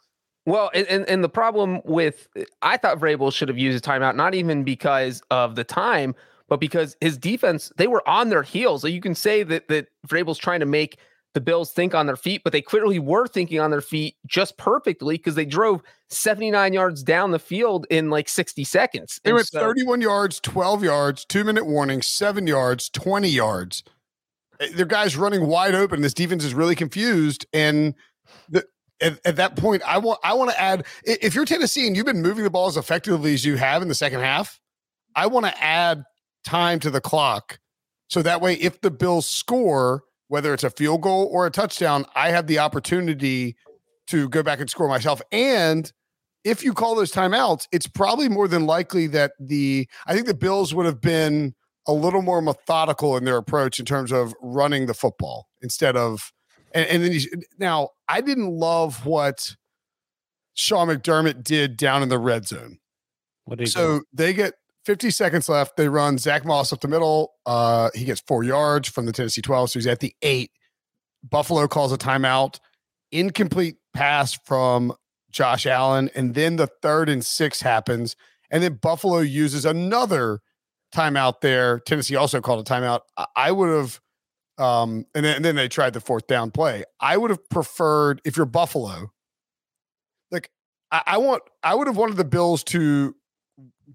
Well, 0.46 0.70
and, 0.74 0.86
and 1.08 1.22
the 1.24 1.28
problem 1.28 1.80
with 1.84 2.28
I 2.62 2.76
thought 2.76 2.98
Vrabel 2.98 3.32
should 3.32 3.48
have 3.48 3.58
used 3.58 3.84
a 3.84 3.88
timeout, 3.88 4.14
not 4.14 4.34
even 4.34 4.62
because 4.64 5.20
of 5.30 5.56
the 5.56 5.64
time, 5.64 6.14
but 6.48 6.60
because 6.60 6.96
his 7.00 7.18
defense 7.18 7.72
they 7.76 7.88
were 7.88 8.06
on 8.08 8.28
their 8.28 8.42
heels. 8.44 8.82
So 8.82 8.88
you 8.88 9.00
can 9.00 9.14
say 9.14 9.42
that 9.42 9.68
that 9.68 9.88
Vrabel's 10.06 10.38
trying 10.38 10.60
to 10.60 10.66
make 10.66 10.98
the 11.34 11.40
Bills 11.40 11.70
think 11.72 11.94
on 11.94 12.06
their 12.06 12.16
feet, 12.16 12.42
but 12.44 12.52
they 12.54 12.62
clearly 12.62 12.98
were 12.98 13.26
thinking 13.26 13.60
on 13.60 13.70
their 13.70 13.82
feet 13.82 14.16
just 14.26 14.56
perfectly 14.56 15.18
because 15.18 15.34
they 15.34 15.44
drove 15.44 15.82
79 16.08 16.72
yards 16.72 17.02
down 17.02 17.30
the 17.32 17.38
field 17.38 17.86
in 17.90 18.08
like 18.08 18.26
60 18.28 18.64
seconds. 18.64 19.20
they 19.22 19.34
went 19.34 19.46
so- 19.48 19.60
31 19.60 20.00
yards 20.00 20.40
12 20.40 20.82
yards 20.84 21.26
2 21.26 21.44
minute 21.44 21.66
warning 21.66 22.00
7 22.00 22.46
yards 22.46 22.88
20 22.88 23.28
yards 23.28 23.82
Eh, 24.60 24.68
their 24.74 24.86
guys 24.86 25.16
running 25.16 25.46
wide 25.46 25.74
open 25.74 26.00
this 26.00 26.14
defense 26.14 26.42
is 26.42 26.54
really 26.54 26.74
confused 26.74 27.44
and 27.52 27.94
the 28.48 28.64
at, 29.00 29.20
at 29.24 29.36
that 29.36 29.56
point, 29.56 29.82
I 29.86 29.98
want 29.98 30.20
I 30.22 30.34
want 30.34 30.50
to 30.50 30.60
add 30.60 30.86
if 31.04 31.34
you're 31.34 31.44
Tennessee 31.44 31.86
and 31.86 31.96
you've 31.96 32.06
been 32.06 32.22
moving 32.22 32.44
the 32.44 32.50
ball 32.50 32.66
as 32.66 32.76
effectively 32.76 33.34
as 33.34 33.44
you 33.44 33.56
have 33.56 33.82
in 33.82 33.88
the 33.88 33.94
second 33.94 34.20
half, 34.20 34.60
I 35.14 35.26
want 35.26 35.46
to 35.46 35.62
add 35.62 36.04
time 36.44 36.78
to 36.80 36.90
the 36.90 37.00
clock 37.00 37.58
so 38.08 38.22
that 38.22 38.40
way 38.40 38.54
if 38.54 38.80
the 38.80 38.90
Bills 38.90 39.26
score, 39.26 40.04
whether 40.28 40.54
it's 40.54 40.64
a 40.64 40.70
field 40.70 41.02
goal 41.02 41.28
or 41.30 41.46
a 41.46 41.50
touchdown, 41.50 42.04
I 42.14 42.30
have 42.30 42.46
the 42.46 42.58
opportunity 42.58 43.56
to 44.08 44.28
go 44.28 44.42
back 44.42 44.60
and 44.60 44.70
score 44.70 44.88
myself. 44.88 45.20
And 45.32 45.90
if 46.44 46.62
you 46.62 46.72
call 46.72 46.94
those 46.94 47.12
timeouts, 47.12 47.66
it's 47.72 47.88
probably 47.88 48.28
more 48.28 48.46
than 48.46 48.66
likely 48.66 49.08
that 49.08 49.32
the 49.40 49.88
I 50.06 50.14
think 50.14 50.26
the 50.26 50.34
Bills 50.34 50.74
would 50.74 50.86
have 50.86 51.00
been 51.00 51.54
a 51.88 51.92
little 51.92 52.22
more 52.22 52.40
methodical 52.40 53.16
in 53.16 53.24
their 53.24 53.36
approach 53.36 53.78
in 53.78 53.84
terms 53.84 54.12
of 54.12 54.34
running 54.40 54.86
the 54.86 54.94
football 54.94 55.48
instead 55.62 55.96
of 55.96 56.32
and, 56.72 56.86
and 56.88 57.04
then 57.04 57.12
you, 57.12 57.20
now 57.58 57.90
I 58.08 58.20
didn't 58.20 58.50
love 58.50 59.06
what 59.06 59.56
Sean 60.54 60.88
McDermott 60.88 61.42
did 61.42 61.76
down 61.76 62.02
in 62.02 62.08
the 62.08 62.18
red 62.18 62.46
zone. 62.46 62.78
What 63.44 63.58
do 63.58 63.64
you 63.64 63.68
So 63.68 64.02
they 64.12 64.32
get 64.32 64.54
50 64.86 65.10
seconds 65.10 65.48
left. 65.48 65.76
They 65.76 65.88
run 65.88 66.16
Zach 66.16 66.44
Moss 66.44 66.72
up 66.72 66.80
the 66.80 66.88
middle. 66.88 67.32
Uh, 67.44 67.90
he 67.94 68.04
gets 68.04 68.20
four 68.20 68.44
yards 68.44 68.88
from 68.88 69.04
the 69.04 69.12
Tennessee 69.12 69.42
12. 69.42 69.70
So 69.70 69.78
he's 69.78 69.86
at 69.86 70.00
the 70.00 70.14
eight. 70.22 70.50
Buffalo 71.28 71.66
calls 71.66 71.92
a 71.92 71.98
timeout. 71.98 72.60
Incomplete 73.10 73.76
pass 73.94 74.38
from 74.44 74.92
Josh 75.30 75.66
Allen. 75.66 76.08
And 76.14 76.34
then 76.34 76.56
the 76.56 76.68
third 76.82 77.08
and 77.08 77.24
six 77.24 77.60
happens. 77.60 78.16
And 78.50 78.62
then 78.62 78.74
Buffalo 78.74 79.18
uses 79.18 79.64
another 79.64 80.40
timeout 80.94 81.40
there. 81.40 81.80
Tennessee 81.80 82.16
also 82.16 82.40
called 82.40 82.66
a 82.66 82.70
timeout. 82.70 83.00
I 83.34 83.50
would 83.50 83.68
have, 83.68 84.00
um, 84.58 85.06
and 85.14 85.24
then, 85.24 85.36
and 85.36 85.44
then 85.44 85.56
they 85.56 85.68
tried 85.68 85.92
the 85.92 86.00
fourth 86.00 86.26
down 86.26 86.50
play. 86.50 86.84
I 87.00 87.16
would 87.16 87.30
have 87.30 87.48
preferred, 87.48 88.20
if 88.24 88.36
you're 88.36 88.46
Buffalo, 88.46 89.12
like 90.30 90.50
I, 90.90 91.02
I 91.06 91.18
want, 91.18 91.42
I 91.62 91.74
would 91.74 91.86
have 91.86 91.96
wanted 91.96 92.16
the 92.16 92.24
Bills 92.24 92.64
to 92.64 93.14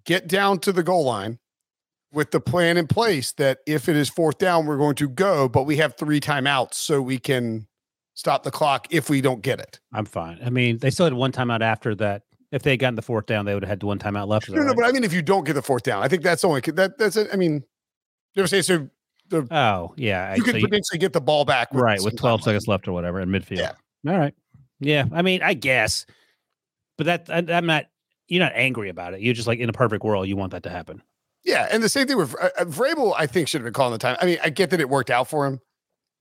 get 0.06 0.28
down 0.28 0.60
to 0.60 0.72
the 0.72 0.84
goal 0.84 1.06
line 1.06 1.40
with 2.14 2.32
the 2.32 2.40
plan 2.40 2.78
in 2.78 2.88
place 2.88 3.32
that 3.34 3.60
if 3.66 3.88
it 3.88 3.96
is 3.96 4.10
fourth 4.10 4.38
down, 4.38 4.66
we're 4.66 4.78
going 4.78 4.96
to 4.96 5.08
go, 5.08 5.48
but 5.48 5.64
we 5.64 5.78
have 5.78 5.96
three 5.98 6.20
timeouts 6.20 6.74
so 6.74 7.02
we 7.02 7.18
can 7.18 7.68
stop 8.14 8.44
the 8.44 8.52
clock 8.52 8.88
if 8.90 9.10
we 9.10 9.22
don't 9.22 9.42
get 9.42 9.60
it. 9.60 9.80
I'm 9.94 10.06
fine. 10.06 10.40
I 10.44 10.50
mean, 10.50 10.78
they 10.78 10.90
still 10.90 11.06
had 11.06 11.14
one 11.14 11.32
timeout 11.32 11.62
after 11.62 11.96
that. 11.96 12.24
If 12.52 12.64
they 12.64 12.72
had 12.72 12.80
gotten 12.80 12.96
the 12.96 13.02
fourth 13.02 13.28
down, 13.28 13.46
they 13.46 13.54
would 13.54 13.64
have 13.64 13.70
had 13.70 13.84
one 13.84 13.98
timeout 13.98 14.28
left. 14.28 14.50
No, 14.50 14.56
no, 14.56 14.68
right? 14.68 14.76
but 14.76 14.86
I 14.86 14.92
mean, 14.92 15.06
if 15.06 15.14
you 15.14 15.22
don't 15.22 15.46
get 15.46 15.54
the 15.54 15.62
fourth 15.62 15.84
down, 15.84 16.04
I 16.04 16.10
think 16.10 16.22
that's 16.22 16.44
only 16.44 16.60
that 16.60 16.98
that's 16.98 17.16
it. 17.16 17.30
I 17.32 17.38
mean, 17.38 17.64
you 18.34 18.42
ever 18.42 18.48
say 18.48 18.62
so? 18.62 18.90
Oh, 19.34 19.94
yeah. 19.98 20.36
You 20.36 20.44
so 20.44 20.52
can 20.52 20.62
potentially 20.62 21.00
get 21.00 21.14
the 21.14 21.22
ball 21.22 21.46
back, 21.46 21.70
right 21.74 22.02
with 22.02 22.18
12 22.18 22.44
seconds 22.44 22.68
left 22.68 22.88
or 22.88 22.92
whatever 22.94 23.20
in 23.20 23.30
midfield. 23.30 23.58
Yeah. 23.58 23.72
All 24.08 24.18
right. 24.18 24.34
Yeah. 24.80 25.06
I 25.14 25.22
mean, 25.22 25.42
I 25.44 25.54
guess, 25.54 26.06
but 26.98 27.06
that 27.06 27.30
I, 27.30 27.56
I'm 27.56 27.66
not. 27.66 27.86
You're 28.28 28.44
not 28.44 28.54
angry 28.56 28.88
about 28.90 29.14
it. 29.14 29.20
You're 29.20 29.34
just 29.34 29.48
like 29.48 29.60
in 29.60 29.68
a 29.68 29.74
perfect 29.74 30.04
world, 30.06 30.26
you 30.28 30.38
want 30.38 30.54
that 30.54 30.64
to 30.64 30.70
happen. 30.70 31.02
Yeah, 31.44 31.68
and 31.72 31.84
the 31.84 31.90
same 31.90 32.08
thing 32.08 32.18
with 32.18 32.34
uh, 32.42 32.50
uh, 32.60 32.66
Vrabel. 32.66 33.14
I 33.18 33.26
think 33.28 33.48
should 33.48 33.60
have 33.62 33.66
been 33.66 33.74
calling 33.74 33.92
the 33.94 33.98
time. 33.98 34.16
I 34.22 34.26
mean, 34.26 34.38
I 34.44 34.50
get 34.50 34.70
that 34.70 34.80
it 34.80 34.90
worked 34.90 35.10
out 35.10 35.28
for 35.28 35.46
him, 35.46 35.60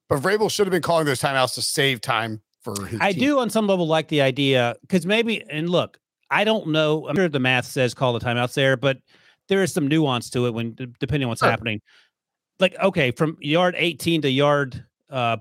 but 0.09 0.21
Vrabel 0.21 0.51
should 0.51 0.67
have 0.67 0.73
been 0.73 0.83
calling 0.83 1.05
those 1.07 1.21
timeouts 1.21 1.55
to 1.55 1.63
save 1.63 2.01
time 2.01 2.41
for 2.63 2.87
his. 2.87 2.99
I 3.01 3.13
team. 3.13 3.21
do 3.21 3.39
on 3.39 3.51
some 3.51 3.67
level 3.67 3.87
like 3.87 4.09
the 4.09 4.23
idea 4.23 4.75
because 4.81 5.07
maybe 5.07 5.45
and 5.51 5.69
look, 5.69 5.99
I 6.31 6.45
don't 6.45 6.69
know. 6.69 7.07
I'm 7.07 7.15
sure 7.17 7.29
the 7.29 7.39
math 7.39 7.67
says 7.67 7.95
call 7.95 8.13
the 8.13 8.21
timeouts 8.21 8.55
there, 8.55 8.77
but 8.77 8.99
there 9.49 9.63
is 9.63 9.73
some 9.73 9.87
nuance 9.87 10.31
to 10.31 10.47
it 10.47 10.55
when 10.55 10.75
depending 10.99 11.25
on 11.25 11.29
what's 11.29 11.41
Sure. 11.43 11.51
happening. 11.51 11.81
Like 12.61 12.77
okay, 12.79 13.11
from 13.11 13.37
yard 13.41 13.75
18 13.77 14.23
to 14.23 14.31
yard 14.31 14.85
uh 15.11 15.39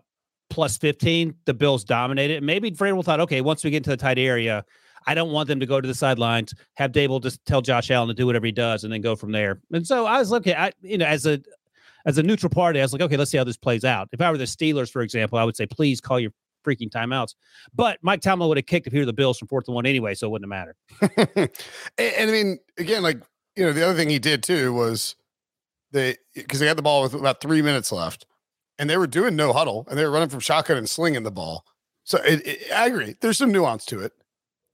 plus 0.50 0.78
15, 0.78 1.36
the 1.46 1.54
Bills 1.54 1.84
dominated. 1.84 2.44
Maybe 2.44 2.72
Vrabel 2.72 3.04
thought, 3.04 3.20
okay, 3.22 3.42
once 3.42 3.64
we 3.64 3.70
get 3.70 3.78
into 3.78 3.92
the 3.92 3.98
tight 3.98 4.18
area, 4.18 4.66
I 5.06 5.14
don't 5.14 5.32
want 5.32 5.48
them 5.48 5.60
to 5.60 5.66
go 5.66 5.80
to 5.80 5.88
the 5.88 5.94
sidelines, 5.94 6.54
have 6.76 6.92
Daboll 6.92 7.22
just 7.22 7.44
tell 7.46 7.62
Josh 7.62 7.92
Allen 7.92 8.08
to 8.10 8.14
do 8.14 8.26
whatever 8.26 8.46
he 8.46 8.52
does, 8.52 8.84
and 8.84 8.92
then 8.92 9.02
go 9.02 9.16
from 9.16 9.32
there. 9.32 9.62
And 9.72 9.86
so 9.86 10.06
I 10.06 10.20
was 10.20 10.32
looking, 10.32 10.56
I 10.56 10.72
you 10.82 10.98
know, 10.98 11.06
as 11.06 11.26
a 11.26 11.42
as 12.06 12.18
a 12.18 12.24
neutral 12.24 12.50
party, 12.50 12.80
I 12.80 12.84
was 12.84 12.94
like, 12.94 13.02
okay, 13.02 13.18
let's 13.18 13.32
see 13.32 13.38
how 13.38 13.44
this 13.44 13.58
plays 13.58 13.84
out. 13.84 14.10
If 14.12 14.22
I 14.22 14.32
were 14.32 14.38
the 14.38 14.46
Steelers, 14.46 14.90
for 14.90 15.02
example, 15.02 15.38
I 15.38 15.44
would 15.44 15.56
say, 15.56 15.66
please 15.66 16.02
call 16.02 16.20
your 16.20 16.32
freaking 16.66 16.90
timeouts. 16.90 17.36
But 17.74 18.00
Mike 18.02 18.22
Tomlin 18.22 18.48
would 18.50 18.58
have 18.58 18.66
kicked 18.66 18.88
if 18.88 18.94
he 18.94 19.00
were 19.00 19.06
the 19.06 19.14
Bills 19.14 19.38
from 19.38 19.48
fourth 19.48 19.68
and 19.68 19.76
one 19.76 19.86
anyway, 19.86 20.16
so 20.16 20.28
it 20.28 20.32
wouldn't 20.32 20.52
have 20.52 20.68
mattered. 21.18 21.30
and, 21.98 22.14
and 22.18 22.30
I 22.30 22.34
mean, 22.34 22.60
again, 22.78 23.04
like 23.04 23.22
you 23.56 23.66
know, 23.66 23.74
the 23.74 23.84
other 23.84 23.96
thing 23.96 24.10
he 24.10 24.20
did 24.20 24.44
too 24.44 24.74
was 24.74 25.16
they 25.92 26.18
because 26.36 26.60
they 26.60 26.68
had 26.68 26.78
the 26.78 26.84
ball 26.84 27.02
with 27.04 27.14
about 27.14 27.42
three 27.42 27.62
minutes 27.62 27.92
left, 27.92 28.26
and 28.78 28.90
they 28.90 28.98
were 28.98 29.08
doing 29.08 29.36
no 29.36 29.54
huddle, 29.54 29.86
and 29.90 29.98
they 29.98 30.06
were 30.06 30.12
running 30.12 30.30
from 30.30 30.40
shotgun 30.40 30.78
and 30.78 30.90
slinging 30.90 31.24
the 31.24 31.32
ball. 31.32 31.66
So 32.04 32.18
it, 32.24 32.46
it, 32.46 32.72
I 32.72 32.88
agree. 32.88 33.16
There's 33.22 33.38
some 33.38 33.52
nuance 33.52 33.86
to 33.86 34.00
it. 34.00 34.14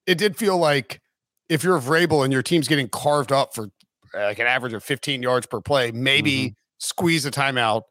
It 0.06 0.18
did 0.18 0.38
feel 0.38 0.58
like 0.58 1.02
if 1.50 1.64
you're 1.64 1.80
Vrabel 1.80 2.24
and 2.24 2.32
your 2.32 2.44
team's 2.44 2.68
getting 2.68 2.88
carved 2.88 3.32
up 3.32 3.54
for 3.54 3.70
like 4.14 4.40
an 4.40 4.48
average 4.48 4.74
of 4.74 4.84
15 4.84 5.22
yards 5.22 5.46
per 5.46 5.62
play, 5.62 5.92
maybe 5.92 6.32
mm-hmm. 6.32 6.54
squeeze 6.78 7.26
a 7.26 7.32
timeout. 7.32 7.84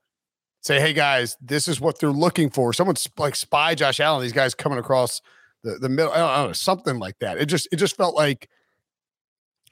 Say, 0.63 0.81
hey 0.81 0.95
guys, 0.95 1.37
this 1.43 1.69
is 1.69 1.79
what 1.79 1.99
they're 1.99 2.11
looking 2.11 2.49
for. 2.49 2.73
Someone's 2.73 3.07
like 3.19 3.37
spy 3.37 3.75
Josh 3.75 4.01
Allen. 4.01 4.23
These 4.23 4.33
guys 4.33 4.55
coming 4.55 4.79
across 4.79 5.21
the, 5.63 5.77
the 5.79 5.91
middle. 5.91 6.11
I 6.11 6.17
don't, 6.17 6.31
I 6.31 6.37
don't 6.39 6.47
know, 6.49 6.53
something 6.55 6.99
like 6.99 7.19
that. 7.21 7.37
It 7.37 7.47
just 7.47 7.69
it 7.71 7.77
just 7.77 7.97
felt 7.97 8.15
like 8.15 8.49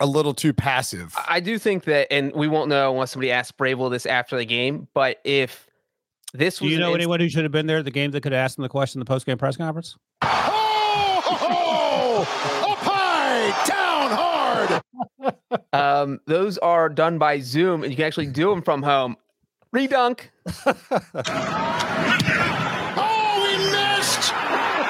a 0.03 0.07
little 0.07 0.35
too 0.35 0.53
passive. 0.53 1.15
I 1.29 1.39
do 1.41 1.59
think 1.59 1.85
that, 1.85 2.13
and 2.13 2.33
we 2.35 2.49
won't 2.49 2.69
know 2.69 2.93
unless 2.93 3.13
somebody 3.13 3.31
asks 3.31 3.57
Vrabel 3.57 3.89
this 3.89 4.05
after 4.05 4.37
the 4.37 4.45
game. 4.45 4.89
But 4.95 5.19
if 5.25 5.69
this 6.35 6.59
Do 6.59 6.65
was 6.65 6.73
you 6.73 6.79
an 6.79 6.83
know 6.83 6.89
inst- 6.89 6.97
anyone 6.97 7.21
who 7.21 7.29
should 7.29 7.45
have 7.45 7.53
been 7.53 7.67
there 7.69 7.79
at 7.79 7.85
the 7.85 7.91
game 7.93 8.11
that 8.11 8.21
could 8.23 8.33
have 8.33 8.45
asked 8.45 8.59
him 8.59 8.63
the 8.63 8.69
question 8.69 8.99
in 8.99 9.05
the 9.05 9.09
post 9.09 9.27
game 9.27 9.39
press 9.39 9.57
conference? 9.57 9.97
Oh, 10.23 12.27
up 12.69 12.79
high, 12.79 13.67
down 13.67 14.11
hard. 15.31 15.37
um, 15.73 16.21
those 16.27 16.59
are 16.59 16.89
done 16.89 17.19
by 17.19 17.39
Zoom, 17.39 17.85
and 17.85 17.93
you 17.93 17.97
can 17.97 18.07
actually 18.07 18.27
do 18.27 18.51
them 18.51 18.61
from 18.63 18.83
home. 18.83 19.17
Redunk. 19.75 20.23
Oh, 23.05 23.47
he 23.49 23.57
missed. 23.71 24.33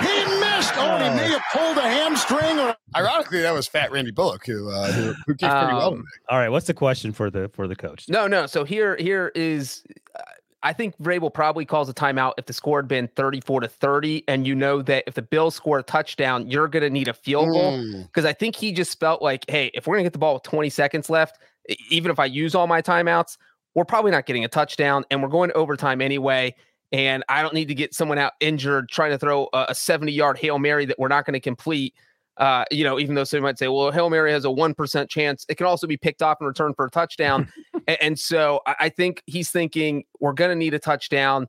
He 0.01 0.25
missed. 0.41 0.75
Oh, 0.77 0.99
he 0.99 1.09
may 1.17 1.31
have 1.31 1.43
pulled 1.53 1.79
a 1.79 1.83
hamstring 1.83 2.59
or 2.59 2.75
Ironically, 2.97 3.41
that 3.41 3.53
was 3.53 3.67
Fat 3.67 3.91
Randy 3.93 4.11
Bullock 4.11 4.47
who 4.47 4.71
uh, 4.71 4.93
who, 4.93 5.15
who 5.27 5.35
kicked 5.35 5.53
pretty 5.53 5.75
well. 5.75 5.89
Um, 5.89 5.97
today. 5.97 6.07
All 6.29 6.39
right, 6.39 6.49
what's 6.49 6.67
the 6.67 6.75
question 6.75 7.13
for 7.13 7.31
the 7.31 7.49
for 7.49 7.67
the 7.67 7.77
coach? 7.77 8.09
No, 8.09 8.27
no. 8.27 8.47
So 8.47 8.65
here, 8.65 8.97
here 8.97 9.33
is. 9.35 9.83
Uh, 10.15 10.23
I 10.65 10.73
think 10.73 10.97
Vrabel 10.99 11.35
probably 11.35 11.65
calls 11.65 11.89
a 11.89 11.95
timeout 11.95 12.35
if 12.39 12.47
the 12.47 12.53
score 12.53 12.79
had 12.79 12.87
been 12.87 13.09
34 13.17 13.63
to 13.63 13.69
30, 13.69 14.23
and 14.29 14.47
you 14.47 14.55
know 14.55 14.81
that 14.83 15.03
if 15.09 15.15
the 15.15 15.23
Bills 15.23 15.57
score 15.57 15.81
a 15.81 15.83
touchdown, 15.83 16.49
you're 16.49 16.69
going 16.69 16.85
to 16.85 16.91
need 16.91 17.09
a 17.09 17.15
field 17.15 17.49
goal. 17.49 17.79
Mm. 17.79 18.07
Because 18.07 18.25
I 18.25 18.33
think 18.33 18.55
he 18.55 18.71
just 18.71 19.01
felt 19.01 19.23
like, 19.23 19.45
hey, 19.49 19.73
if 19.75 19.89
we're 19.89 19.95
going 19.95 20.05
to 20.05 20.07
get 20.07 20.13
the 20.13 20.21
ball 20.21 20.35
with 20.35 20.45
20 20.45 20.71
seconds 20.71 21.11
left, 21.11 21.41
even 21.91 22.13
if 22.13 22.21
I 22.21 22.27
use 22.27 22.55
all 22.55 22.69
my 22.69 22.81
timeouts, 22.81 23.39
we're 23.75 23.85
probably 23.85 24.13
not 24.13 24.27
getting 24.27 24.45
a 24.45 24.49
touchdown, 24.49 25.05
and 25.11 25.21
we're 25.21 25.29
going 25.29 25.51
to 25.51 25.57
overtime 25.57 26.01
anyway. 26.01 26.55
And 26.93 27.25
I 27.29 27.43
don't 27.43 27.55
need 27.55 27.69
to 27.69 27.75
get 27.75 27.95
someone 27.95 28.19
out 28.19 28.35
injured 28.41 28.91
trying 28.91 29.13
to 29.13 29.19
throw 29.19 29.49
a, 29.53 29.67
a 29.71 29.75
70 29.75 30.13
yard 30.13 30.39
Hail 30.39 30.59
Mary 30.59 30.85
that 30.85 30.99
we're 30.99 31.09
not 31.09 31.25
going 31.25 31.35
to 31.35 31.41
complete. 31.41 31.95
Uh, 32.39 32.65
you 32.71 32.83
know, 32.83 32.99
even 32.99 33.15
though 33.15 33.25
somebody 33.25 33.43
might 33.51 33.59
say, 33.59 33.69
well, 33.69 33.91
Hail 33.91 34.09
Mary 34.09 34.33
has 34.33 34.45
a 34.45 34.49
1% 34.49 35.09
chance, 35.09 35.45
it 35.49 35.57
can 35.57 35.67
also 35.67 35.87
be 35.87 35.97
picked 35.97 36.23
off 36.23 36.39
and 36.41 36.47
returned 36.49 36.77
for 36.77 36.87
a 36.87 36.91
touchdown. 36.91 37.51
and, 37.87 37.99
and 38.01 38.19
so 38.19 38.61
I, 38.67 38.75
I 38.81 38.89
think 38.89 39.23
he's 39.27 39.51
thinking 39.51 40.05
we're 40.21 40.33
going 40.33 40.51
to 40.51 40.57
need 40.57 40.75
a 40.75 40.79
touchdown. 40.79 41.47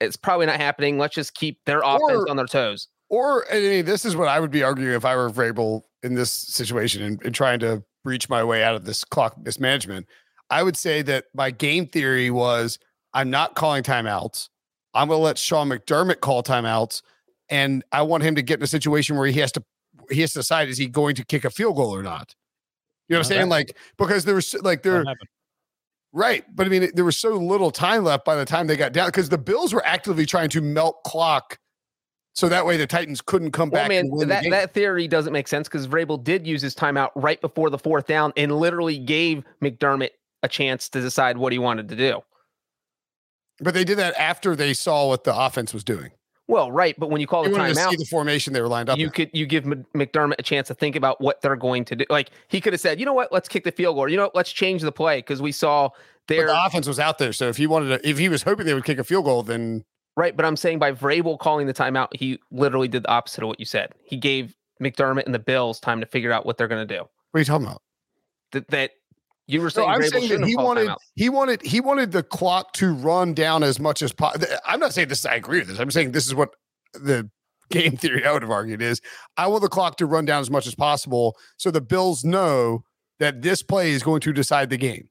It's 0.00 0.16
probably 0.16 0.46
not 0.46 0.56
happening. 0.56 0.98
Let's 0.98 1.14
just 1.14 1.34
keep 1.34 1.58
their 1.66 1.80
offense 1.80 2.02
Or- 2.02 2.30
on 2.30 2.36
their 2.36 2.46
toes. 2.46 2.88
Or 3.10 3.44
I 3.52 3.60
mean, 3.60 3.84
this 3.84 4.04
is 4.04 4.16
what 4.16 4.28
I 4.28 4.40
would 4.40 4.50
be 4.50 4.62
arguing 4.62 4.94
if 4.94 5.04
I 5.04 5.14
were 5.14 5.30
Vrabel 5.30 5.82
in 6.02 6.14
this 6.14 6.32
situation 6.32 7.02
and, 7.02 7.22
and 7.22 7.34
trying 7.34 7.60
to 7.60 7.84
breach 8.02 8.28
my 8.28 8.42
way 8.42 8.64
out 8.64 8.74
of 8.74 8.86
this 8.86 9.04
clock 9.04 9.36
mismanagement. 9.38 10.06
I 10.50 10.62
would 10.62 10.76
say 10.76 11.02
that 11.02 11.26
my 11.34 11.50
game 11.50 11.86
theory 11.86 12.30
was 12.30 12.78
I'm 13.12 13.30
not 13.30 13.54
calling 13.54 13.82
timeouts. 13.82 14.48
I'm 14.94 15.08
going 15.08 15.18
to 15.18 15.22
let 15.22 15.38
Sean 15.38 15.68
McDermott 15.68 16.20
call 16.20 16.42
timeouts, 16.42 17.02
and 17.48 17.84
I 17.92 18.02
want 18.02 18.22
him 18.22 18.34
to 18.36 18.42
get 18.42 18.58
in 18.58 18.64
a 18.64 18.68
situation 18.68 19.16
where 19.16 19.26
he 19.26 19.40
has 19.40 19.52
to 19.52 19.64
he 20.10 20.20
has 20.20 20.32
to 20.32 20.40
decide 20.40 20.68
is 20.68 20.78
he 20.78 20.86
going 20.86 21.14
to 21.16 21.24
kick 21.24 21.44
a 21.44 21.50
field 21.50 21.76
goal 21.76 21.94
or 21.94 22.02
not. 22.02 22.34
You 23.08 23.14
know 23.14 23.20
what 23.20 23.26
I'm 23.26 23.28
saying? 23.28 23.48
Like 23.48 23.76
because 23.98 24.24
there 24.24 24.34
was 24.34 24.54
like 24.62 24.82
there 24.82 25.04
Right. 26.16 26.44
But 26.54 26.66
I 26.66 26.70
mean, 26.70 26.90
there 26.94 27.04
was 27.04 27.16
so 27.16 27.30
little 27.34 27.72
time 27.72 28.04
left 28.04 28.24
by 28.24 28.36
the 28.36 28.44
time 28.44 28.68
they 28.68 28.76
got 28.76 28.92
down 28.92 29.08
because 29.08 29.28
the 29.28 29.36
Bills 29.38 29.74
were 29.74 29.84
actively 29.84 30.24
trying 30.24 30.48
to 30.50 30.60
melt 30.60 31.02
clock 31.04 31.58
so 32.34 32.48
that 32.48 32.64
way 32.66 32.76
the 32.76 32.86
Titans 32.86 33.20
couldn't 33.20 33.50
come 33.50 33.68
Well, 33.70 33.82
back 33.82 33.88
man, 33.88 34.04
and 34.06 34.12
win 34.12 34.20
the 34.20 34.34
that, 34.34 34.44
that 34.50 34.74
theory 34.74 35.08
doesn't 35.08 35.32
make 35.32 35.48
sense 35.48 35.68
because 35.68 35.88
Vrabel 35.88 36.22
did 36.22 36.46
use 36.46 36.62
his 36.62 36.74
timeout 36.74 37.10
right 37.16 37.40
before 37.40 37.68
the 37.68 37.78
fourth 37.78 38.06
down 38.06 38.32
and 38.36 38.56
literally 38.56 38.98
gave 38.98 39.44
McDermott 39.60 40.10
a 40.44 40.48
chance 40.48 40.88
to 40.90 41.00
decide 41.00 41.36
what 41.36 41.52
he 41.52 41.58
wanted 41.58 41.88
to 41.88 41.96
do. 41.96 42.20
but 43.60 43.74
they 43.74 43.84
did 43.84 43.98
that 43.98 44.14
after 44.14 44.54
they 44.54 44.72
saw 44.72 45.08
what 45.08 45.24
the 45.24 45.34
offense 45.34 45.74
was 45.74 45.82
doing. 45.84 46.10
Well, 46.46 46.70
right, 46.70 46.94
but 46.98 47.10
when 47.10 47.20
you 47.20 47.26
call 47.26 47.44
They 47.44 47.50
the 47.50 47.56
to 47.56 47.74
see 47.74 47.96
the 47.96 48.04
formation 48.04 48.52
they 48.52 48.60
were 48.60 48.68
lined 48.68 48.90
up 48.90 48.98
you 48.98 49.06
in. 49.06 49.12
could 49.12 49.30
you 49.32 49.46
give 49.46 49.64
McDermott 49.64 50.34
a 50.38 50.42
chance 50.42 50.68
to 50.68 50.74
think 50.74 50.94
about 50.94 51.20
what 51.20 51.40
they're 51.40 51.56
going 51.56 51.86
to 51.86 51.96
do. 51.96 52.04
Like 52.10 52.30
he 52.48 52.60
could 52.60 52.74
have 52.74 52.80
said, 52.80 53.00
you 53.00 53.06
know 53.06 53.14
what, 53.14 53.32
let's 53.32 53.48
kick 53.48 53.64
the 53.64 53.72
field 53.72 53.96
goal. 53.96 54.04
Or, 54.04 54.08
you 54.08 54.16
know, 54.18 54.24
what, 54.24 54.34
let's 54.34 54.52
change 54.52 54.82
the 54.82 54.92
play 54.92 55.18
because 55.18 55.40
we 55.40 55.52
saw 55.52 55.88
their 56.28 56.46
the 56.46 56.64
offense 56.64 56.86
was 56.86 56.98
out 56.98 57.18
there. 57.18 57.32
So 57.32 57.48
if 57.48 57.56
he 57.56 57.66
wanted 57.66 57.88
to, 58.02 58.08
if 58.08 58.18
he 58.18 58.28
was 58.28 58.42
hoping 58.42 58.66
they 58.66 58.74
would 58.74 58.84
kick 58.84 58.98
a 58.98 59.04
field 59.04 59.24
goal, 59.24 59.42
then 59.42 59.84
right. 60.16 60.36
But 60.36 60.44
I'm 60.44 60.56
saying 60.56 60.78
by 60.78 60.92
Vrabel 60.92 61.38
calling 61.38 61.66
the 61.66 61.74
timeout, 61.74 62.08
he 62.14 62.38
literally 62.50 62.88
did 62.88 63.04
the 63.04 63.10
opposite 63.10 63.42
of 63.42 63.48
what 63.48 63.58
you 63.58 63.66
said. 63.66 63.92
He 64.04 64.18
gave 64.18 64.54
McDermott 64.82 65.24
and 65.24 65.34
the 65.34 65.38
Bills 65.38 65.80
time 65.80 66.00
to 66.00 66.06
figure 66.06 66.30
out 66.32 66.44
what 66.44 66.58
they're 66.58 66.68
going 66.68 66.86
to 66.86 66.94
do. 66.94 67.00
what 67.00 67.08
are 67.34 67.38
you 67.38 67.44
talking 67.46 67.66
about? 67.66 67.80
That 68.52 68.68
that 68.68 68.90
you 69.46 69.60
were 69.60 69.70
saying 69.70 69.88
I'm 69.88 70.00
Vrabel 70.00 70.10
saying 70.10 70.40
that 70.40 70.48
he 70.48 70.56
wanted 70.56 70.88
timeout. 70.88 70.96
he 71.14 71.28
wanted 71.28 71.62
he 71.62 71.80
wanted 71.80 72.12
the 72.12 72.22
clock 72.22 72.72
to 72.74 72.92
run 72.92 73.34
down 73.34 73.62
as 73.62 73.78
much 73.78 74.02
as 74.02 74.12
possible. 74.12 74.46
I'm 74.66 74.80
not 74.80 74.94
saying 74.94 75.08
this. 75.08 75.26
I 75.26 75.34
agree 75.34 75.58
with 75.58 75.68
this. 75.68 75.78
I'm 75.78 75.90
saying 75.90 76.12
this 76.12 76.26
is 76.26 76.34
what 76.34 76.50
the 76.94 77.28
game 77.70 77.96
theory 77.96 78.24
I 78.24 78.32
would 78.32 78.42
have 78.42 78.50
argued 78.50 78.80
is. 78.80 79.00
I 79.36 79.46
want 79.46 79.62
the 79.62 79.68
clock 79.68 79.96
to 79.98 80.06
run 80.06 80.24
down 80.24 80.40
as 80.40 80.50
much 80.50 80.66
as 80.66 80.74
possible, 80.74 81.36
so 81.56 81.70
the 81.70 81.80
Bills 81.80 82.24
know 82.24 82.84
that 83.18 83.42
this 83.42 83.62
play 83.62 83.90
is 83.90 84.02
going 84.02 84.20
to 84.22 84.32
decide 84.32 84.70
the 84.70 84.76
game. 84.76 85.08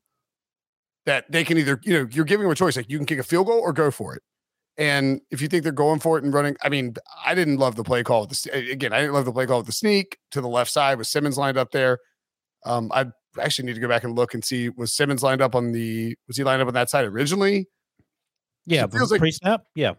That 1.05 1.25
they 1.31 1.43
can 1.43 1.57
either 1.57 1.79
you 1.83 1.93
know 1.93 2.07
you're 2.11 2.25
giving 2.25 2.43
them 2.43 2.51
a 2.51 2.55
choice 2.55 2.75
like 2.75 2.89
you 2.89 2.97
can 2.97 3.05
kick 3.05 3.19
a 3.19 3.23
field 3.23 3.47
goal 3.47 3.59
or 3.59 3.71
go 3.71 3.91
for 3.91 4.15
it. 4.15 4.23
And 4.75 5.21
if 5.29 5.41
you 5.41 5.47
think 5.47 5.61
they're 5.61 5.71
going 5.71 5.99
for 5.99 6.17
it 6.17 6.23
and 6.23 6.33
running, 6.33 6.55
I 6.63 6.69
mean, 6.69 6.95
I 7.23 7.35
didn't 7.35 7.57
love 7.57 7.75
the 7.75 7.83
play 7.83 8.01
call 8.01 8.21
with 8.21 8.41
the 8.41 8.71
again. 8.71 8.93
I 8.93 8.99
didn't 9.01 9.13
love 9.13 9.25
the 9.25 9.31
play 9.31 9.45
call 9.45 9.57
with 9.57 9.67
the 9.67 9.73
sneak 9.73 10.17
to 10.31 10.41
the 10.41 10.47
left 10.47 10.71
side 10.71 10.97
with 10.97 11.05
Simmons 11.05 11.37
lined 11.37 11.57
up 11.57 11.71
there. 11.71 11.99
Um, 12.65 12.89
I 12.91 13.07
actually 13.39 13.65
need 13.65 13.75
to 13.75 13.81
go 13.81 13.87
back 13.87 14.03
and 14.03 14.15
look 14.15 14.33
and 14.33 14.43
see 14.43 14.69
was 14.69 14.93
Simmons 14.93 15.23
lined 15.23 15.41
up 15.41 15.55
on 15.55 15.71
the 15.71 16.15
was 16.27 16.37
he 16.37 16.43
lined 16.43 16.61
up 16.61 16.67
on 16.67 16.73
that 16.73 16.89
side 16.89 17.05
originally? 17.05 17.67
Yeah, 18.65 18.85
It 18.85 18.91
feels 18.93 19.11
like- 19.11 19.19
pre-snap. 19.19 19.63
Yeah, 19.75 19.93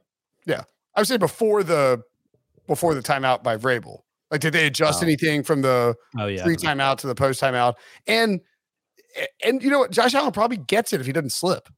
yeah. 0.46 0.62
I 0.94 1.00
would 1.00 1.06
say 1.08 1.16
before 1.16 1.62
the 1.62 2.02
before 2.66 2.94
the 2.94 3.02
timeout 3.02 3.42
by 3.42 3.56
Vrabel. 3.56 3.98
Like, 4.30 4.40
did 4.40 4.52
they 4.54 4.66
adjust 4.66 5.02
Oh. 5.02 5.06
anything 5.06 5.42
from 5.42 5.62
the 5.62 5.94
oh 6.18 6.26
yeah. 6.26 6.42
pre 6.44 6.56
timeout 6.56 6.96
to 6.98 7.06
the 7.06 7.14
post 7.14 7.40
timeout? 7.40 7.74
And 8.06 8.40
and 9.44 9.62
you 9.62 9.70
know 9.70 9.80
what? 9.80 9.90
Josh 9.90 10.14
Allen 10.14 10.32
probably 10.32 10.56
gets 10.56 10.92
it 10.92 11.00
if 11.00 11.06
he 11.06 11.12
doesn't 11.12 11.30
slip. 11.30 11.68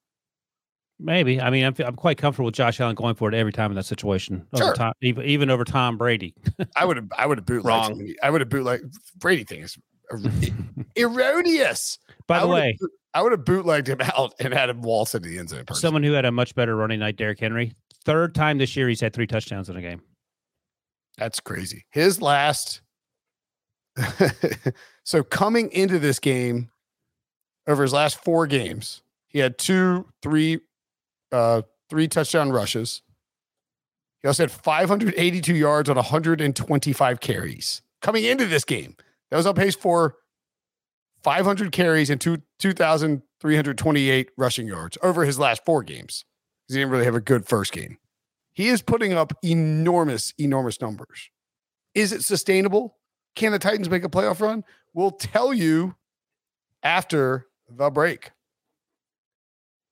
Maybe. 0.99 1.41
I 1.43 1.51
mean, 1.51 1.65
I'm, 1.67 1.75
I'm 1.85 1.95
quite 1.97 2.17
comfortable 2.17 2.47
with 2.47 2.55
Josh 2.55 2.81
Allen 2.81 2.95
going 2.95 3.15
for 3.17 3.29
it 3.29 3.35
every 3.35 3.53
time 3.53 3.71
in 3.71 3.75
that 3.77 3.85
situation. 3.85 4.47
Over 4.55 4.65
Sure. 4.65 4.75
Tom, 4.75 4.93
even, 5.03 5.25
even 5.27 5.51
over 5.51 5.63
Tom 5.65 5.99
Brady. 5.99 6.35
I 6.77 6.87
would 6.87 6.97
have 6.97 7.09
I 7.19 7.27
would 7.27 7.37
have 7.39 7.45
bootlegged. 7.47 7.65
Wrong. 7.91 8.15
I 8.23 8.31
would 8.31 8.41
have 8.41 8.49
bootlegged 8.49 8.95
Brady 9.19 9.45
thing 9.45 9.61
is 9.63 9.77
erroneous. 10.99 11.99
By 12.27 12.41
the 12.41 12.47
would've 12.47 12.63
way, 12.63 12.79
I 13.15 13.23
would 13.23 13.33
have 13.33 13.45
bootlegged 13.45 13.89
him 13.89 14.01
out 14.01 14.35
and 14.41 14.53
had 14.53 14.69
him 14.69 14.83
waltz 14.83 15.15
into 15.15 15.29
the 15.29 15.39
end 15.39 15.49
zone. 15.49 15.65
personally. 15.65 15.81
someone 15.81 16.03
who 16.03 16.13
had 16.13 16.25
a 16.25 16.33
much 16.33 16.55
better 16.55 16.77
running 16.77 17.01
night, 17.01 17.17
Derrick 17.17 17.41
Henry. 17.41 17.73
Third 18.05 18.35
time 18.35 18.59
this 18.59 18.77
year 18.77 18.89
he's 18.89 19.01
had 19.01 19.13
three 19.13 19.27
touchdowns 19.27 19.69
in 19.69 19.77
a 19.77 19.81
game. 19.81 20.03
That's 21.17 21.41
crazy. 21.41 21.87
His 21.91 22.21
last. 22.21 22.83
so 25.05 25.23
coming 25.23 25.71
into 25.73 25.99
this 25.99 26.19
game, 26.19 26.71
over 27.67 27.83
his 27.83 27.93
last 27.93 28.23
four 28.23 28.47
games, 28.47 29.03
he 29.29 29.39
had 29.39 29.59
two, 29.59 30.07
three, 30.23 30.61
uh, 31.33 31.63
three 31.89 32.09
touchdown 32.09 32.51
rushes. 32.51 33.03
He 34.23 34.29
also 34.29 34.43
had 34.45 34.51
582 34.51 35.55
yards 35.55 35.89
on 35.89 35.97
125 35.97 37.21
carries. 37.21 37.83
Coming 38.03 38.25
into 38.25 38.47
this 38.47 38.65
game, 38.65 38.97
that 39.31 39.37
was 39.37 39.47
on 39.47 39.55
pace 39.55 39.75
for 39.75 40.17
500 41.23 41.73
carries 41.73 42.11
and 42.11 42.21
two 42.21 42.43
2,328 42.59 44.31
rushing 44.37 44.67
yards 44.67 44.99
over 45.03 45.25
his 45.25 45.39
last 45.39 45.65
four 45.65 45.83
games. 45.83 46.25
He 46.69 46.75
didn't 46.75 46.91
really 46.91 47.05
have 47.05 47.15
a 47.15 47.21
good 47.21 47.47
first 47.47 47.73
game. 47.73 47.99
He 48.53 48.69
is 48.69 48.83
putting 48.83 49.13
up 49.13 49.33
enormous, 49.43 50.33
enormous 50.39 50.81
numbers. 50.81 51.31
Is 51.95 52.13
it 52.13 52.25
sustainable? 52.25 52.97
Can 53.35 53.53
the 53.53 53.59
Titans 53.59 53.91
make 53.91 54.05
a 54.05 54.09
playoff 54.09 54.41
run? 54.41 54.65
We'll 54.95 55.11
tell 55.11 55.53
you 55.53 55.95
after 56.83 57.47
the 57.69 57.91
break. 57.91 58.31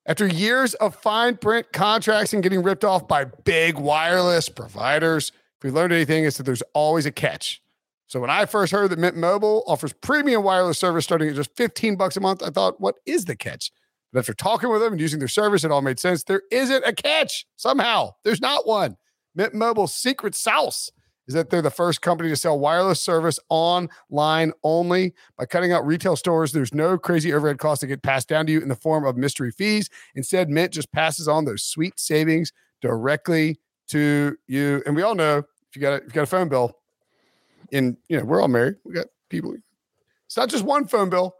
After 0.06 0.26
years 0.26 0.74
of 0.74 0.94
fine 0.96 1.36
print 1.36 1.72
contracts 1.72 2.32
and 2.32 2.42
getting 2.42 2.62
ripped 2.62 2.84
off 2.84 3.08
by 3.08 3.24
big 3.24 3.78
wireless 3.78 4.48
providers, 4.48 5.32
if 5.58 5.64
we 5.64 5.70
learned 5.70 5.92
anything, 5.92 6.24
it's 6.24 6.36
that 6.36 6.44
there's 6.44 6.62
always 6.74 7.06
a 7.06 7.12
catch. 7.12 7.62
So 8.06 8.20
when 8.20 8.30
I 8.30 8.46
first 8.46 8.72
heard 8.72 8.90
that 8.90 8.98
Mint 8.98 9.16
Mobile 9.16 9.64
offers 9.66 9.92
premium 9.92 10.42
wireless 10.42 10.78
service 10.78 11.04
starting 11.04 11.28
at 11.28 11.34
just 11.34 11.56
15 11.56 11.96
bucks 11.96 12.16
a 12.16 12.20
month, 12.20 12.42
I 12.42 12.50
thought, 12.50 12.80
what 12.80 12.96
is 13.06 13.24
the 13.24 13.36
catch? 13.36 13.70
But 14.12 14.20
after 14.20 14.34
talking 14.34 14.70
with 14.70 14.80
them 14.80 14.92
and 14.92 15.00
using 15.00 15.18
their 15.18 15.28
service, 15.28 15.64
it 15.64 15.72
all 15.72 15.82
made 15.82 15.98
sense. 15.98 16.22
There 16.22 16.42
isn't 16.52 16.84
a 16.86 16.92
catch 16.92 17.46
somehow. 17.56 18.10
There's 18.22 18.40
not 18.40 18.66
one. 18.66 18.96
Mint 19.34 19.54
Mobile's 19.54 19.94
secret 19.94 20.34
sauce 20.34 20.90
is 21.26 21.34
that 21.34 21.50
they're 21.50 21.62
the 21.62 21.70
first 21.70 22.02
company 22.02 22.28
to 22.28 22.36
sell 22.36 22.58
wireless 22.58 23.00
service 23.00 23.40
online 23.48 24.52
only. 24.62 25.14
By 25.38 25.46
cutting 25.46 25.72
out 25.72 25.86
retail 25.86 26.16
stores, 26.16 26.52
there's 26.52 26.74
no 26.74 26.98
crazy 26.98 27.32
overhead 27.32 27.58
costs 27.58 27.80
that 27.80 27.88
get 27.88 28.02
passed 28.02 28.28
down 28.28 28.46
to 28.46 28.52
you 28.52 28.60
in 28.60 28.68
the 28.68 28.76
form 28.76 29.04
of 29.04 29.16
mystery 29.16 29.50
fees. 29.50 29.88
Instead, 30.14 30.50
Mint 30.50 30.72
just 30.72 30.92
passes 30.92 31.26
on 31.26 31.44
those 31.44 31.62
sweet 31.62 31.98
savings 31.98 32.52
directly 32.82 33.58
to 33.88 34.36
you. 34.46 34.82
And 34.86 34.94
we 34.94 35.02
all 35.02 35.14
know 35.14 35.38
if 35.38 35.74
you 35.74 35.80
got 35.80 35.94
a, 35.94 35.96
if 35.96 36.06
you 36.06 36.12
got 36.12 36.22
a 36.22 36.26
phone 36.26 36.48
bill, 36.48 36.76
and 37.72 37.96
you 38.08 38.18
know 38.18 38.24
we're 38.24 38.40
all 38.40 38.48
married, 38.48 38.76
we 38.84 38.94
got 38.94 39.06
people. 39.28 39.54
It's 40.26 40.36
not 40.36 40.48
just 40.48 40.64
one 40.64 40.86
phone 40.86 41.10
bill. 41.10 41.34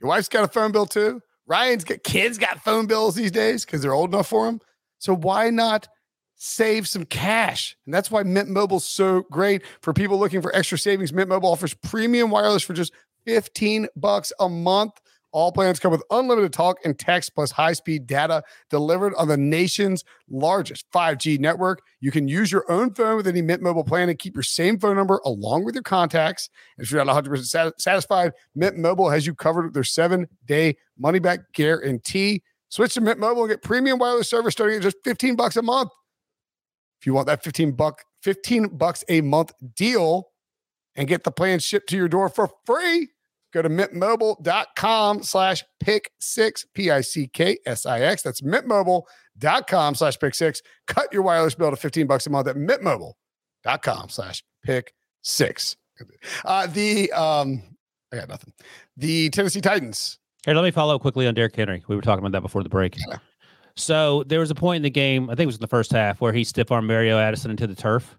Your 0.00 0.08
wife's 0.08 0.28
got 0.28 0.44
a 0.44 0.48
phone 0.48 0.72
bill 0.72 0.86
too. 0.86 1.20
Ryan's 1.46 1.84
got 1.84 2.02
kids 2.02 2.38
got 2.38 2.64
phone 2.64 2.86
bills 2.86 3.14
these 3.14 3.30
days 3.30 3.64
because 3.64 3.80
they're 3.80 3.94
old 3.94 4.12
enough 4.12 4.28
for 4.28 4.46
them. 4.46 4.60
So 4.98 5.14
why 5.14 5.50
not 5.50 5.88
save 6.34 6.88
some 6.88 7.04
cash? 7.04 7.76
And 7.84 7.94
that's 7.94 8.10
why 8.10 8.22
Mint 8.24 8.48
Mobile's 8.48 8.84
so 8.84 9.22
great 9.30 9.62
for 9.80 9.92
people 9.92 10.18
looking 10.18 10.42
for 10.42 10.54
extra 10.54 10.78
savings. 10.78 11.12
Mint 11.12 11.28
Mobile 11.28 11.50
offers 11.50 11.74
premium 11.74 12.30
wireless 12.30 12.62
for 12.62 12.72
just 12.74 12.92
15 13.24 13.88
bucks 13.96 14.32
a 14.40 14.48
month. 14.48 14.92
All 15.36 15.52
plans 15.52 15.78
come 15.78 15.92
with 15.92 16.02
unlimited 16.10 16.54
talk 16.54 16.78
and 16.82 16.98
text 16.98 17.34
plus 17.34 17.50
high-speed 17.50 18.06
data 18.06 18.42
delivered 18.70 19.14
on 19.16 19.28
the 19.28 19.36
nation's 19.36 20.02
largest 20.30 20.90
5G 20.92 21.38
network. 21.38 21.82
You 22.00 22.10
can 22.10 22.26
use 22.26 22.50
your 22.50 22.64
own 22.72 22.94
phone 22.94 23.16
with 23.16 23.26
any 23.26 23.42
Mint 23.42 23.60
Mobile 23.60 23.84
plan 23.84 24.08
and 24.08 24.18
keep 24.18 24.34
your 24.34 24.42
same 24.42 24.78
phone 24.78 24.96
number 24.96 25.20
along 25.26 25.66
with 25.66 25.74
your 25.74 25.82
contacts. 25.82 26.48
And 26.78 26.86
if 26.86 26.90
you're 26.90 27.04
not 27.04 27.22
100% 27.22 27.44
sat- 27.44 27.78
satisfied, 27.78 28.32
Mint 28.54 28.78
Mobile 28.78 29.10
has 29.10 29.26
you 29.26 29.34
covered 29.34 29.66
with 29.66 29.74
their 29.74 29.84
seven-day 29.84 30.78
money-back 30.98 31.52
guarantee. 31.52 32.42
Switch 32.70 32.94
to 32.94 33.02
Mint 33.02 33.20
Mobile 33.20 33.42
and 33.42 33.50
get 33.50 33.62
premium 33.62 33.98
wireless 33.98 34.30
service 34.30 34.52
starting 34.52 34.76
at 34.76 34.82
just 34.82 34.96
15 35.04 35.36
bucks 35.36 35.58
a 35.58 35.62
month. 35.62 35.90
If 36.98 37.04
you 37.04 37.12
want 37.12 37.26
that 37.26 37.44
15 37.44 37.72
buck 37.72 38.02
15 38.22 38.78
bucks 38.78 39.04
a 39.10 39.20
month 39.20 39.52
deal 39.74 40.30
and 40.94 41.06
get 41.06 41.24
the 41.24 41.30
plan 41.30 41.58
shipped 41.58 41.90
to 41.90 41.96
your 41.98 42.08
door 42.08 42.30
for 42.30 42.48
free, 42.64 43.10
go 43.56 43.62
to 43.62 43.68
mintmobile.com 43.68 45.22
slash 45.22 45.64
pick 45.80 46.10
six, 46.18 46.64
P-I-C-K-S-I-X. 46.74 48.22
That's 48.22 48.40
mintmobile.com 48.42 49.94
slash 49.94 50.18
pick 50.18 50.34
six. 50.34 50.62
Cut 50.86 51.12
your 51.12 51.22
wireless 51.22 51.54
bill 51.54 51.70
to 51.70 51.76
15 51.76 52.06
bucks 52.06 52.26
a 52.26 52.30
month 52.30 52.48
at 52.48 52.56
mintmobile.com 52.56 54.08
slash 54.08 54.44
pick 54.64 54.92
six. 55.22 55.76
Uh, 56.44 56.66
the, 56.66 57.10
um, 57.12 57.62
I 58.12 58.16
got 58.16 58.28
nothing. 58.28 58.52
The 58.96 59.30
Tennessee 59.30 59.60
Titans. 59.60 60.18
Here, 60.44 60.54
let 60.54 60.62
me 60.62 60.70
follow 60.70 60.94
up 60.94 61.00
quickly 61.00 61.26
on 61.26 61.34
Derrick 61.34 61.56
Henry. 61.56 61.82
We 61.88 61.96
were 61.96 62.02
talking 62.02 62.24
about 62.24 62.32
that 62.32 62.42
before 62.42 62.62
the 62.62 62.68
break. 62.68 62.96
Yeah. 63.08 63.18
So 63.76 64.22
there 64.24 64.40
was 64.40 64.50
a 64.50 64.54
point 64.54 64.76
in 64.76 64.82
the 64.82 64.90
game, 64.90 65.28
I 65.28 65.34
think 65.34 65.44
it 65.44 65.46
was 65.46 65.56
in 65.56 65.60
the 65.60 65.66
first 65.66 65.92
half, 65.92 66.20
where 66.20 66.32
he 66.32 66.44
stiff 66.44 66.70
armed 66.70 66.88
Mario 66.88 67.18
Addison 67.18 67.50
into 67.50 67.66
the 67.66 67.74
turf. 67.74 68.16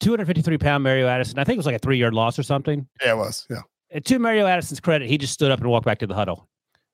253 0.00 0.58
pound 0.58 0.84
Mario 0.84 1.06
Addison. 1.06 1.38
I 1.38 1.44
think 1.44 1.56
it 1.56 1.58
was 1.58 1.66
like 1.66 1.76
a 1.76 1.78
three 1.78 1.98
yard 1.98 2.14
loss 2.14 2.38
or 2.38 2.42
something. 2.42 2.86
Yeah, 3.02 3.12
it 3.12 3.16
was. 3.16 3.46
Yeah. 3.48 3.62
And 3.96 4.04
to 4.04 4.18
Mario 4.18 4.44
Addison's 4.46 4.78
credit, 4.78 5.08
he 5.08 5.16
just 5.16 5.32
stood 5.32 5.50
up 5.50 5.58
and 5.58 5.70
walked 5.70 5.86
back 5.86 6.00
to 6.00 6.06
the 6.06 6.14
huddle. 6.14 6.50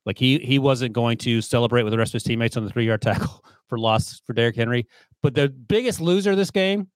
Like 0.07 0.17
he 0.17 0.39
he 0.39 0.61
wasn't 0.61 0.93
going 0.93 1.19
to 1.19 1.41
celebrate 1.41 1.83
with 1.83 1.91
the 1.91 1.99
rest 1.99 2.11
of 2.11 2.13
his 2.15 2.23
teammates 2.23 2.57
on 2.57 2.65
the 2.65 2.71
three 2.71 2.87
yard 2.87 3.03
tackle 3.03 3.45
for 3.67 3.77
loss 3.77 4.23
for 4.25 4.35
Derrick 4.35 4.55
Henry. 4.55 4.87
But 5.21 5.35
the 5.35 5.49
biggest 5.49 6.01
loser 6.01 6.31
of 6.31 6.37
this 6.37 6.53
game, 6.53 6.87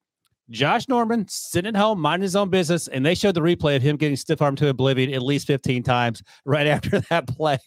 Josh 0.48 0.86
Norman 0.86 1.26
sitting 1.26 1.70
at 1.70 1.76
home, 1.76 2.00
minding 2.00 2.22
his 2.22 2.36
own 2.36 2.50
business, 2.50 2.86
and 2.86 3.04
they 3.04 3.16
showed 3.16 3.34
the 3.34 3.40
replay 3.40 3.74
of 3.74 3.82
him 3.82 3.96
getting 3.96 4.14
stiff 4.14 4.40
armed 4.40 4.58
to 4.58 4.68
oblivion 4.68 5.12
at 5.12 5.22
least 5.22 5.48
15 5.48 5.82
times 5.82 6.22
right 6.44 6.68
after 6.68 7.00
that 7.10 7.26
play. 7.26 7.58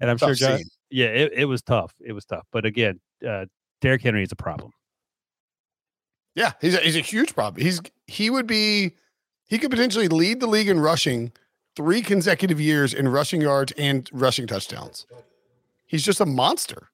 And 0.00 0.08
I'm 0.08 0.16
Tough 0.16 0.36
sure, 0.36 0.48
Josh, 0.48 0.58
scene. 0.58 0.68
yeah, 0.90 1.06
it, 1.06 1.32
it 1.38 1.44
was 1.46 1.60
tough. 1.60 1.92
It 1.98 2.12
was 2.12 2.24
tough. 2.24 2.46
But 2.52 2.66
again, 2.66 3.00
uh, 3.28 3.46
Derrick 3.80 4.02
Henry 4.02 4.22
is 4.22 4.30
a 4.30 4.36
problem. 4.36 4.70
Yeah, 6.36 6.52
he's 6.60 6.76
a, 6.76 6.78
he's 6.78 6.96
a 6.96 7.00
huge 7.00 7.34
problem. 7.34 7.60
He's 7.60 7.80
he 8.06 8.30
would 8.30 8.46
be 8.46 8.92
he 9.48 9.58
could 9.58 9.72
potentially 9.72 10.06
lead 10.06 10.38
the 10.38 10.46
league 10.46 10.68
in 10.68 10.78
rushing 10.78 11.32
three 11.76 12.02
consecutive 12.02 12.60
years 12.60 12.92
in 12.94 13.08
rushing 13.08 13.40
yards 13.40 13.72
and 13.78 14.08
rushing 14.12 14.46
touchdowns. 14.46 15.06
He's 15.86 16.04
just 16.04 16.20
a 16.20 16.26
monster. 16.26 16.88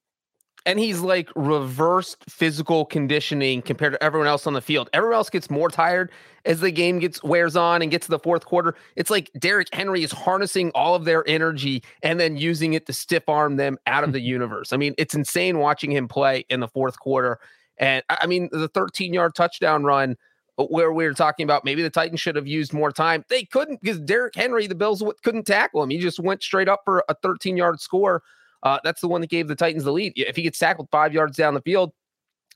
and 0.65 0.81
he's 0.81 0.99
like 1.01 1.29
reversed 1.37 2.25
physical 2.29 2.85
conditioning 2.85 3.63
compared 3.63 3.93
to 3.93 4.03
everyone 4.03 4.27
else 4.27 4.47
on 4.49 4.53
the 4.53 4.61
field. 4.61 4.91
Everyone 4.93 5.15
else 5.17 5.31
gets 5.31 5.49
more 5.49 5.69
tired 5.69 6.11
as 6.45 6.59
the 6.61 6.73
game 6.73 6.99
gets 6.99 7.23
wears 7.23 7.55
on 7.55 7.83
and 7.83 7.91
gets 7.91 8.07
to 8.07 8.11
the 8.11 8.19
fourth 8.19 8.45
quarter. 8.45 8.75
It's 8.97 9.09
like 9.11 9.31
Derrick 9.39 9.69
Henry 9.73 10.03
is 10.03 10.11
harnessing 10.11 10.73
all 10.75 10.97
of 10.97 11.05
their 11.05 11.23
energy 11.29 11.85
and 12.03 12.19
then 12.19 12.37
using 12.37 12.73
it 12.73 12.85
to 12.87 12.93
stiff 12.93 13.29
arm 13.29 13.57
them 13.57 13.79
out 13.87 14.03
of 14.03 14.13
the 14.13 14.21
universe. 14.37 14.73
I 14.73 14.77
mean, 14.77 14.95
it's 14.99 15.15
insane 15.15 15.59
watching 15.59 15.93
him 15.93 16.09
play 16.09 16.45
in 16.49 16.59
the 16.59 16.69
fourth 16.69 16.99
quarter. 16.99 17.39
And 17.79 18.03
I 18.09 18.27
mean, 18.27 18.49
the 18.51 18.69
13 18.69 19.13
yard 19.15 19.37
touchdown 19.37 19.85
run 19.85 20.17
where 20.57 20.93
we 20.93 21.05
were 21.05 21.15
talking 21.15 21.45
about 21.45 21.65
maybe 21.65 21.83
the 21.83 21.91
Titans 21.91 22.21
should 22.21 22.37
have 22.37 22.47
used 22.47 22.73
more 22.73 22.91
time. 22.91 23.25
They 23.29 23.45
couldn't 23.45 23.81
because 23.83 24.01
Derrick 24.01 24.35
Henry, 24.35 24.67
the 24.67 24.75
Bills 24.75 25.03
couldn't 25.23 25.47
tackle 25.47 25.83
him. 25.83 25.91
He 25.91 25.99
just 25.99 26.19
went 26.19 26.43
straight 26.43 26.69
up 26.69 26.81
for 26.85 27.05
a 27.09 27.15
13 27.15 27.57
yard 27.57 27.81
score. 27.81 28.23
Uh, 28.63 28.79
that's 28.83 29.01
the 29.01 29.09
one 29.09 29.21
that 29.21 29.31
gave 29.31 29.49
the 29.49 29.55
Titans 29.55 29.85
the 29.85 29.93
lead. 29.93 30.15
If 30.17 30.37
he 30.37 30.43
gets 30.43 30.59
tackled 30.59 30.89
five 30.91 31.13
yards 31.13 31.37
down 31.37 31.55
the 31.55 31.61
field, 31.61 31.93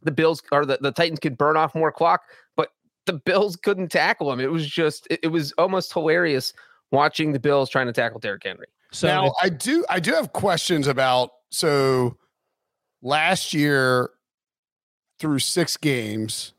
the 0.03 0.11
Bills 0.11 0.43
or 0.51 0.65
the, 0.65 0.79
the 0.81 0.93
Titans 0.93 1.21
could 1.21 1.37
burn 1.37 1.57
off 1.57 1.75
more 1.75 1.93
clock, 1.93 2.23
but 2.57 2.71
the 3.05 3.13
Bills 3.13 3.57
couldn't 3.57 3.89
tackle 3.89 4.33
him. 4.33 4.41
It 4.41 4.51
was 4.51 4.67
just, 4.67 5.07
it, 5.11 5.21
it 5.25 5.29
was 5.29 5.53
almost 5.59 5.93
hilarious 5.93 6.55
watching 6.91 7.33
the 7.33 7.39
Bills 7.39 7.69
trying 7.69 7.87
to 7.87 7.93
tackle 7.93 8.19
Derrick 8.19 8.43
Henry. 8.45 8.67
So 8.93 9.07
now 9.07 9.33
I 9.41 9.51
do 9.51 9.85
I 9.89 10.01
do 10.01 10.13
have 10.13 10.33
questions 10.33 10.89
about 10.89 11.31
so 11.51 12.17
last 13.03 13.55
year 13.55 14.11
through 15.19 15.39
six 15.39 15.77
games, 15.77 16.55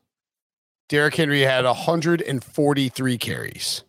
Derrick 0.92 1.14
Henry 1.14 1.40
had 1.40 1.64
143 1.64 3.16
carries. 3.16 3.82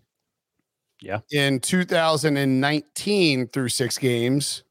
Yeah. 1.02 1.20
In 1.34 1.60
2019 1.60 3.48
through 3.50 3.68
six 3.68 3.98
games, 3.98 4.64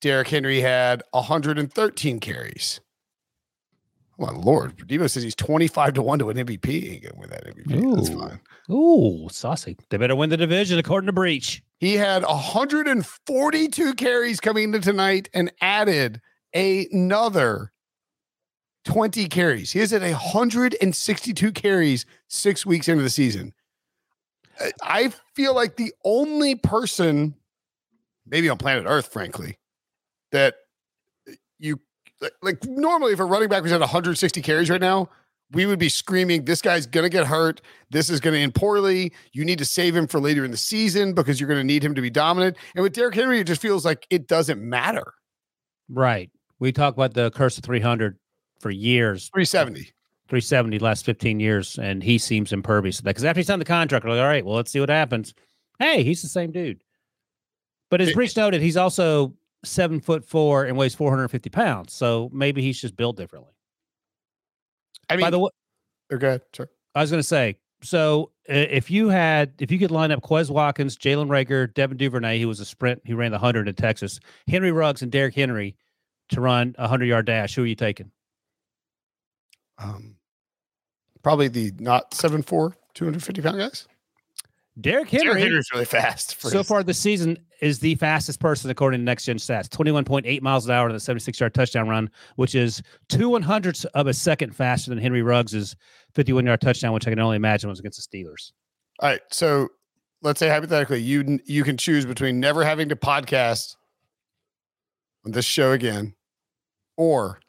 Derrick 0.00 0.28
Henry 0.28 0.60
had 0.60 1.02
113 1.10 2.20
carries. 2.20 2.80
Oh 4.16 4.26
my 4.26 4.30
lord. 4.30 4.78
Debo 4.78 5.10
says 5.10 5.24
he's 5.24 5.34
25 5.34 5.94
to 5.94 6.02
1 6.02 6.20
to 6.20 6.30
an 6.30 6.36
MVP. 6.36 6.66
He 6.66 6.90
ain't 6.92 7.02
gonna 7.02 7.18
win 7.18 7.30
that 7.30 7.46
MVP. 7.48 7.96
That's 7.96 8.10
Ooh. 8.10 8.20
fine. 8.20 8.40
Ooh, 8.70 9.28
saucy. 9.28 9.76
They 9.90 9.96
better 9.96 10.14
win 10.14 10.30
the 10.30 10.36
division 10.36 10.78
according 10.78 11.06
to 11.06 11.12
Breech. 11.12 11.64
He 11.78 11.94
had 11.94 12.22
142 12.22 13.94
carries 13.94 14.38
coming 14.38 14.62
into 14.62 14.78
tonight 14.78 15.28
and 15.34 15.50
added 15.60 16.20
another 16.54 17.72
20 18.88 19.28
carries. 19.28 19.70
He 19.72 19.80
is 19.80 19.92
at 19.92 20.00
162 20.00 21.52
carries 21.52 22.06
six 22.28 22.64
weeks 22.64 22.88
into 22.88 23.02
the 23.02 23.10
season. 23.10 23.52
I- 24.58 24.72
I 24.82 25.12
feel 25.34 25.54
like 25.54 25.76
the 25.76 25.92
only 26.04 26.54
person, 26.54 27.34
maybe 28.26 28.48
on 28.48 28.56
planet 28.56 28.84
Earth, 28.86 29.12
frankly, 29.12 29.58
that 30.32 30.56
you 31.58 31.80
like- 32.22 32.32
like 32.40 32.64
normally 32.64 33.12
if 33.12 33.20
a 33.20 33.24
running 33.26 33.50
back 33.50 33.62
was 33.62 33.72
at 33.72 33.80
160 33.80 34.40
carries 34.40 34.70
right 34.70 34.80
now, 34.80 35.10
we 35.52 35.66
would 35.66 35.78
be 35.78 35.90
screaming, 35.90 36.46
This 36.46 36.62
guy's 36.62 36.86
gonna 36.86 37.10
get 37.10 37.26
hurt. 37.26 37.60
This 37.90 38.08
is 38.08 38.20
gonna 38.20 38.38
end 38.38 38.54
poorly. 38.54 39.12
You 39.32 39.44
need 39.44 39.58
to 39.58 39.64
save 39.66 39.94
him 39.94 40.06
for 40.06 40.18
later 40.18 40.46
in 40.46 40.50
the 40.50 40.56
season 40.56 41.12
because 41.12 41.38
you're 41.40 41.48
gonna 41.48 41.62
need 41.62 41.84
him 41.84 41.94
to 41.94 42.00
be 42.00 42.10
dominant. 42.10 42.56
And 42.74 42.82
with 42.82 42.94
Derrick 42.94 43.14
Henry, 43.16 43.38
it 43.40 43.44
just 43.44 43.60
feels 43.60 43.84
like 43.84 44.06
it 44.08 44.26
doesn't 44.28 44.62
matter. 44.62 45.12
Right. 45.90 46.30
We 46.58 46.72
talk 46.72 46.94
about 46.94 47.12
the 47.12 47.30
curse 47.30 47.58
of 47.58 47.64
300 47.64 48.18
for 48.60 48.70
years, 48.70 49.28
370. 49.28 49.92
370 50.28 50.78
last 50.78 51.04
15 51.06 51.40
years, 51.40 51.78
and 51.78 52.02
he 52.02 52.18
seems 52.18 52.52
impervious 52.52 52.98
to 52.98 53.02
that. 53.04 53.10
Because 53.10 53.24
after 53.24 53.40
he 53.40 53.44
signed 53.44 53.60
the 53.60 53.66
contract, 53.66 54.04
we're 54.04 54.12
like, 54.12 54.20
all 54.20 54.26
right, 54.26 54.44
well, 54.44 54.56
let's 54.56 54.70
see 54.70 54.80
what 54.80 54.90
happens. 54.90 55.32
Hey, 55.78 56.02
he's 56.02 56.20
the 56.20 56.28
same 56.28 56.52
dude. 56.52 56.82
But 57.90 58.02
as 58.02 58.12
Breech 58.12 58.36
noted, 58.36 58.60
he's 58.60 58.76
also 58.76 59.34
seven 59.64 60.00
foot 60.00 60.24
four 60.24 60.64
and 60.64 60.76
weighs 60.76 60.94
450 60.94 61.48
pounds. 61.50 61.92
So 61.94 62.30
maybe 62.32 62.60
he's 62.60 62.80
just 62.80 62.96
built 62.96 63.16
differently. 63.16 63.52
I 65.08 65.16
mean, 65.16 65.24
By 65.24 65.30
the 65.30 65.38
way, 65.38 65.50
okay, 66.12 66.40
sorry. 66.54 66.68
I 66.94 67.00
was 67.00 67.10
going 67.10 67.20
to 67.20 67.26
say, 67.26 67.56
so 67.82 68.32
uh, 68.50 68.54
if 68.54 68.90
you 68.90 69.08
had, 69.08 69.54
if 69.58 69.70
you 69.70 69.78
could 69.78 69.90
line 69.90 70.10
up 70.10 70.22
Quez 70.22 70.50
Watkins, 70.50 70.98
Jalen 70.98 71.28
Reagor, 71.28 71.72
Devin 71.72 71.96
Duvernay, 71.96 72.40
who 72.40 72.48
was 72.48 72.60
a 72.60 72.66
sprint, 72.66 73.00
he 73.04 73.14
ran 73.14 73.30
the 73.30 73.38
100 73.38 73.68
in 73.68 73.74
Texas, 73.74 74.20
Henry 74.46 74.72
Ruggs, 74.72 75.00
and 75.00 75.10
Derrick 75.10 75.34
Henry 75.34 75.76
to 76.30 76.40
run 76.42 76.74
a 76.76 76.82
100 76.82 77.06
yard 77.06 77.26
dash, 77.26 77.54
who 77.54 77.62
are 77.62 77.66
you 77.66 77.74
taking? 77.74 78.10
Um, 79.78 80.16
probably 81.22 81.48
the 81.48 81.72
not 81.78 82.10
7'4, 82.12 82.74
250 82.94 83.42
pound 83.42 83.58
guys. 83.58 83.86
Derrick 84.80 85.10
Derrick 85.10 85.26
Henry, 85.26 85.42
Henry's 85.42 85.70
really 85.72 85.84
fast. 85.84 86.36
For 86.36 86.50
so 86.50 86.58
his- 86.58 86.68
far 86.68 86.82
this 86.82 86.98
season, 86.98 87.38
is 87.60 87.80
the 87.80 87.96
fastest 87.96 88.38
person 88.38 88.70
according 88.70 89.00
to 89.00 89.04
next 89.04 89.24
gen 89.24 89.36
stats 89.36 89.68
21.8 89.68 90.42
miles 90.42 90.66
an 90.66 90.70
hour 90.72 90.86
in 90.88 90.94
the 90.94 91.00
76 91.00 91.40
yard 91.40 91.52
touchdown 91.52 91.88
run, 91.88 92.08
which 92.36 92.54
is 92.54 92.80
two 93.08 93.28
one 93.30 93.42
hundredths 93.42 93.84
of 93.86 94.06
a 94.06 94.14
second 94.14 94.54
faster 94.54 94.90
than 94.90 94.98
Henry 94.98 95.22
Ruggs' 95.22 95.74
51 96.14 96.46
yard 96.46 96.60
touchdown, 96.60 96.92
which 96.92 97.06
I 97.06 97.10
can 97.10 97.18
only 97.18 97.34
imagine 97.36 97.68
was 97.68 97.80
against 97.80 98.08
the 98.10 98.18
Steelers. 98.18 98.52
All 99.00 99.08
right. 99.08 99.20
So 99.32 99.68
let's 100.22 100.38
say 100.38 100.48
hypothetically, 100.48 101.00
you 101.00 101.40
you 101.46 101.64
can 101.64 101.76
choose 101.76 102.06
between 102.06 102.38
never 102.38 102.64
having 102.64 102.88
to 102.90 102.96
podcast 102.96 103.74
on 105.26 105.32
this 105.32 105.44
show 105.44 105.72
again, 105.72 106.14
or 106.96 107.40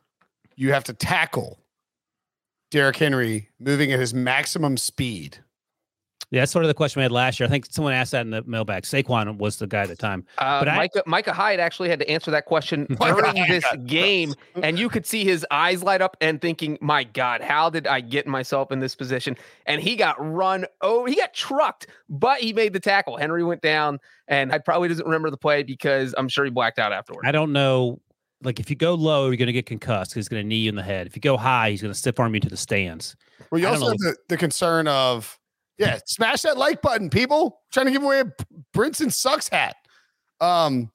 you 0.56 0.74
have 0.74 0.86
to 0.86 0.94
tackle 0.94 1.60
Derrick 2.72 2.98
Henry 2.98 3.50
moving 3.60 3.92
at 3.92 4.00
his 4.00 4.14
maximum 4.14 4.78
speed. 4.78 5.38
Yeah, 6.32 6.42
that's 6.42 6.52
sort 6.52 6.64
of 6.64 6.68
the 6.68 6.76
question 6.76 7.00
we 7.00 7.04
had 7.04 7.12
last 7.12 7.40
year. 7.40 7.48
I 7.48 7.50
think 7.50 7.66
someone 7.72 7.92
asked 7.94 8.12
that 8.12 8.22
in 8.22 8.30
the 8.30 8.44
mailbag. 8.44 8.84
Saquon 8.84 9.38
was 9.40 9.58
the 9.58 9.66
guy 9.66 9.82
at 9.82 9.88
the 9.88 9.96
time. 9.96 10.24
Uh, 10.38 10.60
But 10.60 10.68
I- 10.70 10.76
Micah, 10.76 11.04
Micah 11.08 11.34
Hyde 11.34 11.60
actually 11.60 11.90
had 11.90 11.98
to 12.02 12.08
answer 12.08 12.30
that 12.30 12.46
question 12.46 12.86
during 13.02 13.26
Hyde 13.26 13.46
this 13.50 13.64
got 13.64 13.88
game, 13.88 14.36
and 14.62 14.78
you 14.78 14.90
could 14.90 15.08
see 15.08 15.24
his 15.24 15.44
eyes 15.50 15.82
light 15.82 16.02
up 16.04 16.16
and 16.22 16.40
thinking, 16.40 16.78
"My 16.82 17.04
God, 17.04 17.42
how 17.42 17.72
did 17.72 17.88
I 17.88 18.02
get 18.02 18.28
myself 18.28 18.72
in 18.72 18.80
this 18.80 18.94
position?" 18.94 19.38
And 19.66 19.82
he 19.82 19.96
got 19.96 20.18
run. 20.24 20.66
Oh, 20.82 21.06
he 21.06 21.16
got 21.16 21.34
trucked, 21.34 21.88
but 22.10 22.42
he 22.42 22.54
made 22.54 22.74
the 22.74 22.80
tackle. 22.80 23.18
Henry 23.18 23.44
went 23.44 23.64
down, 23.64 23.98
and 24.28 24.52
I 24.54 24.60
probably 24.60 24.88
doesn't 24.88 25.06
remember 25.06 25.32
the 25.32 25.38
play 25.38 25.64
because 25.64 26.14
I'm 26.16 26.28
sure 26.30 26.46
he 26.46 26.52
blacked 26.52 26.78
out 26.78 26.94
afterward. 26.94 27.26
I 27.26 27.32
don't 27.32 27.54
know. 27.54 28.02
Like 28.42 28.60
if 28.60 28.70
you 28.70 28.76
go 28.76 28.94
low, 28.94 29.28
you're 29.28 29.38
going 29.38 29.48
to 29.48 29.54
get 29.54 29.66
concussed. 29.66 30.14
He's 30.14 30.30
going 30.30 30.42
to 30.42 30.48
knee 30.48 30.58
you 30.60 30.70
in 30.70 30.76
the 30.76 30.84
head. 30.84 31.08
If 31.08 31.16
you 31.16 31.22
go 31.22 31.36
high, 31.36 31.72
he's 31.72 31.82
going 31.82 31.94
to 31.94 31.98
stiff 32.00 32.20
arm 32.20 32.34
you 32.34 32.40
to 32.42 32.50
the 32.50 32.58
stands. 32.58 33.16
Well, 33.52 33.60
you 33.60 33.68
I 33.68 33.72
also 33.72 33.90
have 33.90 33.98
the, 33.98 34.16
the 34.30 34.38
concern 34.38 34.88
of, 34.88 35.38
yeah, 35.78 36.00
smash 36.06 36.42
that 36.44 36.58
like 36.58 36.82
button, 36.82 37.10
people. 37.10 37.62
trying 37.72 37.88
to 37.88 37.92
give 37.92 38.04
away 38.04 38.22
a 38.22 38.32
Brinson 38.76 39.12
sucks 39.12 39.50
hat. 39.50 39.76
Um, 40.40 40.92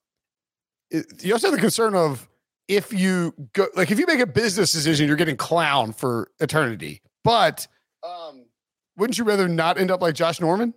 it- 0.91 1.07
you 1.23 1.33
also 1.35 1.49
have 1.49 1.55
the 1.55 1.61
concern 1.61 1.95
of 1.95 2.29
if 2.69 2.93
you 2.93 3.35
go, 3.53 3.67
like, 3.75 3.91
if 3.91 3.99
you 3.99 4.07
make 4.07 4.21
a 4.21 4.27
business 4.27 4.73
decision, 4.73 5.07
you're 5.07 5.17
getting 5.17 5.37
clown 5.37 5.93
for 5.93 6.29
eternity. 6.41 7.03
But 7.25 7.67
um, 8.03 8.47
wouldn't 8.97 9.19
you 9.19 9.25
rather 9.25 9.49
not 9.49 9.79
end 9.79 9.91
up 9.91 10.01
like 10.01 10.15
Josh 10.15 10.41
Norman? 10.41 10.73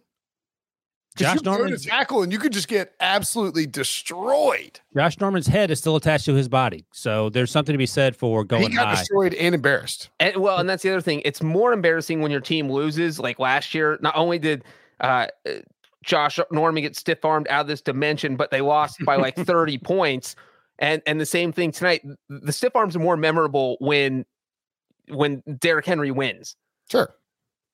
Josh 1.18 1.36
you 1.36 1.42
go 1.42 1.66
to 1.66 1.78
tackle 1.78 2.24
and 2.24 2.32
you 2.32 2.40
could 2.40 2.54
just 2.54 2.68
get 2.68 2.94
absolutely 3.00 3.66
destroyed. 3.66 4.80
Josh 4.96 5.20
Norman's 5.20 5.48
head 5.48 5.72
is 5.72 5.80
still 5.80 5.96
attached 5.96 6.26
to 6.26 6.34
his 6.34 6.48
body, 6.48 6.86
so 6.92 7.30
there's 7.30 7.52
something 7.52 7.74
to 7.74 7.78
be 7.78 7.86
said 7.86 8.16
for 8.16 8.44
going. 8.44 8.64
he 8.64 8.68
going 8.70 8.78
got 8.78 8.88
high. 8.88 9.02
destroyed 9.02 9.34
and 9.34 9.56
embarrassed. 9.56 10.10
And 10.20 10.38
well, 10.38 10.58
and 10.58 10.70
that's 10.70 10.84
the 10.84 10.92
other 10.92 11.02
thing. 11.02 11.22
It's 11.26 11.42
more 11.42 11.74
embarrassing 11.74 12.22
when 12.22 12.32
your 12.32 12.42
team 12.42 12.72
loses. 12.72 13.20
Like 13.20 13.40
last 13.40 13.74
year, 13.74 13.98
not 14.02 14.16
only 14.16 14.40
did 14.40 14.64
uh, 15.02 15.28
uh, 15.46 15.52
Josh 16.04 16.40
Norman 16.52 16.84
get 16.84 16.96
stiff 16.96 17.26
armed 17.26 17.48
out 17.50 17.62
of 17.62 17.68
this 17.68 17.82
dimension, 17.82 18.36
but 18.36 18.52
they 18.52 18.62
lost 18.62 19.04
by 19.06 19.16
like 19.16 19.36
30 19.38 19.78
points. 19.80 20.36
And 20.80 21.02
and 21.08 21.20
the 21.20 21.26
same 21.26 21.52
thing 21.52 21.72
tonight. 21.72 22.04
The 22.30 22.54
stiff 22.54 22.76
arms 22.76 22.96
are 22.96 23.00
more 23.00 23.18
memorable 23.18 23.78
when 23.80 24.26
when 25.10 25.42
Derrick 25.60 25.86
Henry 25.86 26.12
wins. 26.12 26.56
Sure. 26.90 27.14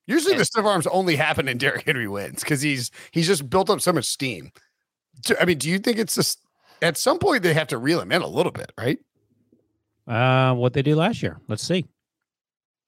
Usually 0.05 0.33
And- 0.33 0.41
the 0.41 0.45
stiff 0.45 0.65
arms 0.65 0.87
only 0.87 1.15
happen 1.15 1.47
in 1.47 1.57
Derrick 1.57 1.85
Henry 1.85 2.07
wins 2.07 2.41
because 2.41 2.61
he's 2.61 2.91
he's 3.11 3.27
just 3.27 3.49
built 3.49 3.69
up 3.69 3.81
so 3.81 3.93
much 3.93 4.05
steam. 4.05 4.51
Do- 5.21 5.35
I 5.39 5.45
mean, 5.45 5.57
do 5.57 5.69
you 5.69 5.79
think 5.79 5.97
it's 5.97 6.15
just 6.15 6.39
at 6.81 6.97
some 6.97 7.19
point 7.19 7.43
they 7.43 7.53
have 7.53 7.67
to 7.69 7.77
reel 7.77 8.01
him 8.01 8.11
in 8.11 8.21
a 8.21 8.27
little 8.27 8.51
bit, 8.51 8.71
right? 8.77 8.99
Uh, 10.07 10.53
what 10.55 10.73
they 10.73 10.81
do 10.81 10.95
last 10.95 11.23
year? 11.23 11.39
Let's 11.47 11.63
see. 11.63 11.85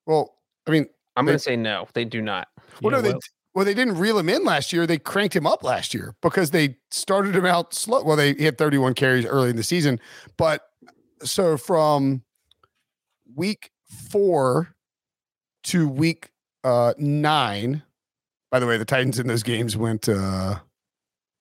Well, 0.05 0.35
I 0.67 0.71
mean, 0.71 0.87
I'm 1.15 1.25
going 1.25 1.37
to 1.37 1.43
say 1.43 1.55
no. 1.55 1.87
They 1.93 2.03
do 2.03 2.21
not. 2.21 2.49
well, 2.81 2.91
Yeah, 2.91 2.97
no, 2.97 3.01
they, 3.01 3.09
well, 3.11 3.19
well, 3.53 3.65
they 3.65 3.73
didn't 3.73 3.97
reel 3.97 4.19
him 4.19 4.27
in 4.27 4.43
last 4.43 4.73
year. 4.73 4.85
They 4.85 4.97
cranked 4.97 5.33
him 5.33 5.47
up 5.47 5.63
last 5.63 5.93
year 5.93 6.13
because 6.21 6.51
they 6.51 6.75
started 6.91 7.33
him 7.35 7.45
out 7.45 7.73
slow. 7.73 8.03
Well, 8.03 8.17
they 8.17 8.33
had 8.33 8.57
31 8.57 8.95
carries 8.95 9.25
early 9.25 9.49
in 9.49 9.55
the 9.55 9.63
season, 9.63 9.99
but 10.35 10.61
so 11.23 11.55
from 11.55 12.23
week 13.33 13.71
four 14.09 14.75
to 15.63 15.87
week 15.87 16.31
uh, 16.65 16.93
nine. 16.97 17.83
By 18.51 18.59
the 18.59 18.67
way, 18.67 18.77
the 18.77 18.85
Titans 18.85 19.19
in 19.19 19.27
those 19.27 19.43
games 19.43 19.77
went 19.77 20.09
uh, 20.09 20.59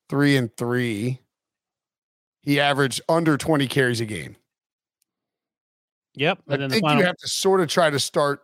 three 0.09 0.37
and 0.37 0.55
three. 0.57 1.21
He 2.43 2.61
averaged 2.61 3.01
under 3.09 3.37
20 3.39 3.67
carries 3.69 4.01
a 4.01 4.05
game. 4.05 4.37
Yep. 6.15 6.39
I 6.49 6.53
And 6.55 6.63
then 6.63 6.69
the 6.69 6.75
think 6.75 6.85
final, 6.87 7.01
you 7.01 7.07
have 7.07 7.17
to 7.19 7.29
sort 7.29 7.61
of 7.61 7.69
try 7.69 7.91
to 7.91 7.99
start 7.99 8.43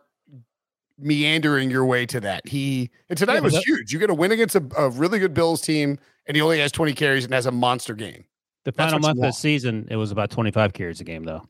meandering 0.97 1.69
your 1.71 1.85
way 1.85 2.05
to 2.07 2.19
that. 2.21 2.47
He 2.47 2.89
and 3.09 3.17
tonight 3.17 3.35
Yeah, 3.35 3.39
was 3.41 3.53
that- 3.53 3.63
huge. 3.65 3.93
You 3.93 3.99
get 3.99 4.09
a 4.09 4.13
win 4.13 4.31
against 4.31 4.55
a, 4.55 4.63
a 4.77 4.89
really 4.89 5.19
good 5.19 5.33
Bills 5.33 5.61
team, 5.61 5.97
and 6.27 6.35
he 6.35 6.41
only 6.41 6.59
has 6.59 6.71
20 6.71 6.93
carries 6.93 7.23
and 7.25 7.33
has 7.33 7.45
a 7.45 7.51
monster 7.51 7.93
game. 7.93 8.25
the 8.65 8.71
that's 8.71 8.91
final 8.91 8.99
month 8.99 9.17
of 9.19 9.23
the 9.23 9.31
season, 9.31 9.87
it 9.89 9.95
was 9.95 10.11
about 10.11 10.29
25 10.31 10.73
carries 10.73 10.99
a 10.99 11.03
game, 11.03 11.23
though. 11.23 11.47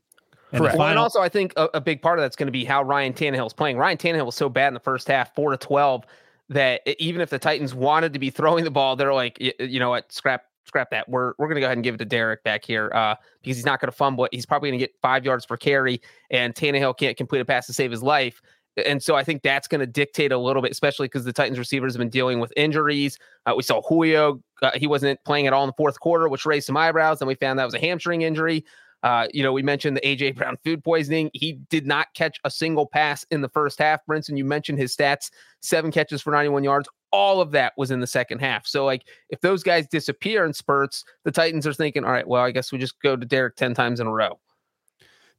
And 0.52 0.58
the 0.58 0.68
Correct. 0.68 0.78
Well, 0.78 0.88
and 0.88 0.98
also 0.98 1.20
I 1.20 1.28
think 1.28 1.52
a, 1.56 1.68
a 1.74 1.80
big 1.80 2.02
part 2.02 2.18
of 2.18 2.22
that's 2.22 2.36
going 2.36 2.46
to 2.46 2.52
be 2.52 2.64
how 2.64 2.82
Ryan 2.82 3.12
Tannehill 3.12 3.46
is 3.46 3.52
playing. 3.52 3.78
Ryan 3.78 3.96
Tannehill 3.96 4.26
was 4.26 4.34
so 4.36 4.48
bad 4.48 4.68
in 4.68 4.74
the 4.74 4.80
first 4.80 5.08
half, 5.08 5.34
four 5.34 5.50
to 5.50 5.56
twelve, 5.56 6.04
that 6.48 6.82
even 7.00 7.20
if 7.20 7.30
the 7.30 7.38
Titans 7.38 7.74
wanted 7.74 8.12
to 8.12 8.18
be 8.18 8.30
throwing 8.30 8.64
the 8.64 8.70
ball, 8.70 8.94
they're 8.94 9.14
like, 9.14 9.38
you 9.40 9.80
know 9.80 9.90
what, 9.90 10.12
scrap, 10.12 10.44
scrap 10.66 10.90
that. 10.90 11.08
We're 11.08 11.32
we're 11.38 11.46
going 11.46 11.56
to 11.56 11.60
go 11.60 11.66
ahead 11.66 11.78
and 11.78 11.84
give 11.84 11.94
it 11.94 11.98
to 11.98 12.04
Derrick 12.04 12.44
back 12.44 12.64
here 12.64 12.90
uh, 12.94 13.14
because 13.40 13.56
he's 13.56 13.64
not 13.64 13.80
going 13.80 13.90
to 13.90 13.96
fumble 13.96 14.26
it. 14.26 14.34
He's 14.34 14.46
probably 14.46 14.70
going 14.70 14.78
to 14.78 14.86
get 14.86 14.94
five 15.00 15.24
yards 15.24 15.46
per 15.46 15.56
carry, 15.56 16.02
and 16.30 16.54
Tannehill 16.54 16.98
can't 16.98 17.16
complete 17.16 17.40
a 17.40 17.44
pass 17.44 17.66
to 17.66 17.72
save 17.72 17.90
his 17.90 18.02
life. 18.02 18.42
And 18.86 19.02
so 19.02 19.14
I 19.14 19.22
think 19.22 19.42
that's 19.42 19.68
going 19.68 19.80
to 19.80 19.86
dictate 19.86 20.32
a 20.32 20.38
little 20.38 20.62
bit, 20.62 20.72
especially 20.72 21.06
because 21.06 21.24
the 21.24 21.32
Titans 21.32 21.58
receivers 21.58 21.92
have 21.92 21.98
been 21.98 22.08
dealing 22.08 22.40
with 22.40 22.52
injuries. 22.56 23.18
Uh, 23.44 23.52
we 23.56 23.62
saw 23.62 23.82
Julio; 23.82 24.42
uh, 24.62 24.70
he 24.74 24.86
wasn't 24.86 25.22
playing 25.24 25.46
at 25.46 25.52
all 25.52 25.64
in 25.64 25.68
the 25.68 25.74
fourth 25.76 26.00
quarter, 26.00 26.28
which 26.28 26.46
raised 26.46 26.66
some 26.66 26.76
eyebrows. 26.76 27.18
Then 27.18 27.28
we 27.28 27.34
found 27.34 27.58
that 27.58 27.64
was 27.64 27.74
a 27.74 27.78
hamstring 27.78 28.22
injury. 28.22 28.64
Uh, 29.02 29.26
you 29.32 29.42
know, 29.42 29.52
we 29.52 29.62
mentioned 29.62 29.96
the 29.96 30.00
AJ 30.02 30.36
Brown 30.36 30.56
food 30.64 30.82
poisoning. 30.84 31.30
He 31.34 31.54
did 31.70 31.86
not 31.86 32.08
catch 32.14 32.38
a 32.44 32.50
single 32.50 32.86
pass 32.86 33.26
in 33.30 33.40
the 33.40 33.48
first 33.48 33.78
half. 33.78 34.00
Brinson, 34.08 34.36
you 34.36 34.44
mentioned 34.44 34.78
his 34.78 34.94
stats: 34.94 35.30
seven 35.60 35.90
catches 35.90 36.22
for 36.22 36.30
91 36.30 36.64
yards. 36.64 36.88
All 37.10 37.40
of 37.40 37.50
that 37.50 37.72
was 37.76 37.90
in 37.90 38.00
the 38.00 38.06
second 38.06 38.38
half. 38.38 38.66
So, 38.66 38.84
like, 38.84 39.02
if 39.28 39.40
those 39.40 39.62
guys 39.62 39.86
disappear 39.86 40.44
in 40.44 40.52
spurts, 40.52 41.04
the 41.24 41.30
Titans 41.30 41.66
are 41.66 41.74
thinking, 41.74 42.04
all 42.04 42.12
right, 42.12 42.26
well, 42.26 42.42
I 42.42 42.52
guess 42.52 42.72
we 42.72 42.78
just 42.78 43.00
go 43.02 43.16
to 43.16 43.26
Derrick 43.26 43.56
10 43.56 43.74
times 43.74 44.00
in 44.00 44.06
a 44.06 44.12
row. 44.12 44.38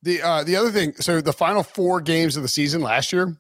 The 0.04 0.22
uh, 0.22 0.44
the 0.44 0.58
other 0.58 0.70
thing, 0.70 0.94
so 0.96 1.22
the 1.22 1.32
final 1.32 1.64
four 1.64 2.02
games 2.02 2.36
of 2.36 2.44
the 2.44 2.50
season 2.50 2.82
last 2.82 3.14
year, 3.14 3.38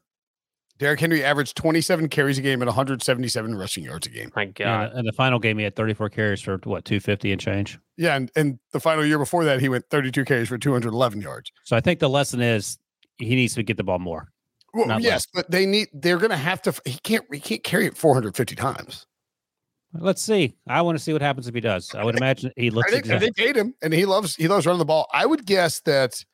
Derrick 0.79 0.99
Henry 0.99 1.23
averaged 1.23 1.55
27 1.55 2.09
carries 2.09 2.37
a 2.37 2.41
game 2.41 2.61
and 2.61 2.67
177 2.67 3.55
rushing 3.55 3.83
yards 3.83 4.07
a 4.07 4.09
game. 4.09 4.31
My 4.35 4.45
God. 4.45 4.57
Yeah, 4.59 4.89
and 4.93 5.07
the 5.07 5.13
final 5.13 5.39
game, 5.39 5.57
he 5.57 5.63
had 5.63 5.75
34 5.75 6.09
carries 6.09 6.41
for 6.41 6.53
what 6.63 6.83
250 6.85 7.31
and 7.31 7.39
change. 7.39 7.79
Yeah, 7.95 8.15
and, 8.15 8.31
and 8.35 8.59
the 8.71 8.79
final 8.79 9.05
year 9.05 9.19
before 9.19 9.45
that, 9.45 9.61
he 9.61 9.69
went 9.69 9.85
32 9.91 10.25
carries 10.25 10.49
for 10.49 10.57
211 10.57 11.21
yards. 11.21 11.51
So 11.63 11.77
I 11.77 11.79
think 11.79 11.99
the 11.99 12.09
lesson 12.09 12.41
is 12.41 12.79
he 13.17 13.35
needs 13.35 13.53
to 13.55 13.63
get 13.63 13.77
the 13.77 13.83
ball 13.83 13.99
more. 13.99 14.29
Well, 14.73 14.87
Not 14.87 15.01
yes, 15.03 15.27
but 15.31 15.51
they 15.51 15.67
need 15.67 15.89
they're 15.93 16.17
going 16.17 16.31
to 16.31 16.35
have 16.37 16.61
to. 16.63 16.73
He 16.85 16.97
can't 17.03 17.23
he 17.31 17.39
can't 17.39 17.63
carry 17.63 17.85
it 17.85 17.95
450 17.95 18.55
times. 18.55 19.05
Let's 19.93 20.23
see. 20.23 20.55
I 20.67 20.81
want 20.81 20.97
to 20.97 21.03
see 21.03 21.13
what 21.13 21.21
happens 21.21 21.47
if 21.47 21.53
he 21.53 21.61
does. 21.61 21.93
I 21.93 22.03
would 22.03 22.17
imagine 22.17 22.51
he 22.55 22.67
I 22.67 22.69
looks 22.71 22.91
think 22.91 23.05
exactly. 23.05 23.29
they 23.29 23.45
paid 23.45 23.55
him, 23.55 23.75
and 23.83 23.93
he 23.93 24.05
loves 24.05 24.35
he 24.35 24.47
loves 24.47 24.65
running 24.65 24.79
the 24.79 24.85
ball. 24.85 25.07
I 25.13 25.27
would 25.27 25.45
guess 25.45 25.81
that 25.81 26.25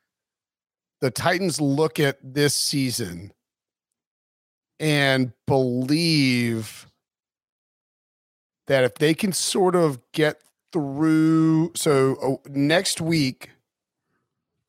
the 1.02 1.12
Titans 1.12 1.60
look 1.60 2.00
at 2.00 2.18
this 2.24 2.54
season 2.54 3.34
and 4.80 5.32
believe 5.46 6.88
that 8.68 8.84
if 8.84 8.96
they 8.96 9.14
can 9.14 9.34
sort 9.34 9.76
of 9.76 10.00
get 10.12 10.42
through, 10.72 11.72
so 11.76 12.18
oh, 12.22 12.42
next 12.50 13.02
week, 13.02 13.50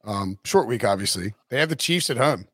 um, 0.04 0.38
short 0.44 0.66
week, 0.66 0.84
obviously 0.84 1.34
they 1.50 1.60
have 1.60 1.68
the 1.68 1.76
Chiefs 1.76 2.10
at 2.10 2.16
home. 2.16 2.46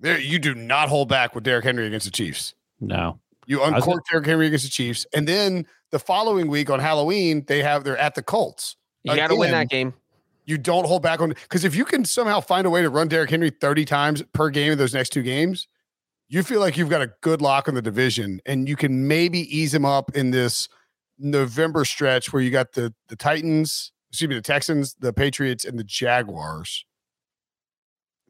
There, 0.00 0.18
you 0.18 0.38
do 0.38 0.54
not 0.54 0.88
hold 0.88 1.08
back 1.08 1.34
with 1.34 1.44
Derrick 1.44 1.64
Henry 1.64 1.86
against 1.86 2.06
the 2.06 2.10
Chiefs. 2.10 2.54
No. 2.80 3.20
You 3.46 3.60
was 3.60 3.72
uncork 3.72 4.04
Derrick 4.10 4.26
Henry 4.26 4.46
against 4.46 4.64
the 4.64 4.70
Chiefs, 4.70 5.06
and 5.14 5.28
then 5.28 5.66
the 5.90 5.98
following 5.98 6.48
week 6.48 6.70
on 6.70 6.80
Halloween 6.80 7.44
they 7.46 7.62
have 7.62 7.84
they're 7.84 7.98
at 7.98 8.14
the 8.14 8.22
Colts. 8.22 8.76
You 9.04 9.14
got 9.14 9.28
to 9.28 9.36
win 9.36 9.50
that 9.50 9.68
game. 9.68 9.94
You 10.44 10.58
don't 10.58 10.86
hold 10.86 11.02
back 11.02 11.20
on 11.20 11.30
because 11.30 11.64
if 11.64 11.74
you 11.74 11.84
can 11.84 12.04
somehow 12.04 12.40
find 12.40 12.66
a 12.66 12.70
way 12.70 12.82
to 12.82 12.90
run 12.90 13.08
Derrick 13.08 13.30
Henry 13.30 13.50
30 13.50 13.84
times 13.84 14.22
per 14.32 14.48
game 14.48 14.72
in 14.72 14.78
those 14.78 14.94
next 14.94 15.10
two 15.10 15.22
games, 15.22 15.68
you 16.32 16.42
feel 16.42 16.60
like 16.60 16.78
you've 16.78 16.88
got 16.88 17.02
a 17.02 17.12
good 17.20 17.42
lock 17.42 17.68
on 17.68 17.74
the 17.74 17.82
division, 17.82 18.40
and 18.46 18.66
you 18.66 18.74
can 18.74 19.06
maybe 19.06 19.40
ease 19.54 19.74
him 19.74 19.84
up 19.84 20.16
in 20.16 20.30
this 20.30 20.66
November 21.18 21.84
stretch 21.84 22.32
where 22.32 22.40
you 22.40 22.50
got 22.50 22.72
the 22.72 22.92
the 23.08 23.16
Titans, 23.16 23.92
excuse 24.10 24.30
me, 24.30 24.36
the 24.36 24.40
Texans, 24.40 24.96
the 24.98 25.12
Patriots, 25.12 25.66
and 25.66 25.78
the 25.78 25.84
Jaguars. 25.84 26.86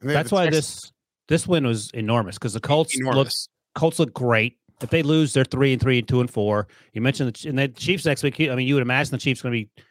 And 0.01 0.09
That's 0.09 0.29
the 0.29 0.35
why 0.35 0.43
Tex- 0.45 0.55
this 0.55 0.91
this 1.29 1.47
win 1.47 1.65
was 1.65 1.91
enormous 1.91 2.37
because 2.37 2.53
the 2.53 2.59
Colts 2.59 2.93
look. 2.97 3.29
Colts 3.73 3.99
look 3.99 4.13
great. 4.13 4.57
If 4.81 4.89
they 4.89 5.01
lose, 5.01 5.31
they're 5.31 5.45
three 5.45 5.71
and 5.71 5.81
three 5.81 5.99
and 5.99 6.07
two 6.07 6.19
and 6.19 6.29
four. 6.29 6.67
You 6.91 7.01
mentioned 7.01 7.33
the 7.33 7.49
and 7.49 7.57
the 7.57 7.69
Chiefs 7.69 8.05
next 8.05 8.21
week. 8.21 8.37
I 8.41 8.53
mean, 8.53 8.67
you 8.67 8.73
would 8.73 8.83
imagine 8.83 9.11
the 9.11 9.17
Chiefs 9.17 9.41
going 9.41 9.53
to 9.53 9.65
be 9.65 9.83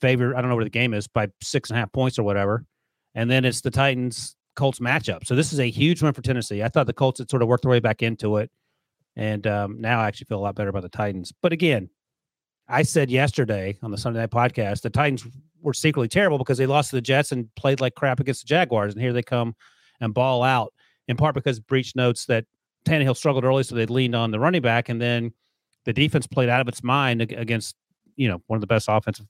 favored. 0.00 0.34
I 0.34 0.40
don't 0.40 0.50
know 0.50 0.56
where 0.56 0.64
the 0.64 0.70
game 0.70 0.94
is 0.94 1.06
by 1.06 1.28
six 1.40 1.70
and 1.70 1.76
a 1.76 1.80
half 1.80 1.92
points 1.92 2.18
or 2.18 2.24
whatever. 2.24 2.64
And 3.14 3.30
then 3.30 3.44
it's 3.44 3.60
the 3.60 3.70
Titans 3.70 4.34
Colts 4.54 4.78
matchup. 4.78 5.24
So 5.26 5.34
this 5.34 5.52
is 5.52 5.60
a 5.60 5.70
huge 5.70 6.02
win 6.02 6.12
for 6.12 6.22
Tennessee. 6.22 6.62
I 6.62 6.68
thought 6.68 6.86
the 6.86 6.92
Colts 6.92 7.18
had 7.18 7.30
sort 7.30 7.42
of 7.42 7.48
worked 7.48 7.62
their 7.62 7.70
way 7.70 7.80
back 7.80 8.02
into 8.02 8.36
it, 8.36 8.50
and 9.16 9.46
um, 9.46 9.80
now 9.80 10.00
I 10.00 10.08
actually 10.08 10.26
feel 10.26 10.38
a 10.38 10.40
lot 10.42 10.54
better 10.54 10.70
about 10.70 10.82
the 10.82 10.88
Titans. 10.88 11.32
But 11.42 11.52
again, 11.52 11.90
I 12.68 12.82
said 12.82 13.10
yesterday 13.10 13.78
on 13.82 13.90
the 13.90 13.98
Sunday 13.98 14.20
Night 14.20 14.30
Podcast 14.30 14.82
the 14.82 14.90
Titans 14.90 15.26
were 15.60 15.74
secretly 15.74 16.08
terrible 16.08 16.38
because 16.38 16.58
they 16.58 16.66
lost 16.66 16.90
to 16.90 16.96
the 16.96 17.02
Jets 17.02 17.32
and 17.32 17.52
played 17.54 17.80
like 17.80 17.94
crap 17.94 18.20
against 18.20 18.42
the 18.42 18.48
Jaguars, 18.48 18.94
and 18.94 19.02
here 19.02 19.12
they 19.12 19.22
come 19.22 19.54
and 20.00 20.14
ball 20.14 20.42
out. 20.42 20.72
In 21.08 21.16
part 21.16 21.34
because 21.34 21.58
Breech 21.58 21.96
notes 21.96 22.26
that 22.26 22.44
Tannehill 22.84 23.16
struggled 23.16 23.44
early, 23.44 23.62
so 23.62 23.74
they 23.74 23.86
leaned 23.86 24.14
on 24.14 24.30
the 24.30 24.40
running 24.40 24.62
back, 24.62 24.88
and 24.88 25.00
then 25.00 25.32
the 25.84 25.92
defense 25.92 26.26
played 26.26 26.48
out 26.48 26.60
of 26.60 26.68
its 26.68 26.82
mind 26.82 27.22
against 27.22 27.76
you 28.16 28.28
know 28.28 28.42
one 28.46 28.56
of 28.56 28.60
the 28.60 28.66
best 28.66 28.86
offensive 28.88 29.26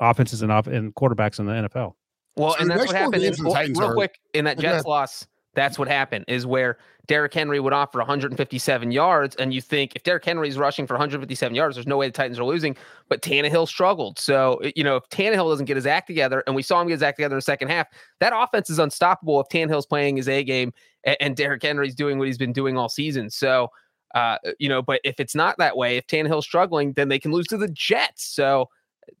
offenses 0.00 0.42
and 0.42 0.50
off 0.50 0.66
and 0.66 0.94
quarterbacks 0.94 1.38
in 1.38 1.46
the 1.46 1.52
NFL. 1.52 1.94
Well, 2.36 2.52
So 2.52 2.58
and 2.60 2.70
that's 2.70 2.86
what 2.86 2.96
happened. 2.96 3.22
in- 3.22 3.32
for 3.34 3.42
the 3.42 3.48
well, 3.48 3.54
Titans 3.54 3.78
real 3.78 3.90
are- 3.90 3.94
quick, 3.94 4.18
in 4.32 4.44
that. 4.46 4.58
Jets 4.58 4.84
loss, 4.86 5.26
that's 5.54 5.78
what 5.78 5.86
happened 5.86 6.24
is 6.26 6.46
where 6.46 6.78
Derrick 7.06 7.32
Henry 7.32 7.60
would 7.60 7.72
offer 7.72 7.98
157 7.98 8.90
yards, 8.90 9.36
and 9.36 9.54
you 9.54 9.60
think 9.60 9.94
if 9.94 10.02
Derrick 10.02 10.24
Henry's 10.24 10.58
rushing 10.58 10.84
for 10.86 10.94
157 10.94 11.54
yards, 11.54 11.76
there's 11.76 11.86
no 11.86 11.96
way 11.96 12.08
the 12.08 12.12
Titans 12.12 12.38
are 12.40 12.44
losing. 12.44 12.76
But 13.08 13.22
Tannehill 13.22 13.68
struggled. 13.68 14.18
So 14.18 14.60
you 14.74 14.82
know, 14.82 14.96
if 14.96 15.08
Tannehill 15.10 15.48
doesn't 15.50 15.66
get 15.66 15.76
his 15.76 15.86
act 15.86 16.06
together, 16.08 16.42
and 16.46 16.56
we 16.56 16.62
saw 16.62 16.80
him 16.80 16.88
get 16.88 16.94
his 16.94 17.02
act 17.02 17.18
together 17.18 17.34
in 17.34 17.38
the 17.38 17.42
second 17.42 17.68
half, 17.68 17.86
that 18.20 18.32
offense 18.34 18.68
is 18.68 18.78
unstoppable 18.80 19.40
if 19.40 19.48
Tannehill's 19.48 19.86
playing 19.86 20.16
his 20.16 20.28
A 20.28 20.42
game 20.42 20.72
and, 21.04 21.16
and 21.20 21.36
Derrick 21.36 21.62
Henry's 21.62 21.94
doing 21.94 22.18
what 22.18 22.26
he's 22.26 22.38
been 22.38 22.52
doing 22.52 22.76
all 22.76 22.88
season. 22.88 23.30
So. 23.30 23.68
Uh, 24.14 24.38
you 24.60 24.68
know, 24.68 24.80
but 24.80 25.00
if 25.02 25.18
it's 25.18 25.34
not 25.34 25.58
that 25.58 25.76
way, 25.76 25.96
if 25.96 26.06
Tannehill's 26.06 26.44
struggling, 26.44 26.92
then 26.92 27.08
they 27.08 27.18
can 27.18 27.32
lose 27.32 27.48
to 27.48 27.56
the 27.56 27.66
Jets. 27.66 28.22
So 28.24 28.68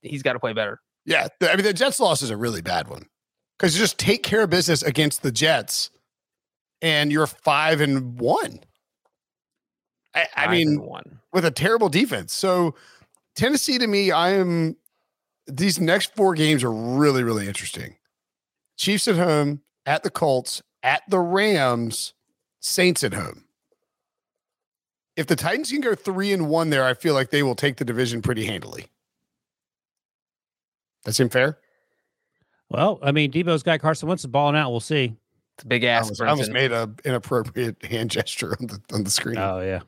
he's 0.02 0.22
got 0.22 0.34
to 0.34 0.38
play 0.38 0.52
better. 0.52 0.80
Yeah, 1.06 1.28
the- 1.40 1.52
I 1.52 1.56
mean 1.56 1.64
the 1.64 1.72
Jets 1.72 2.00
loss 2.00 2.22
is 2.22 2.30
a 2.30 2.36
really 2.36 2.62
bad 2.62 2.88
one 2.88 3.06
because 3.58 3.74
you 3.76 3.80
just 3.82 3.98
take 3.98 4.22
care 4.22 4.42
of 4.42 4.50
business 4.50 4.82
against 4.82 5.22
the 5.22 5.32
Jets, 5.32 5.90
and 6.82 7.12
you're 7.12 7.26
five 7.26 7.80
and 7.80 8.18
one. 8.18 8.60
I, 10.14 10.28
I 10.36 10.50
mean, 10.50 10.80
one. 10.80 11.18
with 11.32 11.44
a 11.44 11.50
terrible 11.50 11.88
defense. 11.88 12.32
So 12.32 12.74
Tennessee, 13.34 13.78
to 13.78 13.86
me, 13.86 14.10
I 14.12 14.30
am. 14.30 14.76
These 15.46 15.78
next 15.80 16.14
four 16.14 16.34
games 16.34 16.62
are 16.64 16.70
really, 16.72 17.22
really 17.22 17.46
interesting. 17.48 17.96
Chiefs 18.78 19.08
at 19.08 19.16
home, 19.16 19.60
at 19.84 20.02
the 20.04 20.10
Colts, 20.10 20.62
at 20.82 21.02
the 21.08 21.18
Rams, 21.18 22.14
Saints 22.60 23.04
at 23.04 23.12
home. 23.12 23.44
If 25.16 25.26
the 25.26 25.36
Titans 25.36 25.70
can 25.70 25.80
go 25.80 25.94
three 25.94 26.32
and 26.32 26.48
one 26.48 26.70
there, 26.70 26.84
I 26.84 26.94
feel 26.94 27.14
like 27.14 27.30
they 27.30 27.42
will 27.42 27.54
take 27.54 27.76
the 27.76 27.84
division 27.84 28.22
pretty 28.22 28.46
handily. 28.46 28.86
That 31.04 31.12
seem 31.14 31.28
fair? 31.28 31.58
Well, 32.70 32.98
I 33.02 33.12
mean, 33.12 33.30
Debo's 33.30 33.62
got 33.62 33.80
Carson 33.80 34.08
Wentz 34.08 34.22
is 34.24 34.26
balling 34.26 34.56
out. 34.56 34.70
We'll 34.70 34.80
see. 34.80 35.14
It's 35.56 35.64
a 35.64 35.66
big 35.66 35.84
I 35.84 35.88
ass. 35.88 36.04
almost, 36.04 36.22
I 36.22 36.26
almost 36.28 36.50
Brinson. 36.50 36.54
made 36.54 36.72
a 36.72 36.90
inappropriate 37.04 37.84
hand 37.84 38.10
gesture 38.10 38.56
on 38.60 38.66
the 38.66 38.80
on 38.92 39.04
the 39.04 39.10
screen. 39.10 39.38
Oh 39.38 39.60
yeah, 39.60 39.80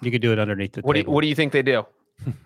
you 0.00 0.10
could 0.10 0.22
do 0.22 0.32
it 0.32 0.38
underneath 0.38 0.72
the 0.72 0.80
What 0.80 0.94
do 0.94 1.00
you, 1.00 1.06
what 1.10 1.20
do 1.20 1.28
you 1.28 1.34
think 1.34 1.52
they 1.52 1.62
do? 1.62 1.86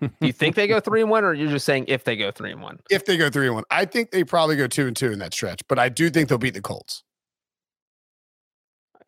Do 0.01 0.09
you 0.21 0.33
think 0.33 0.55
they 0.55 0.67
go 0.67 0.79
three 0.79 1.01
and 1.01 1.09
one, 1.09 1.23
or 1.23 1.33
you're 1.33 1.49
just 1.49 1.65
saying 1.65 1.85
if 1.87 2.03
they 2.03 2.15
go 2.15 2.31
three 2.31 2.51
and 2.51 2.61
one? 2.61 2.79
if 2.89 3.05
they 3.05 3.17
go 3.17 3.29
three 3.29 3.47
and 3.47 3.55
one, 3.55 3.63
I 3.71 3.85
think 3.85 4.11
they 4.11 4.23
probably 4.23 4.55
go 4.55 4.67
two 4.67 4.85
and 4.87 4.95
two 4.95 5.11
in 5.11 5.19
that 5.19 5.33
stretch, 5.33 5.61
but 5.67 5.79
I 5.79 5.89
do 5.89 6.09
think 6.09 6.29
they'll 6.29 6.37
beat 6.37 6.53
the 6.53 6.61
Colts. 6.61 7.03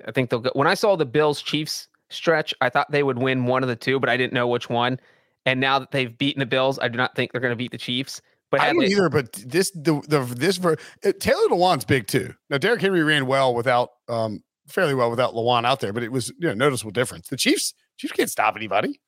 I 0.07 0.11
think 0.11 0.29
they'll 0.29 0.39
go. 0.39 0.51
When 0.53 0.67
I 0.67 0.73
saw 0.73 0.95
the 0.95 1.05
Bills 1.05 1.41
Chiefs 1.41 1.87
stretch, 2.09 2.53
I 2.61 2.69
thought 2.69 2.89
they 2.91 3.03
would 3.03 3.19
win 3.19 3.45
one 3.45 3.63
of 3.63 3.69
the 3.69 3.75
two, 3.75 3.99
but 3.99 4.09
I 4.09 4.17
didn't 4.17 4.33
know 4.33 4.47
which 4.47 4.69
one. 4.69 4.99
And 5.45 5.59
now 5.59 5.79
that 5.79 5.91
they've 5.91 6.15
beaten 6.17 6.39
the 6.39 6.45
Bills, 6.45 6.79
I 6.79 6.87
do 6.87 6.97
not 6.97 7.15
think 7.15 7.31
they're 7.31 7.41
going 7.41 7.51
to 7.51 7.55
beat 7.57 7.71
the 7.71 7.77
Chiefs. 7.77 8.21
But 8.51 8.61
I 8.61 8.65
had 8.65 8.73
don't 8.73 8.81
they- 8.81 8.87
either, 8.87 9.09
but 9.09 9.33
this 9.33 9.71
the 9.71 10.01
the 10.07 10.21
this 10.21 10.57
ver- 10.57 10.77
uh, 11.05 11.11
Taylor 11.19 11.47
Lewan's 11.49 11.85
big 11.85 12.07
too. 12.07 12.33
Now 12.49 12.57
Derrick 12.57 12.81
Henry 12.81 13.03
ran 13.03 13.25
well 13.27 13.53
without 13.53 13.89
um 14.07 14.41
fairly 14.67 14.95
well 14.95 15.09
without 15.09 15.33
Lewan 15.33 15.65
out 15.65 15.79
there, 15.81 15.93
but 15.93 16.03
it 16.03 16.11
was 16.11 16.29
you 16.39 16.47
know 16.47 16.53
noticeable 16.53 16.91
difference. 16.91 17.27
The 17.29 17.37
Chiefs 17.37 17.73
Chiefs 17.97 18.13
can't 18.13 18.29
stop 18.29 18.55
anybody. 18.55 18.99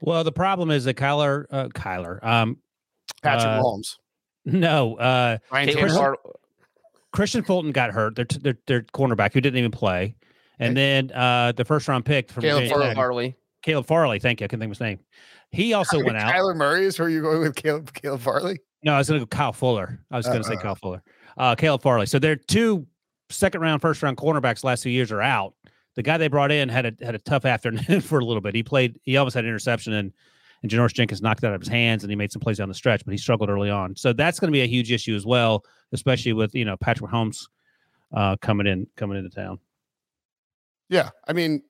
Well, 0.00 0.22
the 0.22 0.30
problem 0.32 0.70
is 0.70 0.84
that 0.84 0.94
Kyler, 0.94 1.46
uh, 1.50 1.68
Kyler, 1.68 2.22
um, 2.24 2.58
Patrick 3.20 3.46
Uh, 3.48 3.60
Mahomes. 3.62 3.96
no, 4.44 4.94
uh, 4.96 5.38
Ryan 5.50 5.68
Caitlin 5.70 5.88
Tannehill. 5.88 6.14
Kristian 7.14 7.44
Fulton 7.44 7.72
got 7.72 7.90
hurt. 7.90 8.14
Their 8.14 8.26
their, 8.40 8.54
their 8.66 8.82
cornerback 8.82 9.32
who 9.32 9.40
didn't 9.40 9.58
even 9.58 9.70
play, 9.72 10.14
and 10.60 10.76
then 10.76 11.10
uh, 11.12 11.52
the 11.52 11.64
first 11.64 11.88
round 11.88 12.04
pick 12.04 12.30
from 12.30 12.42
Caleb 12.42 12.62
Virginia 12.64 12.82
Caleb 12.84 12.96
Harley. 12.96 13.36
Caleb 13.62 13.86
Farley. 13.86 14.18
Thank 14.20 14.40
you. 14.40 14.44
I 14.44 14.48
couldn't 14.48 14.60
think 14.60 14.70
of 14.70 14.76
his 14.76 14.80
name. 14.80 15.00
He 15.50 15.72
also 15.72 16.02
went 16.04 16.16
out. 16.18 16.32
Kyler 16.32 16.54
Murray 16.54 16.84
is 16.84 16.98
where 16.98 17.08
you're 17.08 17.22
going 17.22 17.40
with 17.40 17.56
Caleb 17.56 17.92
Caleb 17.92 18.20
Farley. 18.20 18.60
No, 18.82 18.94
I 18.94 18.98
was 18.98 19.08
going 19.08 19.20
to 19.20 19.26
go 19.26 19.36
Kyle 19.36 19.52
Fuller. 19.52 20.00
I 20.10 20.16
was 20.16 20.26
going 20.26 20.38
to 20.38 20.44
say 20.44 20.54
Uh, 20.54 20.60
Kyle 20.60 20.74
Fuller. 20.74 21.02
Uh, 21.36 21.54
Caleb 21.54 21.82
Farley. 21.82 22.06
So 22.06 22.18
their 22.18 22.36
two 22.36 22.86
second 23.30 23.60
round, 23.60 23.80
first 23.82 24.02
round 24.02 24.16
cornerbacks 24.16 24.64
last 24.64 24.82
two 24.82 24.90
years 24.90 25.12
are 25.12 25.22
out. 25.22 25.54
The 25.96 26.02
guy 26.02 26.16
they 26.16 26.28
brought 26.28 26.52
in 26.52 26.68
had 26.68 26.86
a 26.86 27.04
had 27.04 27.14
a 27.14 27.18
tough 27.18 27.44
afternoon 27.44 28.00
for 28.02 28.18
a 28.20 28.24
little 28.24 28.40
bit. 28.40 28.54
He 28.54 28.62
played. 28.62 29.00
He 29.02 29.16
almost 29.16 29.34
had 29.34 29.44
an 29.44 29.48
interception, 29.50 29.92
and 29.94 30.12
and 30.62 30.70
Janoris 30.70 30.92
Jenkins 30.92 31.22
knocked 31.22 31.42
it 31.42 31.46
out 31.46 31.54
of 31.54 31.60
his 31.60 31.68
hands, 31.68 32.02
and 32.04 32.10
he 32.10 32.16
made 32.16 32.32
some 32.32 32.40
plays 32.40 32.58
down 32.58 32.68
the 32.68 32.74
stretch, 32.74 33.04
but 33.04 33.12
he 33.12 33.18
struggled 33.18 33.48
early 33.50 33.70
on. 33.70 33.94
So 33.96 34.12
that's 34.12 34.40
going 34.40 34.48
to 34.48 34.52
be 34.52 34.62
a 34.62 34.66
huge 34.66 34.90
issue 34.92 35.14
as 35.14 35.24
well, 35.26 35.64
especially 35.92 36.32
with 36.32 36.54
you 36.54 36.64
know 36.64 36.76
Patrick 36.76 37.10
Mahomes 37.10 37.46
uh, 38.12 38.36
coming 38.40 38.66
in 38.66 38.86
coming 38.96 39.18
into 39.18 39.30
town. 39.30 39.58
Yeah, 40.88 41.10
I 41.26 41.32
mean, 41.32 41.62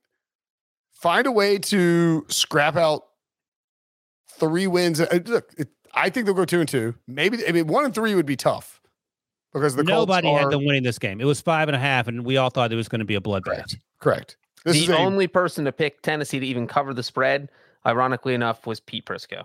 find 0.93 1.27
a 1.27 1.33
way 1.33 1.59
to 1.59 2.25
scrap 2.29 2.77
out 2.77 3.03
three 4.39 4.67
wins. 4.67 5.01
Uh, 5.01 5.21
Look, 5.27 5.53
it, 5.59 5.69
I 5.95 6.11
think 6.11 6.27
they'll 6.27 6.35
go 6.35 6.45
two 6.45 6.61
and 6.61 6.69
two. 6.69 6.95
Maybe 7.07 7.39
I 7.47 7.53
mean 7.53 7.67
one 7.67 7.85
and 7.85 7.95
three 7.95 8.15
would 8.15 8.27
be 8.27 8.37
tough 8.37 8.81
because 9.53 9.75
the 9.75 9.85
Colts 9.85 10.09
Nobody 10.09 10.29
are, 10.29 10.41
had 10.41 10.51
them 10.51 10.65
winning 10.65 10.83
this 10.83 10.99
game. 10.99 11.21
It 11.21 11.25
was 11.25 11.41
five 11.41 11.69
and 11.69 11.77
a 11.77 11.79
half, 11.79 12.09
and 12.09 12.25
we 12.25 12.37
all 12.37 12.51
thought 12.51 12.73
it 12.73 12.77
was 12.77 12.89
going 12.89 13.01
to 13.01 13.05
be 13.05 13.15
a 13.15 13.21
bloodbath. 13.21 13.45
correct. 13.45 13.79
Correct. 14.01 14.37
This 14.65 14.77
the 14.77 14.83
is 14.85 14.89
a, 14.91 14.97
only 14.99 15.27
person 15.27 15.65
to 15.65 15.73
pick 15.73 16.03
Tennessee 16.03 16.41
to 16.41 16.47
even 16.47 16.67
cover 16.67 16.93
the 16.93 17.03
spread, 17.03 17.51
ironically 17.87 18.35
enough, 18.35 18.67
was 18.67 18.81
Pete 18.81 19.07
Prisco. 19.07 19.45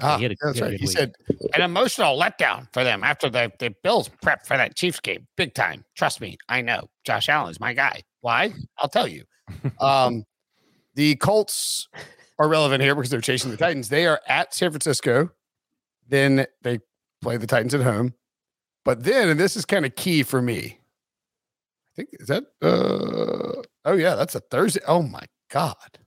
ah, 0.00 0.16
he 0.16 0.22
had 0.22 0.32
a- 0.32 0.36
that's 0.40 0.58
he 0.58 0.64
had 0.64 0.70
right. 0.70 0.80
He 0.80 0.86
week. 0.86 0.96
said 0.96 1.14
an 1.54 1.62
emotional 1.62 2.18
letdown 2.18 2.68
for 2.72 2.84
them 2.84 3.04
after 3.04 3.28
the 3.28 3.52
the 3.58 3.74
Bills 3.82 4.08
prep 4.22 4.46
for 4.46 4.56
that 4.56 4.76
Chiefs 4.76 5.00
game, 5.00 5.26
big 5.36 5.54
time. 5.54 5.84
Trust 5.96 6.20
me, 6.20 6.38
I 6.48 6.62
know. 6.62 6.88
Josh 7.04 7.28
Allen 7.28 7.50
is 7.50 7.60
my 7.60 7.74
guy. 7.74 8.02
Why? 8.20 8.54
I'll 8.78 8.88
tell 8.88 9.08
you. 9.08 9.24
Um, 9.80 10.24
the 10.94 11.16
Colts 11.16 11.88
are 12.38 12.48
relevant 12.48 12.82
here 12.82 12.94
because 12.94 13.10
they're 13.10 13.20
chasing 13.20 13.50
the 13.50 13.56
Titans. 13.56 13.88
They 13.88 14.06
are 14.06 14.20
at 14.28 14.54
San 14.54 14.70
Francisco. 14.70 15.30
Then 16.08 16.46
they 16.62 16.80
play 17.20 17.36
the 17.36 17.46
Titans 17.46 17.74
at 17.74 17.82
home. 17.82 18.14
But 18.84 19.04
then, 19.04 19.28
and 19.28 19.38
this 19.38 19.56
is 19.56 19.64
kind 19.64 19.86
of 19.86 19.94
key 19.96 20.22
for 20.22 20.42
me. 20.42 20.78
I 21.92 21.94
think 21.96 22.08
is 22.12 22.28
that 22.28 22.44
uh 22.62 23.62
oh 23.84 23.96
yeah, 23.96 24.14
that's 24.14 24.34
a 24.34 24.40
Thursday. 24.40 24.80
Oh 24.86 25.02
my 25.02 25.22
god. 25.50 25.98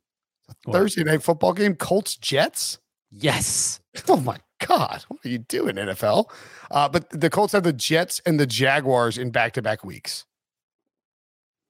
A 0.50 0.72
Thursday 0.72 1.04
night 1.04 1.24
football 1.24 1.54
game, 1.54 1.76
Colts 1.76 2.18
Jets. 2.18 2.80
Yes. 3.12 3.80
Oh 4.08 4.18
my 4.18 4.38
God, 4.66 5.06
what 5.08 5.26
are 5.26 5.30
you 5.30 5.38
doing, 5.38 5.76
NFL? 5.76 6.26
Uh, 6.70 6.90
but 6.90 7.10
the 7.10 7.30
Colts 7.30 7.54
have 7.54 7.64
the 7.64 7.74
Jets 7.74 8.22
and 8.26 8.40
the 8.40 8.46
Jaguars 8.46 9.18
in 9.18 9.32
back-to-back 9.32 9.84
weeks. 9.84 10.26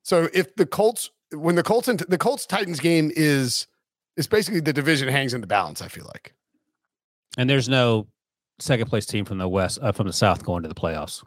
So 0.04 0.30
if 0.34 0.56
the 0.56 0.66
Colts, 0.66 1.10
when 1.32 1.56
the 1.56 1.64
Colts 1.64 1.88
and 1.88 2.00
the 2.00 2.18
Colts 2.18 2.46
Titans 2.46 2.80
game 2.80 3.12
is, 3.16 3.68
is 4.18 4.28
basically 4.28 4.60
the 4.60 4.74
division 4.74 5.08
hangs 5.08 5.34
in 5.34 5.42
the 5.42 5.48
balance. 5.48 5.82
I 5.82 5.88
feel 5.88 6.06
like. 6.06 6.34
And 7.38 7.50
there's 7.50 7.68
no 7.68 8.08
second 8.60 8.88
place 8.88 9.06
team 9.06 9.26
from 9.26 9.38
the 9.38 9.50
west 9.50 9.80
uh, 9.82 9.92
from 9.92 10.08
the 10.08 10.14
south 10.14 10.44
going 10.44 10.64
to 10.64 10.70
the 10.70 10.76
playoffs. 10.76 11.24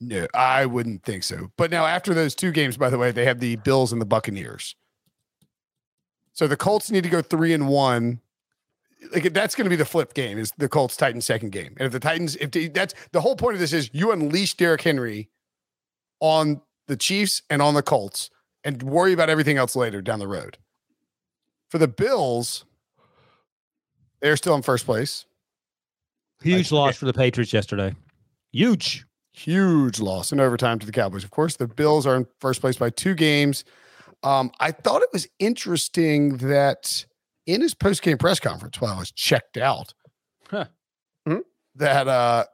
No, 0.00 0.26
I 0.34 0.66
wouldn't 0.66 1.04
think 1.04 1.22
so. 1.22 1.52
But 1.56 1.70
now 1.70 1.86
after 1.86 2.12
those 2.12 2.34
two 2.34 2.50
games, 2.50 2.76
by 2.76 2.90
the 2.90 2.98
way, 2.98 3.12
they 3.12 3.24
have 3.24 3.38
the 3.38 3.56
Bills 3.56 3.92
and 3.92 4.00
the 4.00 4.06
Buccaneers. 4.06 4.74
So 6.32 6.48
the 6.48 6.56
Colts 6.56 6.90
need 6.90 7.04
to 7.04 7.10
go 7.10 7.22
three 7.22 7.52
and 7.52 7.68
one. 7.68 8.20
Like 9.12 9.32
that's 9.32 9.54
going 9.54 9.66
to 9.66 9.70
be 9.70 9.76
the 9.76 9.84
flip 9.84 10.14
game 10.14 10.38
is 10.38 10.52
the 10.58 10.68
Colts 10.68 10.96
Titans 10.96 11.24
second 11.24 11.52
game. 11.52 11.74
And 11.76 11.86
if 11.86 11.92
the 11.92 12.00
Titans, 12.00 12.36
if 12.36 12.50
the, 12.50 12.68
that's 12.68 12.94
the 13.12 13.20
whole 13.20 13.36
point 13.36 13.54
of 13.54 13.60
this 13.60 13.72
is 13.72 13.90
you 13.92 14.10
unleash 14.12 14.54
Derrick 14.54 14.82
Henry 14.82 15.28
on 16.20 16.62
the 16.88 16.96
Chiefs 16.96 17.42
and 17.48 17.62
on 17.62 17.74
the 17.74 17.82
Colts 17.82 18.30
and 18.64 18.82
worry 18.82 19.12
about 19.12 19.30
everything 19.30 19.56
else 19.56 19.76
later 19.76 20.00
down 20.00 20.18
the 20.18 20.28
road. 20.28 20.58
For 21.68 21.78
the 21.78 21.88
Bills, 21.88 22.64
they're 24.20 24.36
still 24.36 24.54
in 24.54 24.62
first 24.62 24.84
place. 24.84 25.26
Huge 26.42 26.72
Like, 26.72 26.78
loss 26.86 26.96
for 26.96 27.06
the 27.06 27.12
Patriots 27.12 27.52
yesterday. 27.52 27.94
Huge. 28.52 29.04
huge 29.34 29.98
loss 30.00 30.30
in 30.32 30.40
overtime 30.40 30.78
to 30.78 30.84
the 30.86 30.92
Cowboys. 30.92 31.24
Of 31.24 31.30
course, 31.30 31.56
the 31.56 31.66
Bills 31.66 32.06
are 32.06 32.16
in 32.16 32.26
first 32.40 32.60
place 32.60 32.76
by 32.76 32.90
two 32.90 33.14
games. 33.14 33.64
Um, 34.22 34.50
I 34.60 34.70
thought 34.72 35.02
it 35.02 35.08
was 35.12 35.26
interesting 35.38 36.36
that 36.38 37.06
in 37.46 37.60
his 37.62 37.74
post 37.74 38.02
game 38.02 38.18
press 38.18 38.38
conference, 38.38 38.80
while 38.80 38.94
I 38.94 38.98
was 38.98 39.10
checked 39.10 39.56
out, 39.56 39.94
Huh. 40.50 40.66
Hmm? 41.26 41.38
that 41.76 42.06
uh, 42.08 42.44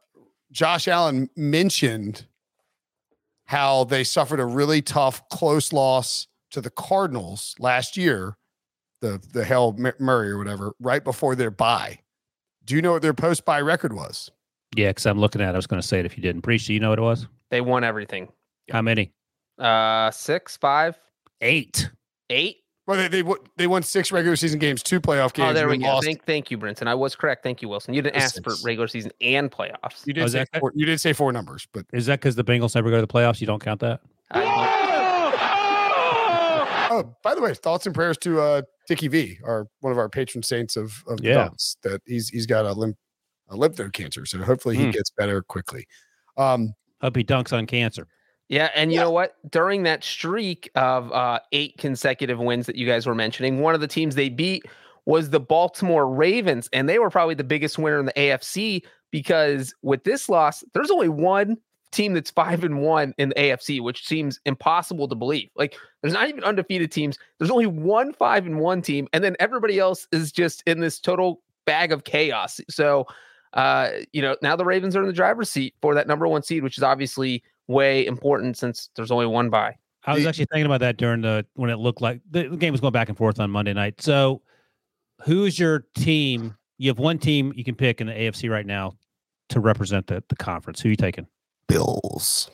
Josh 0.52 0.86
Allen 0.86 1.28
mentioned 1.36 2.26
how 3.46 3.84
they 3.84 4.04
suffered 4.04 4.38
a 4.40 4.44
really 4.46 4.80
tough, 4.82 5.28
close 5.30 5.72
loss 5.72 6.26
to 6.52 6.60
the 6.60 6.70
Cardinals 6.70 7.54
last 7.58 7.96
year, 7.96 8.36
the 9.02 9.20
the 9.32 9.44
Hail 9.44 9.76
Murray 9.98 10.30
or 10.30 10.38
whatever, 10.38 10.72
right 10.80 11.02
before 11.02 11.34
their 11.34 11.50
bye. 11.50 11.98
Do 12.68 12.76
you 12.76 12.82
know 12.82 12.92
what 12.92 13.00
their 13.02 13.14
post 13.14 13.44
bye 13.46 13.62
record 13.62 13.94
was? 13.94 14.30
Yeah, 14.76 14.88
because 14.90 15.06
I'm 15.06 15.18
looking 15.18 15.40
at. 15.40 15.48
it. 15.50 15.52
I 15.54 15.56
was 15.56 15.66
going 15.66 15.80
to 15.80 15.86
say 15.88 15.98
it 16.00 16.04
if 16.06 16.18
you 16.18 16.22
didn't. 16.22 16.42
Breech, 16.42 16.66
do 16.66 16.74
you 16.74 16.80
know 16.80 16.90
what 16.90 16.98
it 16.98 17.02
was? 17.02 17.26
They 17.50 17.62
won 17.62 17.82
everything. 17.82 18.28
How 18.70 18.82
many? 18.82 19.10
Uh, 19.58 20.10
six, 20.10 20.58
five, 20.58 20.98
Eight. 21.40 21.90
eight. 22.28 22.58
Well, 22.86 22.96
they 22.98 23.08
they, 23.08 23.22
won- 23.22 23.38
they 23.56 23.66
won 23.66 23.82
six 23.82 24.12
regular 24.12 24.36
season 24.36 24.58
games, 24.58 24.82
two 24.82 25.00
playoff 25.00 25.32
games. 25.32 25.50
Oh, 25.50 25.54
there 25.54 25.64
and 25.70 25.78
we 25.78 25.84
go. 25.84 25.86
lost- 25.92 26.04
Thank, 26.06 26.24
thank 26.26 26.50
you, 26.50 26.58
Brinson. 26.58 26.86
I 26.86 26.94
was 26.94 27.16
correct. 27.16 27.42
Thank 27.42 27.62
you, 27.62 27.68
Wilson. 27.68 27.94
You 27.94 28.02
didn't 28.02 28.16
ask 28.16 28.42
for 28.44 28.52
regular 28.64 28.86
season 28.88 29.12
and 29.22 29.50
playoffs. 29.50 30.06
You 30.06 30.12
Oh, 30.12 30.14
did 30.14 30.24
is 30.24 30.32
say 30.32 30.44
that- 30.52 30.60
four, 30.60 30.72
you 30.74 30.84
did 30.86 31.00
say 31.00 31.12
four 31.14 31.32
numbers, 31.32 31.66
but 31.72 31.86
Is 31.92 32.06
that 32.06 32.20
because 32.20 32.36
the 32.36 32.44
Bengals 32.44 32.74
never 32.74 32.90
go 32.90 32.96
to 32.96 33.02
the 33.02 33.06
playoffs? 33.12 33.40
You 33.40 33.46
don't 33.46 33.62
count 33.62 33.80
that? 33.80 34.00
I- 36.98 37.02
oh, 37.02 37.16
by 37.22 37.34
the 37.34 37.40
way, 37.40 37.54
thoughts 37.54 37.86
and 37.86 37.94
prayers 37.94 38.18
to 38.18 38.40
uh 38.40 38.62
Dickie 38.88 39.08
V, 39.08 39.38
our 39.44 39.66
one 39.80 39.92
of 39.92 39.98
our 39.98 40.08
patron 40.08 40.42
saints 40.42 40.76
of 40.76 40.92
of 41.06 41.18
the 41.18 41.28
Yeah. 41.28 41.34
Ducks, 41.34 41.76
that 41.82 42.00
he's 42.06 42.28
he's 42.28 42.46
got 42.46 42.64
a 42.66 42.72
lymph 42.72 42.96
a 43.50 43.56
lymph 43.56 43.78
node 43.78 43.92
cancer, 43.92 44.26
so 44.26 44.38
hopefully 44.38 44.76
he 44.76 44.84
Hmm. 44.84 44.90
gets 44.90 45.10
better 45.10 45.42
quickly. 45.42 45.86
Um, 46.36 46.74
Hope 47.00 47.16
he 47.16 47.24
dunks 47.24 47.52
on 47.56 47.66
cancer. 47.66 48.06
Yeah, 48.48 48.70
and 48.74 48.90
you 48.90 48.96
Yeah. 48.96 49.04
know 49.04 49.10
what? 49.10 49.34
During 49.50 49.82
that 49.84 50.02
streak 50.02 50.70
of 50.74 51.12
uh, 51.12 51.40
eight 51.52 51.76
consecutive 51.78 52.38
wins 52.38 52.66
that 52.66 52.76
you 52.76 52.86
guys 52.86 53.06
were 53.06 53.14
mentioning, 53.14 53.60
one 53.60 53.74
of 53.74 53.80
the 53.80 53.86
teams 53.86 54.14
they 54.14 54.28
beat 54.30 54.64
was 55.06 55.30
the 55.30 55.40
Baltimore 55.40 56.06
Ravens, 56.08 56.68
and 56.72 56.88
they 56.88 56.98
were 56.98 57.08
probably 57.10 57.34
the 57.34 57.44
biggest 57.44 57.78
winner 57.78 57.98
in 58.00 58.06
the 58.06 58.12
AFC 58.18 58.82
because 59.10 59.74
with 59.82 60.04
this 60.04 60.28
loss, 60.28 60.62
there's 60.74 60.90
only 60.90 61.08
one 61.08 61.56
team 61.92 62.14
that's 62.14 62.30
five 62.30 62.64
and 62.64 62.80
one 62.80 63.14
in 63.18 63.30
the 63.30 63.34
AFC, 63.36 63.80
which 63.80 64.06
seems 64.06 64.40
impossible 64.44 65.08
to 65.08 65.14
believe. 65.14 65.50
Like, 65.56 65.76
there's 66.02 66.14
not 66.14 66.28
even 66.28 66.44
undefeated 66.44 66.92
teams. 66.92 67.18
There's 67.38 67.50
only 67.50 67.66
one 67.66 68.12
five 68.12 68.46
and 68.46 68.60
one 68.60 68.82
team, 68.82 69.08
and 69.12 69.22
then 69.22 69.36
everybody 69.40 69.78
else 69.78 70.06
is 70.12 70.32
just 70.32 70.62
in 70.66 70.80
this 70.80 71.00
total 71.00 71.42
bag 71.66 71.92
of 71.92 72.04
chaos. 72.04 72.60
So, 72.70 73.06
uh, 73.52 73.90
you 74.12 74.22
know, 74.22 74.36
now 74.42 74.56
the 74.56 74.64
Ravens 74.64 74.96
are 74.96 75.00
in 75.00 75.06
the 75.06 75.12
driver's 75.12 75.50
seat 75.50 75.74
for 75.80 75.94
that 75.94 76.06
number 76.06 76.26
one 76.26 76.42
seed, 76.42 76.62
which 76.62 76.78
is 76.78 76.82
obviously 76.82 77.42
way 77.66 78.06
important 78.06 78.56
since 78.56 78.90
there's 78.96 79.10
only 79.10 79.26
one 79.26 79.50
bye. 79.50 79.76
I 80.04 80.14
was 80.14 80.24
actually 80.24 80.46
thinking 80.46 80.66
about 80.66 80.80
that 80.80 80.96
during 80.96 81.20
the 81.20 81.44
when 81.54 81.68
it 81.68 81.76
looked 81.76 82.00
like 82.00 82.20
the, 82.30 82.48
game 82.56 82.72
was 82.72 82.80
going 82.80 82.92
back 82.92 83.08
and 83.08 83.18
forth 83.18 83.38
on 83.40 83.50
Monday 83.50 83.74
night. 83.74 84.00
So, 84.00 84.40
who's 85.22 85.58
your 85.58 85.84
team? 85.94 86.56
You 86.78 86.88
have 86.88 86.98
one 86.98 87.18
team 87.18 87.52
you 87.56 87.64
can 87.64 87.74
pick 87.74 88.00
in 88.00 88.06
the 88.06 88.14
AFC 88.14 88.50
right 88.50 88.64
now 88.64 88.96
to 89.50 89.60
represent 89.60 90.06
the, 90.06 90.22
the 90.28 90.36
conference. 90.36 90.80
Who 90.80 90.88
are 90.88 90.90
you 90.90 90.96
taking? 90.96 91.26
Bills. 91.68 92.50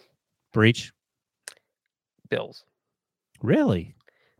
Breech? 0.53 0.93
Bills. 2.29 2.65
Really? 3.43 3.95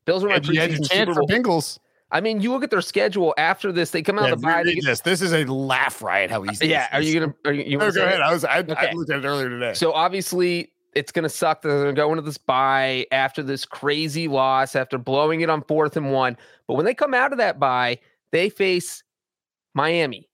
Bills 0.05 0.25
are 0.25 0.29
my 0.29 0.37
And 0.37 0.47
you 0.47 0.61
had 0.61 0.71
preseason 0.71 0.91
chance 0.91 1.09
Super 1.09 1.15
for 1.15 1.23
Bengals. 1.23 1.79
I 2.11 2.21
mean, 2.21 2.41
you 2.41 2.53
look 2.53 2.63
at 2.63 2.71
their 2.71 2.81
schedule 2.83 3.35
after 3.39 3.73
this; 3.73 3.91
they 3.91 4.03
come 4.03 4.19
out 4.19 4.27
Yeah, 4.27 4.33
of 4.35 4.41
the 4.41 4.47
bye. 4.47 4.63
get- 4.63 4.85
this. 4.85 5.01
This 5.01 5.21
is 5.23 5.33
a 5.33 5.45
laugh 5.47 6.01
riot. 6.03 6.31
How 6.31 6.45
easy. 6.45 6.67
Uh, 6.67 6.69
yeah, 6.69 6.89
this 6.99 7.09
are 7.09 7.11
you 7.11 7.21
gonna? 7.21 7.35
Are 7.45 7.53
you? 7.53 7.65
you 7.65 7.79
No, 7.79 7.87
wanna 7.87 7.95
go 7.95 8.05
ahead. 8.05 8.21
it? 8.21 8.23
I 8.23 8.33
was. 8.33 8.45
I, 8.45 8.59
I 8.59 8.93
looked 8.93 9.11
at 9.11 9.25
it 9.25 9.27
earlier 9.27 9.49
today. 9.49 9.75
So 9.75 9.93
obviously, 9.93 10.71
it's 10.95 11.11
going 11.11 11.25
to 11.25 11.29
suck 11.29 11.63
that 11.63 11.69
they're 11.69 11.83
going 11.83 11.95
to 11.97 12.01
go 12.01 12.11
into 12.11 12.23
this 12.23 12.39
bye 12.39 13.07
after 13.11 13.43
this 13.43 13.65
crazy 13.65 14.29
loss, 14.29 14.77
after 14.77 14.97
blowing 14.99 15.41
it 15.41 15.51
on 15.51 15.63
fourth 15.63 15.97
and 15.97 16.13
one. 16.13 16.37
But 16.69 16.75
when 16.75 16.85
they 16.85 16.95
come 16.95 17.15
out 17.15 17.33
of 17.33 17.39
that 17.39 17.59
bye, 17.59 17.99
they 18.31 18.49
face 18.49 19.03
Miami, 19.75 20.29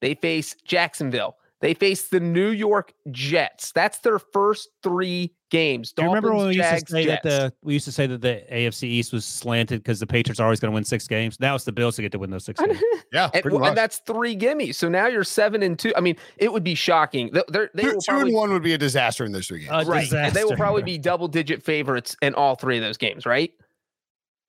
they 0.00 0.14
face 0.14 0.54
Jacksonville, 0.64 1.36
they 1.66 1.74
face 1.74 2.08
the 2.10 2.20
New 2.20 2.50
York 2.50 2.92
Jets. 3.10 3.72
That's 3.72 3.98
their 3.98 4.20
first 4.20 4.68
three 4.84 5.34
games. 5.50 5.92
Do 5.92 6.02
you 6.02 6.08
remember 6.08 6.32
when 6.32 6.46
we 6.46 6.56
Dolphins, 6.56 6.72
used 6.74 6.86
to 6.86 6.92
say 6.92 7.04
Jets. 7.06 7.22
that 7.24 7.28
the 7.28 7.52
we 7.62 7.72
used 7.72 7.84
to 7.86 7.92
say 7.92 8.06
that 8.06 8.20
the 8.20 8.44
AFC 8.52 8.84
East 8.84 9.12
was 9.12 9.24
slanted 9.24 9.82
because 9.82 9.98
the 9.98 10.06
Patriots 10.06 10.38
are 10.38 10.44
always 10.44 10.60
going 10.60 10.70
to 10.70 10.74
win 10.76 10.84
six 10.84 11.08
games? 11.08 11.40
Now 11.40 11.56
it's 11.56 11.64
the 11.64 11.72
Bills 11.72 11.96
to 11.96 12.02
get 12.02 12.12
to 12.12 12.20
win 12.20 12.30
those 12.30 12.44
six 12.44 12.60
games. 12.60 12.80
yeah, 13.12 13.30
and, 13.34 13.44
well, 13.46 13.58
much. 13.58 13.68
and 13.70 13.76
that's 13.76 13.98
three 14.06 14.36
gimmies. 14.36 14.76
So 14.76 14.88
now 14.88 15.08
you're 15.08 15.24
seven 15.24 15.64
and 15.64 15.76
two. 15.76 15.92
I 15.96 16.00
mean, 16.00 16.16
it 16.36 16.52
would 16.52 16.62
be 16.62 16.76
shocking. 16.76 17.30
They, 17.32 17.42
they're, 17.48 17.70
they 17.74 17.82
two, 17.82 17.94
will 17.94 18.00
two 18.00 18.12
probably, 18.12 18.28
and 18.28 18.36
one 18.36 18.52
would 18.52 18.62
be 18.62 18.74
a 18.74 18.78
disaster 18.78 19.24
in 19.24 19.32
those 19.32 19.48
three 19.48 19.64
games. 19.64 19.88
A 19.88 19.90
right. 19.90 20.12
And 20.12 20.36
they 20.36 20.44
will 20.44 20.54
probably 20.54 20.84
be 20.84 20.98
double 20.98 21.26
digit 21.26 21.64
favorites 21.64 22.16
in 22.22 22.32
all 22.34 22.54
three 22.54 22.76
of 22.76 22.84
those 22.84 22.96
games, 22.96 23.26
right? 23.26 23.52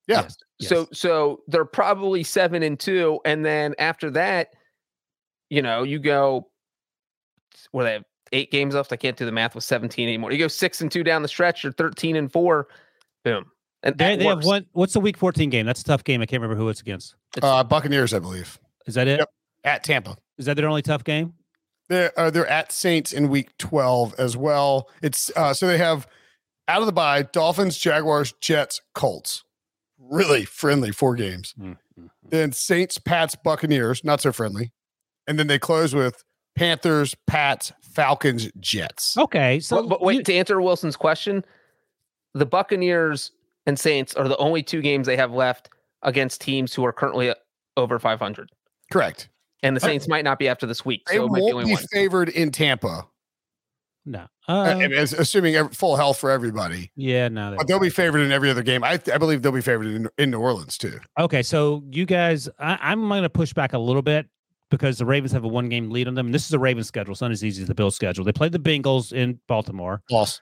Yeah. 0.08 0.22
Yes, 0.22 0.38
yes. 0.60 0.70
So 0.70 0.88
so 0.94 1.42
they're 1.48 1.66
probably 1.66 2.22
seven 2.22 2.62
and 2.62 2.80
two, 2.80 3.20
and 3.26 3.44
then 3.44 3.74
after 3.80 4.12
that, 4.12 4.50
you 5.50 5.64
know, 5.64 5.82
you 5.82 5.98
go 5.98 6.50
where 7.72 7.86
they 7.86 7.94
have 7.94 8.04
eight 8.32 8.52
games 8.52 8.76
left. 8.76 8.92
I 8.92 8.96
can't 8.96 9.18
do 9.18 9.26
the 9.26 9.32
math 9.32 9.56
with 9.56 9.64
seventeen 9.64 10.08
anymore. 10.08 10.32
You 10.32 10.38
go 10.38 10.48
six 10.48 10.82
and 10.82 10.92
two 10.92 11.04
down 11.04 11.22
the 11.22 11.28
stretch, 11.28 11.64
you're 11.64 11.74
thirteen 11.74 12.16
and 12.16 12.32
four. 12.32 12.68
Boom. 13.24 13.46
And 13.84 13.98
they, 13.98 14.16
they 14.16 14.26
have 14.26 14.44
one. 14.44 14.66
What's 14.74 14.94
the 14.94 15.00
Week 15.00 15.18
14 15.18 15.50
game? 15.50 15.66
That's 15.66 15.82
a 15.82 15.84
tough 15.84 16.04
game. 16.04 16.22
I 16.22 16.26
can't 16.26 16.42
remember 16.42 16.60
who 16.60 16.68
it's 16.70 16.82
against. 16.82 17.16
Uh, 17.42 17.64
Buccaneers, 17.64 18.14
I 18.14 18.20
believe, 18.20 18.60
Is 18.88 18.96
that 18.96 19.08
it? 19.08 19.20
Yep. 19.20 19.30
at 19.64 19.84
Tampa. 19.84 20.18
Is 20.38 20.46
that 20.46 20.56
their 20.56 20.68
only 20.68 20.82
tough 20.82 21.04
game? 21.04 21.34
They're 21.90 22.12
uh, 22.20 22.30
they're 22.30 22.48
at 22.48 22.72
Saints 22.72 23.14
in 23.14 23.30
Week 23.30 23.56
12 23.58 24.16
as 24.18 24.36
well. 24.36 24.90
It's 25.02 25.32
uh, 25.36 25.54
so 25.54 25.68
they 25.68 25.78
have 25.78 26.08
out 26.68 26.82
of 26.82 26.86
the 26.86 26.92
bye 26.92 27.22
Dolphins, 27.22 27.78
Jaguars, 27.78 28.34
Jets, 28.42 28.82
Colts. 28.94 29.44
Really 30.00 30.46
friendly 30.46 30.92
four 30.92 31.16
games. 31.16 31.54
Mm-hmm. 31.60 32.08
Then 32.30 32.52
Saints, 32.52 32.98
Pats, 32.98 33.36
Buccaneers, 33.36 34.04
not 34.04 34.22
so 34.22 34.32
friendly, 34.32 34.72
and 35.28 35.40
then 35.40 35.48
they 35.48 35.60
close 35.60 35.96
with 35.96 36.24
Panthers, 36.58 37.16
Pats, 37.28 37.72
Falcons, 37.82 38.50
Jets. 38.60 39.18
Okay, 39.18 39.60
so 39.60 39.82
but, 39.84 39.90
but 39.90 40.02
wait, 40.02 40.16
you- 40.18 40.24
to 40.24 40.34
answer 40.34 40.60
Wilson's 40.62 40.96
question, 40.98 41.46
the 42.34 42.46
Buccaneers 42.46 43.32
and 43.66 43.78
Saints 43.80 44.14
are 44.16 44.28
the 44.28 44.38
only 44.38 44.64
two 44.64 44.82
games 44.82 45.08
they 45.08 45.18
have 45.18 45.32
left 45.32 45.70
against 46.04 46.42
teams 46.42 46.74
who 46.74 46.86
are 46.86 46.94
currently 46.94 47.34
over 47.76 48.00
500. 48.00 48.50
Correct. 48.92 49.30
And 49.64 49.76
the 49.76 49.82
Uh, 49.82 49.88
Saints 49.88 50.08
might 50.08 50.24
not 50.24 50.38
be 50.40 50.48
after 50.48 50.66
this 50.68 50.86
week, 50.86 51.04
They 51.08 51.16
so 51.18 51.26
it 51.26 51.32
might 51.32 51.42
won't 51.42 51.54
only 51.56 51.76
be 51.76 51.82
favored 51.92 52.30
in 52.30 52.52
Tampa, 52.52 53.08
no. 54.06 54.28
uh, 54.48 54.52
Uh, 54.52 54.80
and 54.82 54.94
assuming 54.94 55.70
full 55.70 55.96
health 55.98 56.18
for 56.20 56.30
everybody. 56.30 56.92
yeah, 56.96 57.28
no. 57.28 57.56
But 57.58 57.68
they'll 57.68 57.80
be 57.80 57.90
favored 57.90 58.20
in 58.20 58.32
every 58.32 58.50
other 58.52 58.62
game. 58.64 58.84
I, 58.84 59.00
I 59.12 59.18
believe 59.18 59.42
they'll 59.42 59.52
be 59.52 59.62
favored 59.62 59.88
in, 59.88 60.08
in 60.20 60.30
New 60.32 60.40
Orleans 60.40 60.78
too. 60.78 61.00
Okay, 61.20 61.42
so 61.44 61.84
you 61.90 62.06
guys, 62.06 62.48
I, 62.60 62.78
I'm 62.82 63.08
going 63.10 63.24
to 63.24 63.30
push 63.30 63.52
back 63.54 63.74
a 63.74 63.80
little 63.80 64.04
bit 64.04 64.28
because 64.70 64.98
the 64.98 65.06
Ravens 65.06 65.32
have 65.32 65.44
a 65.44 65.48
one 65.48 65.70
game 65.70 65.90
lead 65.90 66.08
on 66.08 66.14
them. 66.14 66.28
And 66.28 66.36
this 66.36 66.46
is 66.46 66.54
a 66.54 66.60
Ravens 66.60 66.88
schedule. 66.88 67.12
It's 67.14 67.22
not 67.22 67.32
as 67.32 67.44
easy 67.44 67.62
as 67.62 67.68
the 67.68 67.76
Bills 67.76 67.96
schedule. 67.96 68.24
They 68.26 68.32
played 68.32 68.52
the 68.52 68.60
Bengals 68.60 69.14
in 69.14 69.40
Baltimore. 69.48 70.02
Loss. 70.12 70.42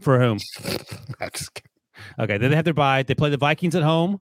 For 0.00 0.18
whom? 0.20 0.38
I'm 1.20 1.30
just 1.32 1.54
kidding. 1.54 1.70
Okay, 2.18 2.36
then 2.38 2.50
they 2.50 2.56
have 2.56 2.64
their 2.66 2.74
bye. 2.74 3.02
They 3.02 3.14
play 3.14 3.30
the 3.30 3.38
Vikings 3.38 3.74
at 3.74 3.82
home 3.82 4.20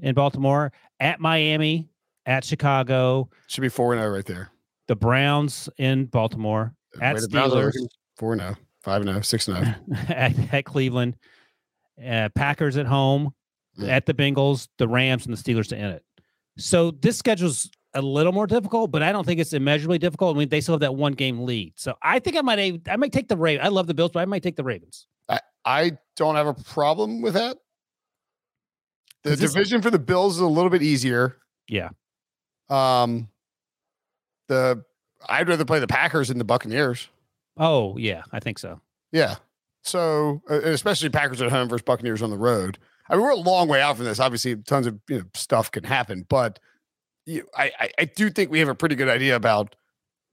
in 0.00 0.14
Baltimore, 0.14 0.72
at 0.98 1.20
Miami, 1.20 1.88
at 2.26 2.44
Chicago, 2.44 3.28
Should 3.46 3.60
be 3.60 3.68
four 3.68 3.92
and 3.92 4.00
zero 4.00 4.12
right 4.12 4.24
there. 4.24 4.50
the 4.88 4.96
Browns 4.96 5.68
in 5.78 6.06
Baltimore, 6.06 6.74
at 7.00 7.16
the 7.16 7.28
Steelers, 7.28 7.74
Four 8.16 8.32
and 8.32 8.40
zero. 8.40 8.56
Five 8.82 9.02
and 9.02 9.10
zero. 9.10 9.20
Six 9.20 9.48
and 9.48 9.56
zero. 9.58 9.74
at, 10.08 10.54
at 10.54 10.64
Cleveland, 10.64 11.16
uh, 12.04 12.28
Packers 12.34 12.76
at 12.76 12.86
home, 12.86 13.32
at 13.86 14.06
the 14.06 14.14
Bengals, 14.14 14.68
the 14.78 14.88
Rams, 14.88 15.26
and 15.26 15.36
the 15.36 15.40
Steelers 15.40 15.68
to 15.68 15.76
end 15.76 15.94
it. 15.94 16.04
So 16.58 16.90
this 16.90 17.18
schedule's 17.18 17.70
a 17.94 18.02
little 18.02 18.32
more 18.32 18.46
difficult, 18.46 18.90
but 18.90 19.02
I 19.02 19.12
don't 19.12 19.24
think 19.24 19.40
it's 19.40 19.52
immeasurably 19.52 19.98
difficult. 19.98 20.36
I 20.36 20.38
mean, 20.40 20.48
they 20.48 20.60
still 20.60 20.74
have 20.74 20.80
that 20.80 20.94
one 20.94 21.12
game 21.12 21.44
lead. 21.44 21.74
So 21.76 21.94
I 22.02 22.18
think 22.18 22.36
I 22.36 22.40
might 22.40 22.82
I 22.88 22.96
might 22.96 23.12
take 23.12 23.28
the 23.28 23.36
Ravens. 23.36 23.64
I 23.64 23.68
love 23.68 23.86
the 23.86 23.94
Bills, 23.94 24.10
but 24.12 24.20
I 24.20 24.24
might 24.24 24.42
take 24.42 24.56
the 24.56 24.64
Ravens. 24.64 25.06
I 25.64 25.92
don't 26.16 26.34
have 26.34 26.46
a 26.46 26.54
problem 26.54 27.22
with 27.22 27.34
that. 27.34 27.56
The 29.22 29.36
division 29.36 29.80
for 29.80 29.90
the 29.90 29.98
Bills 29.98 30.36
is 30.36 30.40
a 30.40 30.46
little 30.46 30.68
bit 30.68 30.82
easier. 30.82 31.38
Yeah. 31.66 31.90
Um, 32.68 33.28
the 34.48 34.84
I'd 35.26 35.48
rather 35.48 35.64
play 35.64 35.78
the 35.78 35.86
Packers 35.86 36.28
than 36.28 36.38
the 36.38 36.44
Buccaneers. 36.44 37.08
Oh 37.56 37.96
yeah, 37.96 38.22
I 38.32 38.40
think 38.40 38.58
so. 38.58 38.80
Yeah. 39.12 39.36
So, 39.82 40.42
uh, 40.50 40.60
especially 40.62 41.08
Packers 41.10 41.40
at 41.40 41.50
home 41.50 41.68
versus 41.68 41.82
Buccaneers 41.82 42.22
on 42.22 42.30
the 42.30 42.38
road. 42.38 42.78
I 43.08 43.14
mean, 43.14 43.22
we're 43.22 43.30
a 43.30 43.36
long 43.36 43.68
way 43.68 43.80
out 43.80 43.96
from 43.96 44.06
this. 44.06 44.18
Obviously, 44.20 44.56
tons 44.56 44.86
of 44.86 44.98
you 45.08 45.18
know, 45.18 45.24
stuff 45.34 45.70
can 45.70 45.84
happen, 45.84 46.26
but 46.28 46.58
you, 47.26 47.48
I, 47.56 47.90
I, 47.98 48.04
do 48.04 48.30
think 48.30 48.50
we 48.50 48.58
have 48.58 48.68
a 48.68 48.74
pretty 48.74 48.94
good 48.94 49.08
idea 49.08 49.36
about 49.36 49.76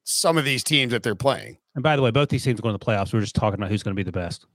some 0.03 0.37
of 0.37 0.45
these 0.45 0.63
teams 0.63 0.91
that 0.91 1.03
they're 1.03 1.15
playing. 1.15 1.57
And 1.75 1.83
by 1.83 1.95
the 1.95 2.01
way, 2.01 2.11
both 2.11 2.29
these 2.29 2.43
teams 2.43 2.59
are 2.59 2.63
going 2.63 2.77
to 2.77 2.79
the 2.79 2.85
playoffs. 2.85 3.13
We're 3.13 3.21
just 3.21 3.35
talking 3.35 3.59
about 3.59 3.69
who's 3.69 3.83
going 3.83 3.95
to 3.95 3.99
be 3.99 4.03
the 4.03 4.11
best. 4.11 4.45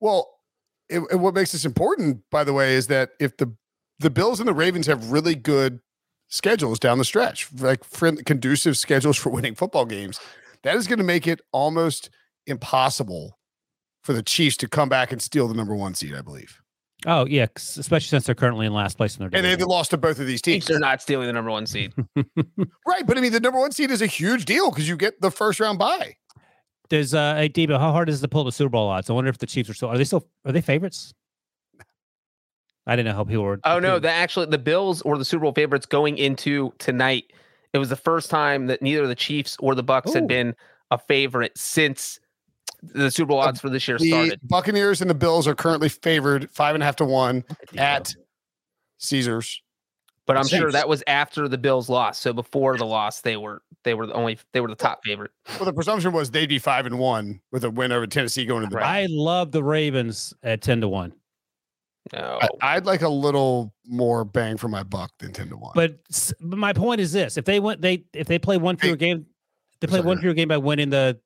Well, 0.00 0.40
it, 0.88 1.00
it- 1.10 1.16
what 1.16 1.34
makes 1.34 1.52
this 1.52 1.64
important, 1.64 2.22
by 2.30 2.44
the 2.44 2.52
way, 2.52 2.74
is 2.74 2.88
that 2.88 3.10
if 3.20 3.36
the 3.36 3.54
the 3.98 4.10
Bills 4.10 4.40
and 4.40 4.48
the 4.48 4.54
Ravens 4.54 4.86
have 4.86 5.12
really 5.12 5.34
good 5.34 5.80
schedules 6.28 6.78
down 6.78 6.96
the 6.96 7.04
stretch, 7.04 7.48
like 7.58 7.84
friend, 7.84 8.24
conducive 8.24 8.78
schedules 8.78 9.18
for 9.18 9.28
winning 9.30 9.54
football 9.54 9.84
games, 9.84 10.18
that 10.62 10.74
is 10.74 10.86
going 10.86 10.98
to 10.98 11.04
make 11.04 11.26
it 11.26 11.40
almost 11.52 12.08
impossible 12.46 13.38
for 14.02 14.14
the 14.14 14.22
Chiefs 14.22 14.56
to 14.56 14.68
come 14.68 14.88
back 14.88 15.12
and 15.12 15.20
steal 15.20 15.46
the 15.48 15.54
number 15.54 15.74
one 15.76 15.94
seed. 15.94 16.14
I 16.14 16.22
believe, 16.22 16.59
Oh 17.06 17.26
yeah, 17.26 17.46
especially 17.56 18.08
since 18.08 18.26
they're 18.26 18.34
currently 18.34 18.66
in 18.66 18.74
last 18.74 18.96
place 18.96 19.16
in 19.16 19.20
their 19.20 19.30
division. 19.30 19.44
and 19.44 19.52
they 19.52 19.56
division. 19.56 19.68
lost 19.68 19.90
to 19.92 19.96
both 19.96 20.18
of 20.18 20.26
these 20.26 20.42
teams, 20.42 20.66
They're 20.66 20.78
not 20.78 21.00
stealing 21.00 21.26
the 21.26 21.32
number 21.32 21.50
one 21.50 21.66
seed. 21.66 21.94
right? 22.86 23.06
But 23.06 23.16
I 23.16 23.20
mean, 23.20 23.32
the 23.32 23.40
number 23.40 23.58
one 23.58 23.72
seed 23.72 23.90
is 23.90 24.02
a 24.02 24.06
huge 24.06 24.44
deal 24.44 24.70
because 24.70 24.88
you 24.88 24.96
get 24.96 25.20
the 25.20 25.30
first 25.30 25.60
round 25.60 25.78
bye. 25.78 26.16
There's 26.90 27.14
uh, 27.14 27.36
hey 27.36 27.48
Debo, 27.48 27.78
how 27.78 27.92
hard 27.92 28.08
is 28.08 28.18
it 28.18 28.22
to 28.22 28.28
pull 28.28 28.44
the 28.44 28.52
Super 28.52 28.70
Bowl 28.70 28.88
odds? 28.88 29.08
I 29.08 29.14
wonder 29.14 29.30
if 29.30 29.38
the 29.38 29.46
Chiefs 29.46 29.70
are 29.70 29.74
still 29.74 29.88
are 29.88 29.96
they 29.96 30.04
still 30.04 30.26
are 30.44 30.52
they 30.52 30.60
favorites? 30.60 31.14
I 32.86 32.96
didn't 32.96 33.08
know 33.08 33.14
how 33.16 33.24
people 33.24 33.44
were. 33.44 33.60
Oh 33.64 33.78
no, 33.78 33.98
the 33.98 34.10
actually 34.10 34.46
the 34.46 34.58
Bills 34.58 35.02
were 35.04 35.16
the 35.16 35.24
Super 35.24 35.42
Bowl 35.42 35.52
favorites 35.52 35.86
going 35.86 36.18
into 36.18 36.72
tonight. 36.78 37.32
It 37.72 37.78
was 37.78 37.88
the 37.88 37.96
first 37.96 38.28
time 38.30 38.66
that 38.66 38.82
neither 38.82 39.06
the 39.06 39.14
Chiefs 39.14 39.56
or 39.60 39.74
the 39.74 39.84
Bucs 39.84 40.10
Ooh. 40.10 40.14
had 40.14 40.26
been 40.28 40.54
a 40.90 40.98
favorite 40.98 41.56
since 41.56 42.19
the 42.82 43.10
Super 43.10 43.28
Bowl 43.28 43.40
Uh, 43.40 43.46
odds 43.48 43.60
for 43.60 43.68
this 43.70 43.86
year 43.88 43.98
The 43.98 44.08
started. 44.08 44.40
Buccaneers 44.44 45.00
and 45.00 45.10
the 45.10 45.14
Bills 45.14 45.46
are 45.46 45.54
currently 45.54 45.88
favored 45.88 46.50
five 46.50 46.74
and 46.74 46.82
a 46.82 46.86
half 46.86 46.96
to 46.96 47.04
one 47.04 47.44
at 47.76 48.14
Caesars. 48.98 49.62
But 50.26 50.36
I'm 50.36 50.46
sure 50.46 50.70
that 50.70 50.88
was 50.88 51.02
after 51.08 51.48
the 51.48 51.58
Bills 51.58 51.88
lost. 51.88 52.22
So 52.22 52.32
before 52.32 52.76
the 52.76 52.84
loss, 52.86 53.20
they 53.20 53.36
were 53.36 53.62
they 53.82 53.94
were 53.94 54.06
the 54.06 54.12
only 54.12 54.38
they 54.52 54.60
were 54.60 54.68
the 54.68 54.76
top 54.76 55.00
favorite. 55.04 55.32
Well, 55.56 55.64
the 55.64 55.72
presumption 55.72 56.12
was 56.12 56.30
they'd 56.30 56.48
be 56.48 56.58
five 56.60 56.86
and 56.86 56.98
one 57.00 57.40
with 57.50 57.64
a 57.64 57.70
win 57.70 57.90
over 57.90 58.06
Tennessee 58.06 58.44
going 58.46 58.62
to 58.62 58.68
the 58.68 58.76
Right. 58.76 58.82
bye. 58.84 59.00
I 59.02 59.06
love 59.10 59.50
the 59.50 59.64
Ravens 59.64 60.32
at 60.44 60.62
ten 60.62 60.82
to 60.82 60.88
one, 60.88 61.12
No, 62.12 62.38
I, 62.62 62.76
would 62.76 62.86
like 62.86 63.02
a 63.02 63.08
little 63.08 63.74
more 63.86 64.24
bang 64.24 64.56
for 64.56 64.68
my 64.68 64.84
buck 64.84 65.10
than 65.18 65.32
ten 65.32 65.48
to 65.48 65.56
one. 65.56 65.72
but, 65.74 65.98
but 66.40 66.58
my 66.58 66.74
point 66.74 67.00
is 67.00 67.10
this: 67.12 67.36
if 67.36 67.44
they 67.44 67.58
went, 67.58 67.80
they 67.80 68.04
if 68.12 68.28
they 68.28 68.38
play 68.38 68.56
one 68.56 68.76
fewer 68.76 68.92
Hey, 68.92 68.96
game, 68.98 69.26
they 69.80 69.88
play 69.88 70.00
one 70.00 70.16
go 70.18 70.20
fewer 70.20 70.34
game 70.34 70.48
by 70.48 70.58
winning 70.58 70.90
the 70.90 71.18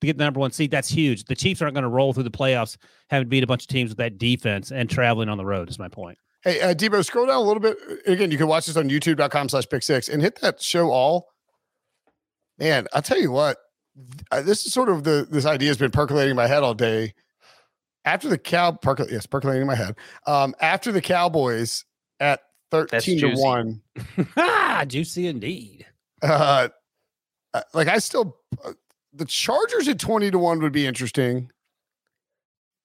to 0.00 0.06
get 0.06 0.18
the 0.18 0.24
number 0.24 0.40
one 0.40 0.50
seed. 0.50 0.70
That's 0.70 0.88
huge. 0.88 1.24
The 1.24 1.34
Chiefs 1.34 1.60
aren't 1.62 1.74
going 1.74 1.82
to 1.82 1.88
roll 1.88 2.12
through 2.12 2.22
the 2.24 2.30
playoffs 2.30 2.76
having 3.10 3.26
to 3.26 3.28
beat 3.30 3.42
a 3.42 3.46
bunch 3.46 3.64
of 3.64 3.68
teams 3.68 3.90
with 3.90 3.98
that 3.98 4.18
defense 4.18 4.70
and 4.72 4.88
traveling 4.88 5.28
on 5.28 5.38
the 5.38 5.44
road. 5.44 5.68
Is 5.68 5.78
my 5.78 5.88
point. 5.88 6.18
hey, 6.42 6.60
uh, 6.60 6.74
Debo, 6.74 7.04
scroll 7.04 7.26
down 7.26 7.36
a 7.36 7.40
little 7.40 7.60
bit. 7.60 7.76
Again, 8.06 8.30
you 8.30 8.38
can 8.38 8.46
watch 8.48 8.66
this 8.66 8.76
on 8.76 8.88
youtube.com 8.88 9.48
slash 9.48 9.68
pick 9.68 9.82
six 9.82 10.08
and 10.08 10.22
hit 10.22 10.40
that 10.40 10.60
show 10.62 10.90
all. 10.90 11.28
Man, 12.58 12.86
I'll 12.92 13.02
tell 13.02 13.18
you 13.18 13.30
what, 13.30 13.58
th- 13.96 14.26
uh, 14.30 14.42
this 14.42 14.66
is 14.66 14.72
sort 14.72 14.88
of 14.88 15.04
the 15.04 15.26
this 15.30 15.46
idea 15.46 15.68
has 15.68 15.78
been 15.78 15.90
percolating 15.90 16.36
my 16.36 16.46
head 16.46 16.62
all 16.62 16.74
day. 16.74 17.14
After 18.04 18.28
the 18.28 18.38
cow 18.38 18.72
percol- 18.72 19.10
yes, 19.10 19.26
percolating 19.26 19.66
my 19.66 19.74
head. 19.74 19.94
Um, 20.26 20.54
after 20.60 20.90
the 20.92 21.02
Cowboys 21.02 21.84
at 22.18 22.40
13 22.70 23.20
to 23.20 23.34
1. 23.34 23.82
ah, 24.36 24.84
juicy 24.86 25.26
indeed. 25.26 25.86
Uh, 26.22 26.68
uh, 27.52 27.62
like 27.74 27.88
I 27.88 27.98
still 27.98 28.36
uh, 28.64 28.72
the 29.12 29.24
Chargers 29.24 29.88
at 29.88 29.98
20 29.98 30.30
to 30.30 30.38
1 30.38 30.60
would 30.60 30.72
be 30.72 30.86
interesting. 30.86 31.50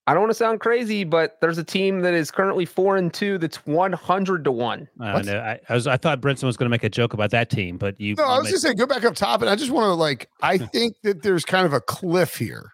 I 0.07 0.13
don't 0.13 0.21
want 0.21 0.29
to 0.31 0.35
sound 0.35 0.59
crazy, 0.59 1.03
but 1.03 1.37
there's 1.41 1.57
a 1.57 1.63
team 1.63 2.01
that 2.01 2.13
is 2.13 2.29
currently 2.29 2.63
four 2.65 2.95
and 2.95 3.11
two 3.11 3.39
that's 3.39 3.57
one 3.65 3.91
hundred 3.91 4.43
to 4.43 4.51
one. 4.51 4.87
I, 5.01 5.21
know, 5.23 5.39
I, 5.39 5.59
I 5.67 5.73
was 5.73 5.87
I 5.87 5.97
thought 5.97 6.21
Brinson 6.21 6.43
was 6.43 6.57
going 6.57 6.67
to 6.67 6.69
make 6.69 6.83
a 6.83 6.89
joke 6.89 7.13
about 7.13 7.31
that 7.31 7.49
team, 7.49 7.79
but 7.79 7.99
you. 7.99 8.13
No, 8.13 8.23
I 8.23 8.37
was 8.37 8.45
made- 8.45 8.51
just 8.51 8.61
saying 8.63 8.77
go 8.77 8.85
back 8.85 9.03
up 9.03 9.15
top 9.15 9.41
and 9.41 9.49
I 9.49 9.55
just 9.55 9.71
want 9.71 9.85
to 9.85 9.93
like 9.95 10.29
I 10.43 10.57
think 10.73 10.93
that 11.01 11.23
there's 11.23 11.43
kind 11.43 11.65
of 11.65 11.73
a 11.73 11.81
cliff 11.81 12.35
here 12.37 12.73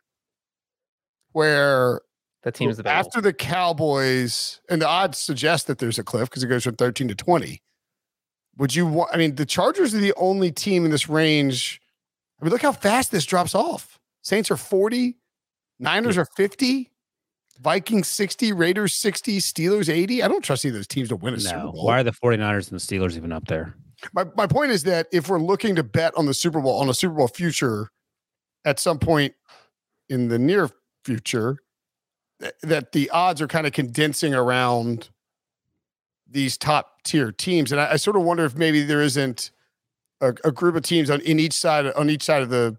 where 1.31 2.01
That 2.43 2.53
team 2.53 2.69
is 2.69 2.75
the 2.75 2.83
Bengals. 2.83 2.89
after 3.05 3.21
the 3.21 3.31
Cowboys 3.31 4.59
and 4.69 4.81
the 4.81 4.87
odds 4.87 5.17
suggest 5.17 5.67
that 5.67 5.77
there's 5.79 5.97
a 5.99 6.03
cliff 6.03 6.29
because 6.29 6.43
it 6.43 6.47
goes 6.47 6.65
from 6.65 6.75
13 6.75 7.07
to 7.07 7.15
20. 7.15 7.61
Would 8.57 8.75
you 8.75 8.85
want 8.85 9.09
I 9.13 9.17
mean 9.17 9.35
the 9.35 9.45
Chargers 9.45 9.95
are 9.95 9.99
the 9.99 10.13
only 10.17 10.51
team 10.51 10.83
in 10.83 10.91
this 10.91 11.07
range. 11.07 11.79
I 12.41 12.45
mean, 12.45 12.51
look 12.51 12.61
how 12.61 12.71
fast 12.71 13.11
this 13.11 13.25
drops 13.25 13.53
off. 13.53 13.99
Saints 14.23 14.49
are 14.49 14.57
40, 14.57 15.17
Niners 15.79 16.17
are 16.17 16.25
50, 16.25 16.91
Vikings 17.59 18.07
60, 18.07 18.53
Raiders 18.53 18.93
60, 18.95 19.39
Steelers 19.39 19.89
80. 19.89 20.23
I 20.23 20.27
don't 20.27 20.43
trust 20.43 20.65
either 20.65 20.75
of 20.75 20.79
those 20.79 20.87
teams 20.87 21.09
to 21.09 21.15
win 21.15 21.33
a 21.33 21.39
Super. 21.39 21.59
Bowl. 21.59 21.85
Why 21.85 21.99
are 21.99 22.03
the 22.03 22.11
49ers 22.11 22.71
and 22.71 22.79
the 22.79 22.83
Steelers 22.83 23.17
even 23.17 23.31
up 23.31 23.47
there? 23.47 23.75
My 24.13 24.25
my 24.35 24.47
point 24.47 24.71
is 24.71 24.83
that 24.83 25.07
if 25.11 25.29
we're 25.29 25.39
looking 25.39 25.75
to 25.75 25.83
bet 25.83 26.15
on 26.17 26.25
the 26.25 26.33
Super 26.33 26.59
Bowl 26.59 26.79
on 26.79 26.89
a 26.89 26.93
Super 26.93 27.13
Bowl 27.13 27.27
future 27.27 27.89
at 28.65 28.79
some 28.79 28.97
point 28.97 29.35
in 30.09 30.27
the 30.27 30.39
near 30.39 30.69
future, 31.05 31.57
th- 32.41 32.53
that 32.63 32.93
the 32.93 33.09
odds 33.11 33.41
are 33.41 33.47
kind 33.47 33.67
of 33.67 33.73
condensing 33.73 34.33
around 34.33 35.09
these 36.27 36.57
top 36.57 37.03
tier 37.03 37.31
teams, 37.31 37.71
and 37.71 37.79
I, 37.79 37.91
I 37.91 37.95
sort 37.97 38.15
of 38.15 38.23
wonder 38.23 38.45
if 38.45 38.55
maybe 38.55 38.81
there 38.81 39.01
isn't 39.01 39.51
a, 40.21 40.33
a 40.45 40.51
group 40.51 40.75
of 40.75 40.83
teams 40.83 41.09
on 41.09 41.19
in 41.21 41.39
each 41.39 41.53
side 41.53 41.91
on 41.93 42.09
each 42.09 42.23
side 42.23 42.41
of 42.41 42.49
the 42.49 42.77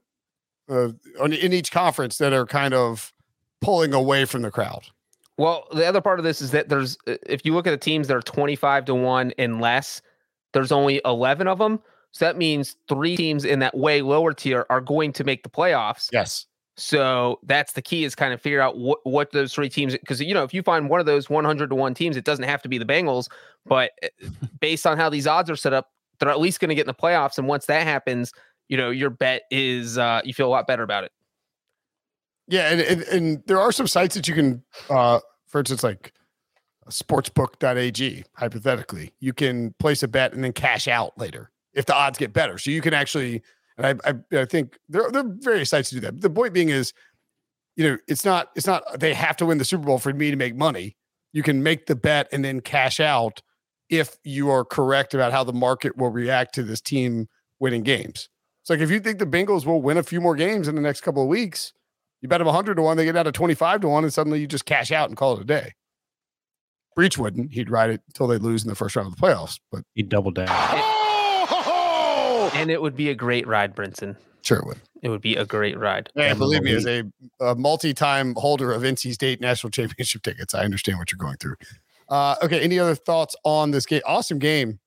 uh, 0.70 0.88
on 1.20 1.32
in 1.32 1.52
each 1.52 1.70
conference 1.70 2.18
that 2.18 2.32
are 2.32 2.46
kind 2.46 2.72
of 2.72 3.12
pulling 3.60 3.92
away 3.92 4.24
from 4.24 4.42
the 4.42 4.50
crowd. 4.50 4.84
Well, 5.38 5.66
the 5.72 5.86
other 5.86 6.00
part 6.00 6.18
of 6.18 6.24
this 6.24 6.40
is 6.40 6.50
that 6.52 6.68
there's 6.68 6.96
uh, 7.06 7.16
if 7.26 7.44
you 7.44 7.54
look 7.54 7.66
at 7.66 7.70
the 7.70 7.76
teams 7.76 8.08
that 8.08 8.16
are 8.16 8.22
25 8.22 8.84
to 8.86 8.94
1 8.94 9.32
and 9.38 9.60
less, 9.60 10.02
there's 10.52 10.72
only 10.72 11.00
11 11.04 11.46
of 11.48 11.58
them. 11.58 11.80
So 12.12 12.26
that 12.26 12.36
means 12.36 12.76
three 12.88 13.16
teams 13.16 13.44
in 13.44 13.58
that 13.60 13.76
way 13.76 14.02
lower 14.02 14.34
tier 14.34 14.66
are 14.68 14.82
going 14.82 15.12
to 15.14 15.24
make 15.24 15.42
the 15.42 15.48
playoffs. 15.48 16.08
Yes. 16.12 16.46
So 16.76 17.38
that's 17.44 17.72
the 17.72 17.82
key 17.82 18.04
is 18.04 18.14
kind 18.14 18.32
of 18.32 18.40
figure 18.40 18.60
out 18.60 18.78
what, 18.78 19.00
what 19.04 19.30
those 19.32 19.54
three 19.54 19.68
teams 19.68 19.92
because 19.92 20.20
you 20.20 20.32
know 20.32 20.42
if 20.42 20.54
you 20.54 20.62
find 20.62 20.88
one 20.88 21.00
of 21.00 21.06
those 21.06 21.28
100 21.28 21.68
to 21.68 21.74
1 21.74 21.94
teams 21.94 22.16
it 22.16 22.24
doesn't 22.24 22.46
have 22.46 22.62
to 22.62 22.68
be 22.68 22.78
the 22.78 22.84
Bengals 22.84 23.28
but 23.66 23.92
uh, 24.02 24.08
based 24.58 24.86
on 24.86 24.96
how 24.96 25.10
these 25.10 25.26
odds 25.26 25.50
are 25.50 25.56
set 25.56 25.74
up 25.74 25.90
they're 26.18 26.30
at 26.30 26.40
least 26.40 26.60
going 26.60 26.68
to 26.68 26.74
get 26.74 26.82
in 26.82 26.86
the 26.86 26.94
playoffs 26.94 27.38
and 27.38 27.46
once 27.46 27.66
that 27.66 27.86
happens 27.86 28.32
you 28.68 28.76
know 28.76 28.90
your 28.90 29.10
bet 29.10 29.42
is 29.50 29.98
uh 29.98 30.20
you 30.24 30.34
feel 30.34 30.46
a 30.46 30.50
lot 30.50 30.66
better 30.66 30.82
about 30.82 31.04
it. 31.04 31.12
Yeah, 32.48 32.70
and, 32.70 32.80
and 32.80 33.02
and 33.02 33.42
there 33.46 33.58
are 33.58 33.72
some 33.72 33.86
sites 33.86 34.14
that 34.14 34.28
you 34.28 34.34
can 34.34 34.62
uh 34.90 35.20
for 35.46 35.60
instance 35.60 35.82
like 35.82 36.12
sportsbook.ag 36.90 38.24
hypothetically 38.34 39.12
you 39.20 39.32
can 39.32 39.72
place 39.78 40.02
a 40.02 40.08
bet 40.08 40.32
and 40.32 40.42
then 40.42 40.52
cash 40.52 40.88
out 40.88 41.16
later 41.16 41.50
if 41.74 41.86
the 41.86 41.94
odds 41.94 42.18
get 42.18 42.32
better 42.32 42.58
so 42.58 42.72
you 42.72 42.82
can 42.82 42.92
actually 42.92 43.40
and 43.76 44.00
I, 44.04 44.10
I, 44.10 44.40
I 44.40 44.44
think 44.44 44.78
there, 44.88 45.10
there 45.10 45.22
are 45.22 45.34
various 45.38 45.70
sites 45.70 45.88
to 45.90 45.96
do 45.96 46.00
that. 46.02 46.12
But 46.12 46.22
the 46.22 46.30
point 46.30 46.52
being 46.52 46.68
is, 46.68 46.92
you 47.76 47.88
know, 47.88 47.98
it's 48.06 48.24
not 48.24 48.50
it's 48.54 48.66
not 48.66 49.00
they 49.00 49.14
have 49.14 49.36
to 49.38 49.46
win 49.46 49.58
the 49.58 49.64
Super 49.64 49.84
Bowl 49.84 49.98
for 49.98 50.12
me 50.12 50.30
to 50.30 50.36
make 50.36 50.54
money. 50.54 50.96
You 51.32 51.42
can 51.42 51.62
make 51.62 51.86
the 51.86 51.96
bet 51.96 52.28
and 52.32 52.44
then 52.44 52.60
cash 52.60 53.00
out 53.00 53.40
if 53.92 54.16
you 54.24 54.50
are 54.50 54.64
correct 54.64 55.12
about 55.12 55.32
how 55.32 55.44
the 55.44 55.52
market 55.52 55.96
will 55.98 56.08
react 56.10 56.54
to 56.54 56.62
this 56.62 56.80
team 56.80 57.28
winning 57.60 57.82
games. 57.82 58.30
It's 58.62 58.70
like 58.70 58.80
if 58.80 58.90
you 58.90 58.98
think 59.00 59.18
the 59.18 59.26
Bengals 59.26 59.66
will 59.66 59.82
win 59.82 59.98
a 59.98 60.02
few 60.02 60.20
more 60.20 60.34
games 60.34 60.66
in 60.66 60.74
the 60.74 60.80
next 60.80 61.02
couple 61.02 61.22
of 61.22 61.28
weeks, 61.28 61.74
you 62.22 62.28
bet 62.28 62.38
them 62.38 62.46
100 62.46 62.76
to 62.76 62.82
1, 62.82 62.96
they 62.96 63.04
get 63.04 63.12
down 63.12 63.26
to 63.26 63.32
25 63.32 63.82
to 63.82 63.88
1, 63.88 64.04
and 64.04 64.12
suddenly 64.14 64.40
you 64.40 64.46
just 64.46 64.64
cash 64.64 64.90
out 64.90 65.10
and 65.10 65.16
call 65.18 65.36
it 65.36 65.42
a 65.42 65.44
day. 65.44 65.72
Breech 66.96 67.18
wouldn't. 67.18 67.52
He'd 67.52 67.70
ride 67.70 67.90
it 67.90 68.00
until 68.08 68.28
they 68.28 68.38
lose 68.38 68.62
in 68.62 68.70
the 68.70 68.74
first 68.74 68.96
round 68.96 69.08
of 69.08 69.16
the 69.16 69.20
playoffs. 69.20 69.58
But 69.70 69.82
He 69.94 70.02
doubled 70.02 70.36
down. 70.36 70.48
Oh! 70.50 72.50
And 72.54 72.70
it 72.70 72.80
would 72.80 72.96
be 72.96 73.10
a 73.10 73.14
great 73.14 73.46
ride, 73.46 73.74
Brinson. 73.74 74.16
sure 74.42 74.58
it 74.58 74.66
would. 74.66 74.80
It 75.02 75.08
would 75.08 75.22
be 75.22 75.36
a 75.36 75.44
great 75.44 75.78
ride. 75.78 76.10
Yeah, 76.14 76.30
I'm 76.30 76.38
believe 76.38 76.62
me, 76.62 76.74
as 76.74 76.86
a, 76.86 77.02
a 77.40 77.54
multi-time 77.56 78.34
holder 78.36 78.72
of 78.72 78.82
NC 78.82 79.14
State 79.14 79.40
national 79.40 79.70
championship 79.70 80.22
tickets, 80.22 80.54
I 80.54 80.64
understand 80.64 80.98
what 80.98 81.10
you're 81.10 81.18
going 81.18 81.38
through. 81.38 81.56
Uh, 82.12 82.36
okay, 82.42 82.60
any 82.60 82.78
other 82.78 82.94
thoughts 82.94 83.34
on 83.42 83.70
this 83.70 83.86
game? 83.86 84.02
Awesome 84.04 84.38
game, 84.38 84.78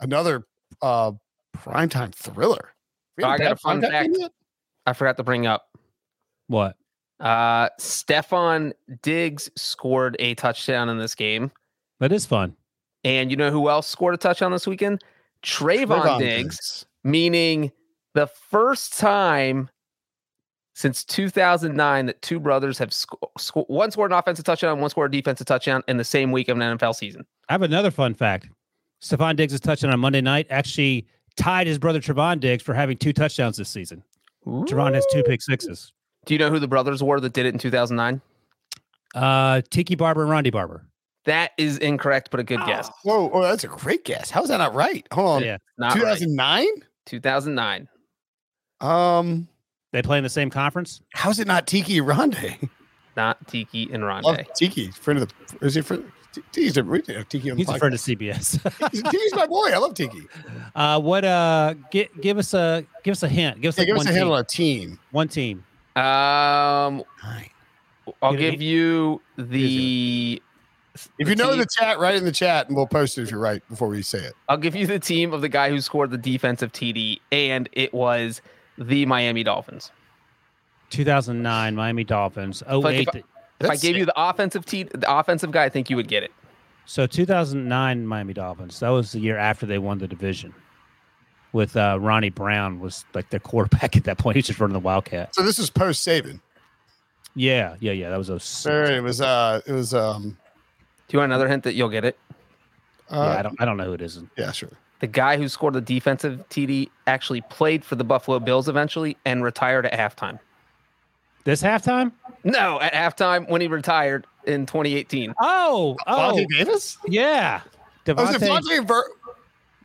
another 0.00 0.46
uh, 0.80 1.12
primetime 1.54 2.14
thriller. 2.14 2.72
We 3.18 3.24
Oh, 3.24 3.28
I 3.28 3.30
haven't 3.32 3.44
got 3.44 3.48
had 3.48 3.52
a 3.52 3.56
fun 3.60 3.80
fact. 3.82 4.16
yet? 4.18 4.32
I 4.86 4.92
forgot 4.94 5.16
to 5.18 5.22
bring 5.22 5.46
up 5.46 5.66
What? 6.48 6.76
uh 7.20 7.68
Stefon 7.80 8.72
Diggs 9.02 9.50
scored 9.56 10.16
a 10.18 10.34
touchdown 10.34 10.88
in 10.88 10.96
this 10.98 11.14
game. 11.14 11.50
That 12.00 12.10
is 12.12 12.24
fun. 12.26 12.56
And 13.04 13.30
you 13.30 13.36
know 13.36 13.50
who 13.50 13.68
else 13.68 13.86
scored 13.86 14.14
a 14.14 14.18
touchdown 14.18 14.50
this 14.52 14.66
weekend? 14.66 15.02
Trevon, 15.42 15.86
Trevon 16.02 16.18
Diggs, 16.20 16.86
meaning 17.04 17.70
the 18.14 18.26
first 18.26 18.98
time 18.98 19.68
since 20.76 21.04
2009 21.04 22.04
that 22.04 22.20
two 22.20 22.38
brothers 22.38 22.76
have 22.76 22.92
sco- 22.92 23.30
sco- 23.38 23.64
one 23.64 23.90
scored 23.90 24.12
an 24.12 24.18
offensive 24.18 24.44
touchdown, 24.44 24.78
one 24.78 24.90
scored 24.90 25.12
a 25.12 25.16
defensive 25.16 25.46
touchdown 25.46 25.82
in 25.88 25.96
the 25.96 26.04
same 26.04 26.32
week 26.32 26.50
of 26.50 26.58
an 26.58 26.78
NFL 26.78 26.94
season. 26.94 27.24
I 27.48 27.54
have 27.54 27.62
another 27.62 27.90
fun 27.90 28.12
fact. 28.12 28.50
Stefon 29.02 29.36
Diggs' 29.36 29.58
touchdown 29.58 29.90
on 29.90 30.00
Monday 30.00 30.20
night 30.20 30.46
actually 30.50 31.06
tied 31.34 31.66
his 31.66 31.78
brother 31.78 31.98
Trevon 31.98 32.40
Diggs 32.40 32.62
for 32.62 32.74
having 32.74 32.98
two 32.98 33.14
touchdowns 33.14 33.56
this 33.56 33.70
season. 33.70 34.04
Trevon 34.46 34.92
has 34.92 35.06
two 35.10 35.22
pick 35.22 35.40
sixes. 35.40 35.92
Do 36.26 36.34
you 36.34 36.38
know 36.38 36.50
who 36.50 36.58
the 36.58 36.68
brothers 36.68 37.02
were 37.02 37.20
that 37.20 37.32
did 37.32 37.46
it 37.46 37.54
in 37.54 37.58
2009? 37.58 38.20
Uh, 39.14 39.62
Tiki 39.70 39.94
Barber 39.94 40.22
and 40.22 40.30
Ronde 40.30 40.52
Barber. 40.52 40.84
That 41.24 41.52
is 41.56 41.78
incorrect, 41.78 42.28
but 42.30 42.38
a 42.38 42.44
good 42.44 42.60
guess. 42.66 42.90
Whoa, 43.02 43.30
oh, 43.32 43.42
that's 43.42 43.64
a 43.64 43.68
great 43.68 44.04
guess. 44.04 44.30
How's 44.30 44.48
that 44.48 44.58
not 44.58 44.74
right? 44.74 45.06
Hold 45.10 45.36
on, 45.36 45.42
yeah, 45.42 45.56
Not 45.78 45.94
right. 45.94 46.18
2009. 46.18 46.66
2009. 47.06 47.88
Um, 48.82 49.48
they 49.96 50.02
play 50.02 50.18
in 50.18 50.24
the 50.24 50.30
same 50.30 50.50
conference. 50.50 51.00
how's 51.14 51.38
it 51.38 51.46
not 51.46 51.66
Tiki 51.66 52.00
Ronde? 52.00 52.68
Not 53.16 53.46
Tiki 53.48 53.88
and 53.92 54.04
Love 54.04 54.24
Rondé. 54.24 54.46
Tiki, 54.54 54.90
friend 54.90 55.20
of 55.22 55.28
the. 55.28 55.66
Is 55.66 55.74
he 55.74 55.80
friend? 55.80 56.12
Tiki's 56.52 56.76
a 56.76 56.84
we 56.84 57.00
Tiki 57.00 57.50
on 57.50 57.56
the 57.56 57.62
He's 57.64 57.68
a 57.70 57.78
friend 57.78 57.94
of 57.94 58.00
CBS. 58.00 58.60
Tiki's, 58.62 59.02
Tiki's 59.10 59.34
my 59.34 59.46
boy. 59.46 59.70
I 59.72 59.78
love 59.78 59.94
Tiki. 59.94 60.20
uh, 60.74 61.00
what? 61.00 61.24
Uh, 61.24 61.74
give 61.90 62.08
give 62.20 62.36
us 62.36 62.52
a 62.52 62.84
give 63.04 63.12
us 63.12 63.22
a 63.22 63.28
hint. 63.28 63.62
Give 63.62 63.70
us 63.70 63.78
Yeah, 63.78 63.82
like 63.82 63.86
give 63.86 63.96
us 63.96 64.04
a 64.04 64.12
handle 64.12 64.28
team. 64.28 64.34
on 64.34 64.40
a 64.40 64.44
team. 64.44 64.98
One 65.12 65.28
team. 65.28 65.64
Um, 65.96 67.02
Nine. 67.24 67.50
I'll 68.20 68.32
Give 68.32 68.52
give 68.52 68.62
you 68.62 69.22
the. 69.38 70.42
If 71.18 71.28
you 71.28 71.34
know 71.36 71.50
team- 71.50 71.58
the 71.60 71.66
chat, 71.78 71.98
write 71.98 72.16
in 72.16 72.24
the 72.24 72.32
chat, 72.32 72.68
and 72.68 72.76
we'll 72.76 72.86
post 72.86 73.16
it 73.18 73.22
if 73.22 73.30
you're 73.30 73.40
right 73.40 73.66
before 73.68 73.88
we 73.88 74.02
say 74.02 74.18
it. 74.18 74.34
I'll 74.48 74.56
give 74.58 74.76
you 74.76 74.86
the 74.86 74.98
team 74.98 75.32
of 75.32 75.40
the 75.40 75.48
guy 75.48 75.70
who 75.70 75.80
scored 75.80 76.10
the 76.10 76.18
defensive 76.18 76.72
TD, 76.72 77.20
and 77.32 77.68
it 77.72 77.92
was 77.94 78.40
the 78.78 79.06
Miami 79.06 79.42
Dolphins. 79.42 79.90
2009 80.90 81.74
Miami 81.74 82.04
Dolphins. 82.04 82.62
Oh 82.66 82.78
like 82.80 82.96
eight. 82.96 83.08
if 83.14 83.24
If 83.60 83.70
I 83.70 83.76
gave 83.76 83.96
you 83.96 84.04
the 84.04 84.12
offensive 84.16 84.64
T, 84.66 84.84
the 84.84 85.10
offensive 85.12 85.50
guy, 85.50 85.64
I 85.64 85.68
think 85.68 85.90
you 85.90 85.96
would 85.96 86.08
get 86.08 86.22
it. 86.22 86.32
So 86.84 87.06
2009 87.06 88.06
Miami 88.06 88.32
Dolphins. 88.32 88.78
That 88.80 88.90
was 88.90 89.12
the 89.12 89.18
year 89.18 89.36
after 89.38 89.66
they 89.66 89.78
won 89.78 89.98
the 89.98 90.06
division. 90.08 90.54
With 91.52 91.76
uh, 91.76 91.98
Ronnie 92.00 92.30
Brown 92.30 92.80
was 92.80 93.04
like 93.14 93.30
their 93.30 93.40
quarterback 93.40 93.96
at 93.96 94.04
that 94.04 94.18
point. 94.18 94.36
He 94.36 94.38
was 94.38 94.46
just 94.46 94.60
running 94.60 94.74
the 94.74 94.80
Wildcat. 94.80 95.34
So 95.34 95.42
this 95.42 95.58
was 95.58 95.70
post 95.70 96.06
Saban. 96.06 96.40
Yeah, 97.34 97.76
yeah, 97.80 97.92
yeah. 97.92 98.10
That 98.10 98.16
was 98.18 98.28
a. 98.28 98.38
Sure, 98.40 98.84
it 98.84 99.02
was. 99.02 99.20
Uh, 99.20 99.60
it 99.66 99.72
was. 99.72 99.92
Um, 99.94 100.22
Do 101.08 101.12
you 101.12 101.18
want 101.18 101.32
another 101.32 101.48
hint 101.48 101.64
that 101.64 101.74
you'll 101.74 101.88
get 101.88 102.04
it? 102.04 102.18
uh, 103.10 103.16
yeah, 103.16 103.38
I 103.38 103.42
don't. 103.42 103.60
I 103.60 103.64
don't 103.64 103.76
know 103.76 103.84
who 103.84 103.92
it 103.94 104.02
is. 104.02 104.20
yeah, 104.36 104.52
sure. 104.52 104.70
The 105.00 105.06
guy 105.06 105.36
who 105.36 105.48
scored 105.48 105.74
the 105.74 105.80
defensive 105.80 106.42
TD 106.48 106.88
actually 107.06 107.42
played 107.42 107.84
for 107.84 107.96
the 107.96 108.04
Buffalo 108.04 108.38
Bills 108.38 108.68
eventually 108.68 109.16
and 109.26 109.44
retired 109.44 109.84
at 109.86 109.92
halftime. 109.92 110.38
This 111.44 111.62
halftime? 111.62 112.12
No, 112.44 112.80
at 112.80 112.92
halftime 112.92 113.48
when 113.48 113.60
he 113.60 113.68
retired 113.68 114.26
in 114.46 114.66
2018. 114.66 115.34
Oh, 115.40 115.96
oh, 116.06 116.12
Vontae 116.34 116.46
Davis. 116.56 116.98
yeah. 117.06 117.60
Oh, 118.08 118.14
was 118.14 118.34
it 118.34 118.40
Devontae, 118.42 118.48
Vontae 118.60 118.86
Ver- 118.88 119.10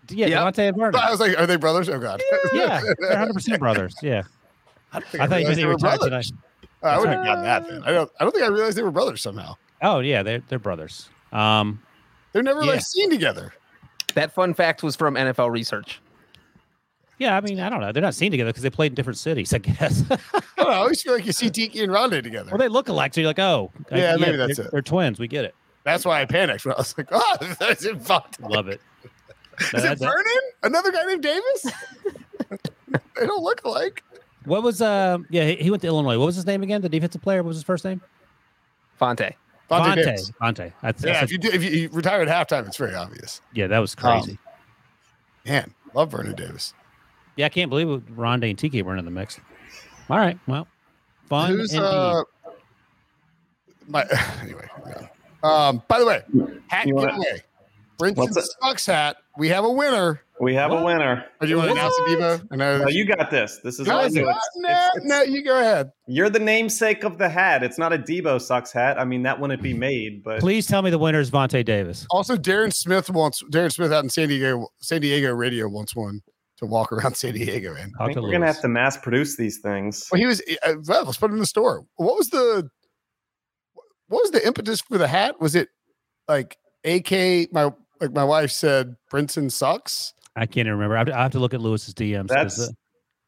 yeah, 0.09 0.28
Yep. 0.28 0.39
Devontae 0.55 0.68
and 0.70 0.78
Vernon. 0.78 0.95
I 1.01 1.12
was 1.12 1.20
like, 1.20 1.38
are 1.39 1.45
they 1.47 1.55
brothers? 1.57 1.89
Oh 1.89 1.99
God. 1.99 2.22
Yeah, 2.53 2.82
they're 2.99 3.09
100 3.09 3.34
percent 3.34 3.59
brothers. 3.59 3.95
Yeah, 4.01 4.24
I, 4.93 4.97
I 4.97 5.01
thought 5.01 5.22
you 5.22 5.28
meant 5.30 5.47
they 5.47 5.55
they 5.55 5.66
were 5.66 5.78
brothers. 5.78 6.32
tonight. 6.32 6.32
I 6.84 6.97
wouldn't 6.97 7.16
have 7.18 7.26
gotten 7.26 7.43
that. 7.43 7.68
Then. 7.68 7.84
I 7.84 7.91
don't. 7.91 8.12
I 8.20 8.24
don't 8.24 8.32
think 8.32 8.43
I 8.43 8.47
realized 8.47 8.78
they 8.78 8.84
were 8.84 8.91
brothers 8.91 9.22
somehow. 9.22 9.55
Oh 9.82 9.99
yeah, 9.99 10.24
they're 10.24 10.41
they're 10.49 10.59
brothers. 10.59 11.09
Um, 11.32 11.82
They're 12.34 12.43
never 12.43 12.62
Yeah. 12.62 12.72
like 12.72 12.82
seen 12.82 13.09
together. 13.09 13.53
That 14.16 14.34
fun 14.34 14.53
fact 14.53 14.84
was 14.84 14.95
from 14.95 15.16
NFL 15.16 15.51
Research. 15.51 15.99
yeah. 17.20 17.36
I 17.38 17.41
mean, 17.41 17.59
I 17.59 17.70
don't 17.70 17.82
know. 17.82 17.91
They're 17.91 18.01
not 18.01 18.16
seen 18.16 18.32
together 18.32 18.49
because 18.49 18.64
they 18.64 18.70
played 18.70 18.91
in 18.91 18.95
different 18.95 19.18
cities. 19.20 19.53
I 19.53 19.59
guess. 19.59 20.03
I, 20.12 20.18
don't 20.57 20.57
know, 20.57 20.68
I 20.68 20.76
always 20.78 21.01
feel 21.01 21.14
like 21.14 21.26
you 21.26 21.32
see 21.32 21.49
Tiki 21.49 21.82
and 21.84 21.91
Rondé 21.91 22.22
together. 22.24 22.49
well, 22.51 22.57
they 22.57 22.68
look 22.68 22.89
alike, 22.89 23.14
so 23.14 23.22
you're 23.22 23.30
like, 23.30 23.39
oh, 23.39 23.72
I- 23.91 23.97
Yeah, 23.97 24.16
maybe 24.18 24.38
that's 24.38 24.57
they're, 24.57 24.66
it. 24.68 24.72
They're 24.72 24.82
twins. 24.82 25.20
We 25.20 25.28
get 25.28 25.45
it. 25.45 25.55
That's 25.84 26.05
why 26.05 26.22
I 26.22 26.26
panicked 26.26 26.66
when 26.66 26.76
I 26.76 26.78
was 26.78 26.95
like, 26.97 27.07
oh, 27.12 27.38
that's 27.59 27.84
it 27.86 27.99
Vontae? 27.99 28.49
Love 28.49 28.68
it. 28.68 28.82
Is 29.59 29.72
That- 29.84 29.93
it 29.93 29.99
Vernon? 29.99 30.26
Another 30.64 30.91
guy 30.91 31.03
named 31.05 31.24
Davis? 31.24 31.64
they 33.20 33.26
don't 33.28 33.43
look 33.43 33.64
alike. 33.66 34.03
What 34.45 34.64
was 34.64 34.82
um? 34.82 35.28
Yeah, 35.30 35.45
he, 35.45 35.55
he 35.57 35.70
went 35.70 35.82
to 35.84 35.88
Illinois. 35.88 36.18
What 36.18 36.26
was 36.26 36.36
his 36.36 36.47
name 36.47 36.64
again? 36.64 36.82
The 36.82 36.89
defensive 36.89 37.22
player. 37.22 37.43
What 37.43 37.49
was 37.49 37.57
his 37.57 37.64
first 37.64 37.86
name? 37.86 38.01
Fonte. 38.99 39.36
Vontae 39.72 39.86
Fonte. 39.86 39.95
Davis. 40.05 40.32
Fonte. 40.39 40.74
That's, 40.82 41.03
Yeah, 41.03 41.13
that's- 41.13 41.24
if 41.24 41.32
you, 41.32 41.38
do, 41.38 41.49
if 41.49 41.63
you, 41.63 41.69
you 41.69 41.89
retire 41.89 42.22
at 42.22 42.28
halftime, 42.28 42.67
it's 42.67 42.78
very 42.78 42.93
obvious. 42.95 43.41
yeah, 43.53 43.67
that 43.67 43.80
was 43.80 43.95
crazy. 43.95 44.38
Man, 45.45 45.74
love 45.93 46.11
Vernon 46.11 46.36
Davis. 46.36 46.74
yeah, 47.38 47.45
I 47.45 47.49
can't 47.49 47.69
believe 47.69 47.89
it, 47.89 48.15
Rondé 48.15 48.49
and 48.49 48.59
Tiki 48.59 48.82
weren't 48.84 48.99
in 48.99 49.05
the 49.05 49.11
mix. 49.11 49.39
All 50.09 50.17
right, 50.17 50.38
well, 50.47 50.67
fun. 51.30 51.51
Who's 51.51 51.74
uh 51.76 52.22
my 53.88 54.05
anyway? 54.41 54.67
yeah. 54.88 55.07
Um, 55.43 55.82
by 55.88 55.99
the 55.99 56.05
way, 56.05 56.22
hat 56.67 56.86
You 56.86 56.95
wanna- 56.95 57.11
giveaway. 57.13 57.43
What's 58.02 58.38
Brinson? 58.38 58.45
Sucks 58.62 58.86
hat. 58.86 59.18
We 59.38 59.47
have 59.49 59.64
a 59.64 59.72
winner. 59.72 60.22
We 60.39 60.56
have 60.56 60.72
a 60.72 60.84
winner. 60.84 61.26
Or 61.39 61.45
do 61.45 61.47
you 61.47 61.58
want 61.58 61.68
to 61.70 61.74
announce 61.74 61.93
it, 61.99 62.20
Debo? 62.20 62.47
I 62.52 62.56
know. 62.56 62.78
No, 62.80 62.88
you 62.88 63.06
got 63.06 63.30
this. 63.30 63.60
This 63.64 63.80
is 63.80 63.86
no, 63.88 63.99
all 63.99 64.06
it's 64.06 64.16
you. 64.16 64.24
It's- 64.24 64.49
no, 64.56 64.70
it's- 64.70 64.89
it's- 64.97 65.08
no, 65.10 65.22
you 65.22 65.43
go 65.43 65.60
ahead. 65.60 65.91
You're 66.08 66.30
the 66.32 66.39
namesake 66.39 67.04
of 67.04 67.18
the 67.20 67.30
hat. 67.30 67.64
It's 67.64 67.78
not 67.78 67.93
a 67.93 67.97
Debo 67.97 68.41
sucks 68.41 68.72
hat. 68.72 68.99
I 68.99 69.06
mean, 69.06 69.22
that 69.24 69.39
wouldn't 69.39 69.62
be 69.62 69.74
made, 69.74 70.24
but 70.24 70.39
Please 70.39 70.66
tell 70.66 70.82
me 70.82 70.89
the 70.89 70.97
winner 70.97 71.20
is 71.20 71.30
Vontae 71.30 71.64
Davis. 71.64 72.08
Also, 72.10 72.36
Darren 72.38 72.74
Smith 72.74 73.10
wants 73.10 73.43
Darren 73.52 73.72
Smith 73.72 73.91
out 73.91 74.04
in 74.04 74.10
San 74.10 74.30
Diego. 74.30 74.68
San 74.82 75.02
Diego 75.02 75.32
radio 75.34 75.68
wants 75.70 75.95
one 75.95 76.22
to 76.58 76.66
walk 76.66 76.91
around 76.91 77.16
San 77.18 77.34
Diego 77.36 77.76
in. 77.76 77.91
I 77.99 78.06
think 78.06 78.18
to 78.18 78.22
we're 78.24 78.32
gonna 78.32 78.47
have 78.47 78.62
to 78.62 78.68
mass 78.68 78.97
produce 78.97 79.38
these 79.38 79.60
things. 79.60 80.08
Well, 80.12 80.20
he 80.20 80.26
was. 80.26 80.41
Uh, 80.66 80.74
well, 80.88 81.06
let's 81.06 81.18
put 81.18 81.30
it 81.30 81.34
in 81.34 81.39
the 81.39 81.45
store. 81.45 81.86
What 81.97 82.18
was 82.18 82.30
the? 82.30 82.68
What 84.08 84.24
was 84.24 84.32
the 84.32 84.45
impetus 84.45 84.82
for 84.82 84.97
the 84.97 85.08
hat? 85.08 85.39
Was 85.39 85.56
it 85.56 85.70
like 86.28 86.58
AK? 86.84 87.52
My 87.54 87.72
like 88.02 88.12
my 88.14 88.24
wife 88.24 88.52
said, 88.52 88.95
Brinson 89.12 89.52
sucks. 89.52 90.14
I 90.36 90.45
can't 90.45 90.68
even 90.68 90.74
remember. 90.74 90.95
I 90.95 90.99
have 90.99 91.08
to, 91.08 91.18
I 91.18 91.22
have 91.24 91.32
to 91.34 91.39
look 91.39 91.54
at 91.54 91.62
Lewis's 91.62 91.93
DMs. 91.93 92.28
That's 92.28 92.60
uh, 92.60 92.68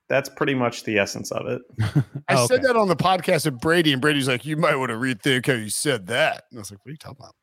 that's 0.09 0.30
pretty 0.30 0.53
much 0.53 0.84
the 0.84 0.97
essence 0.97 1.32
of 1.32 1.47
it. 1.47 1.61
I 2.28 2.36
Oh, 2.36 2.47
said 2.47 2.59
okay. 2.59 2.67
that 2.67 2.76
on 2.76 2.88
the 2.88 2.95
podcast 2.95 3.45
with 3.45 3.59
Brady, 3.61 3.93
and 3.93 4.01
Brady's 4.01 4.28
like, 4.28 4.45
"You 4.45 4.57
might 4.57 4.76
want 4.76 4.89
to 4.89 4.95
rethink 4.97 5.45
how 5.47 5.53
you 5.53 5.69
said 5.69 6.07
that." 6.07 6.43
And 6.51 6.59
I 6.59 6.61
was 6.61 6.71
like, 6.71 6.80
"What 6.84 6.89
are 6.89 6.91
you 6.91 6.97
talking 6.97 7.17
about?" 7.19 7.36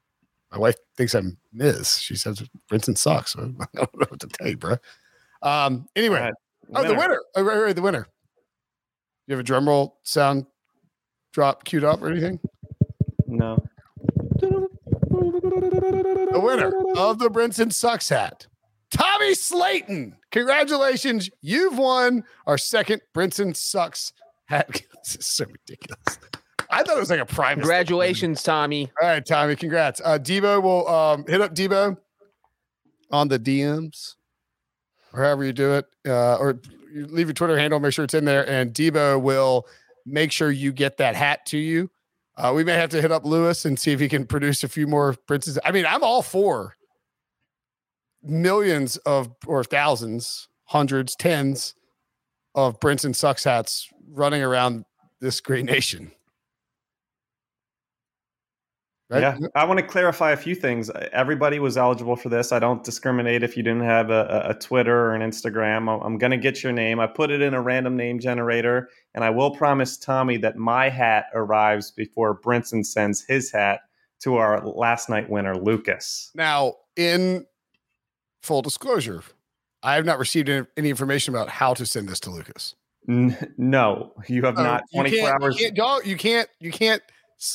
My 0.52 0.58
wife 0.58 0.76
thinks 0.96 1.14
I'm 1.14 1.38
Ms. 1.52 1.98
She 2.00 2.16
says 2.16 2.42
Brinson 2.70 2.98
sucks. 2.98 3.32
So 3.32 3.40
I 3.60 3.66
don't 3.74 3.94
know 4.00 4.06
what 4.08 4.20
to 4.20 4.26
tell 4.26 4.48
you, 4.48 4.56
bro. 4.56 4.76
Um. 5.42 5.86
Anyway, 5.96 6.18
All 6.18 6.24
right, 6.24 6.34
oh, 6.74 6.88
the 6.88 6.94
winner. 6.94 7.20
Oh, 7.36 7.42
right, 7.42 7.58
right, 7.58 7.76
the 7.76 7.82
winner. 7.82 8.02
Do 8.02 8.08
you 9.28 9.32
have 9.34 9.40
a 9.40 9.44
drum 9.44 9.68
roll 9.68 9.98
sound 10.02 10.46
drop 11.32 11.64
queued 11.64 11.84
up 11.84 12.02
or 12.02 12.10
anything? 12.10 12.40
No. 13.26 13.62
The 15.50 16.40
winner 16.42 16.72
of 16.96 17.18
the 17.18 17.28
Brinson 17.28 17.72
Sucks 17.72 18.08
hat, 18.08 18.46
Tommy 18.90 19.34
Slayton. 19.34 20.16
Congratulations. 20.30 21.28
You've 21.40 21.76
won 21.76 22.24
our 22.46 22.58
second 22.58 23.02
Brinson 23.14 23.54
Sucks 23.56 24.12
hat. 24.46 24.68
this 25.02 25.16
is 25.16 25.26
so 25.26 25.44
ridiculous. 25.46 26.18
I 26.70 26.84
thought 26.84 26.96
it 26.96 27.00
was 27.00 27.10
like 27.10 27.20
a 27.20 27.26
prime. 27.26 27.58
Congratulations, 27.58 28.42
Tommy. 28.42 28.90
All 29.02 29.08
right, 29.08 29.26
Tommy. 29.26 29.56
Congrats. 29.56 30.00
Uh, 30.04 30.18
Debo 30.18 30.62
will 30.62 30.86
um, 30.88 31.24
hit 31.26 31.40
up 31.40 31.54
Debo 31.54 31.96
on 33.10 33.26
the 33.26 33.38
DMs 33.40 34.14
or 35.12 35.22
however 35.22 35.44
you 35.44 35.52
do 35.52 35.74
it, 35.74 35.86
uh, 36.06 36.36
or 36.36 36.60
leave 36.92 37.28
your 37.28 37.34
Twitter 37.34 37.58
handle. 37.58 37.80
Make 37.80 37.92
sure 37.92 38.04
it's 38.04 38.14
in 38.14 38.24
there, 38.24 38.48
and 38.48 38.72
Debo 38.72 39.20
will 39.20 39.66
make 40.06 40.32
sure 40.32 40.50
you 40.50 40.72
get 40.72 40.96
that 40.98 41.14
hat 41.14 41.46
to 41.46 41.58
you. 41.58 41.90
Uh, 42.40 42.54
we 42.54 42.64
may 42.64 42.72
have 42.72 42.88
to 42.88 43.02
hit 43.02 43.12
up 43.12 43.26
Lewis 43.26 43.66
and 43.66 43.78
see 43.78 43.92
if 43.92 44.00
he 44.00 44.08
can 44.08 44.24
produce 44.24 44.64
a 44.64 44.68
few 44.68 44.86
more 44.86 45.14
princes. 45.26 45.58
I 45.62 45.72
mean, 45.72 45.84
I'm 45.84 46.02
all 46.02 46.22
for 46.22 46.74
millions 48.22 48.96
of 48.98 49.30
or 49.46 49.62
thousands, 49.62 50.48
hundreds, 50.64 51.14
tens 51.16 51.74
of 52.54 52.80
Brinson 52.80 53.14
sucks 53.14 53.44
hats 53.44 53.88
running 54.08 54.42
around 54.42 54.86
this 55.20 55.40
great 55.40 55.66
nation. 55.66 56.10
Right? 59.10 59.22
Yeah, 59.22 59.38
I 59.56 59.64
want 59.64 59.80
to 59.80 59.86
clarify 59.86 60.30
a 60.30 60.36
few 60.36 60.54
things. 60.54 60.88
Everybody 61.12 61.58
was 61.58 61.76
eligible 61.76 62.14
for 62.14 62.28
this. 62.28 62.52
I 62.52 62.60
don't 62.60 62.82
discriminate 62.84 63.42
if 63.42 63.56
you 63.56 63.62
didn't 63.64 63.82
have 63.82 64.10
a, 64.10 64.44
a- 64.50 64.54
Twitter 64.54 64.96
or 64.96 65.14
an 65.14 65.20
Instagram. 65.28 66.04
I'm 66.04 66.16
going 66.16 66.30
to 66.30 66.36
get 66.36 66.62
your 66.62 66.72
name. 66.72 67.00
I 67.00 67.08
put 67.08 67.32
it 67.32 67.42
in 67.42 67.52
a 67.52 67.60
random 67.60 67.96
name 67.96 68.20
generator, 68.20 68.88
and 69.14 69.24
I 69.24 69.30
will 69.30 69.50
promise 69.50 69.96
Tommy 69.96 70.36
that 70.38 70.56
my 70.56 70.88
hat 70.88 71.26
arrives 71.34 71.90
before 71.90 72.38
Brinson 72.40 72.84
sends 72.84 73.22
his 73.24 73.50
hat 73.50 73.80
to 74.20 74.36
our 74.36 74.64
last 74.66 75.08
night 75.08 75.28
winner, 75.30 75.56
Lucas. 75.56 76.30
Now, 76.34 76.74
in 76.96 77.46
full 78.42 78.62
disclosure, 78.62 79.22
I 79.82 79.94
have 79.94 80.04
not 80.04 80.18
received 80.18 80.48
any, 80.48 80.66
information 80.90 81.34
about 81.34 81.48
how 81.48 81.74
to 81.74 81.86
send 81.86 82.08
this 82.08 82.20
to 82.20 82.30
Lucas. 82.30 82.74
N- 83.08 83.54
no, 83.56 84.12
you 84.28 84.42
have 84.42 84.58
Oh, 84.58 84.62
not. 84.62 84.82
24 84.94 85.18
can't- 85.28 85.42
hours. 85.42 85.58
You 85.58 85.64
can't, 85.66 85.76
don't- 85.76 86.06
you 86.06 86.16
can't. 86.16 86.48
You 86.60 86.70
can't. 86.70 87.02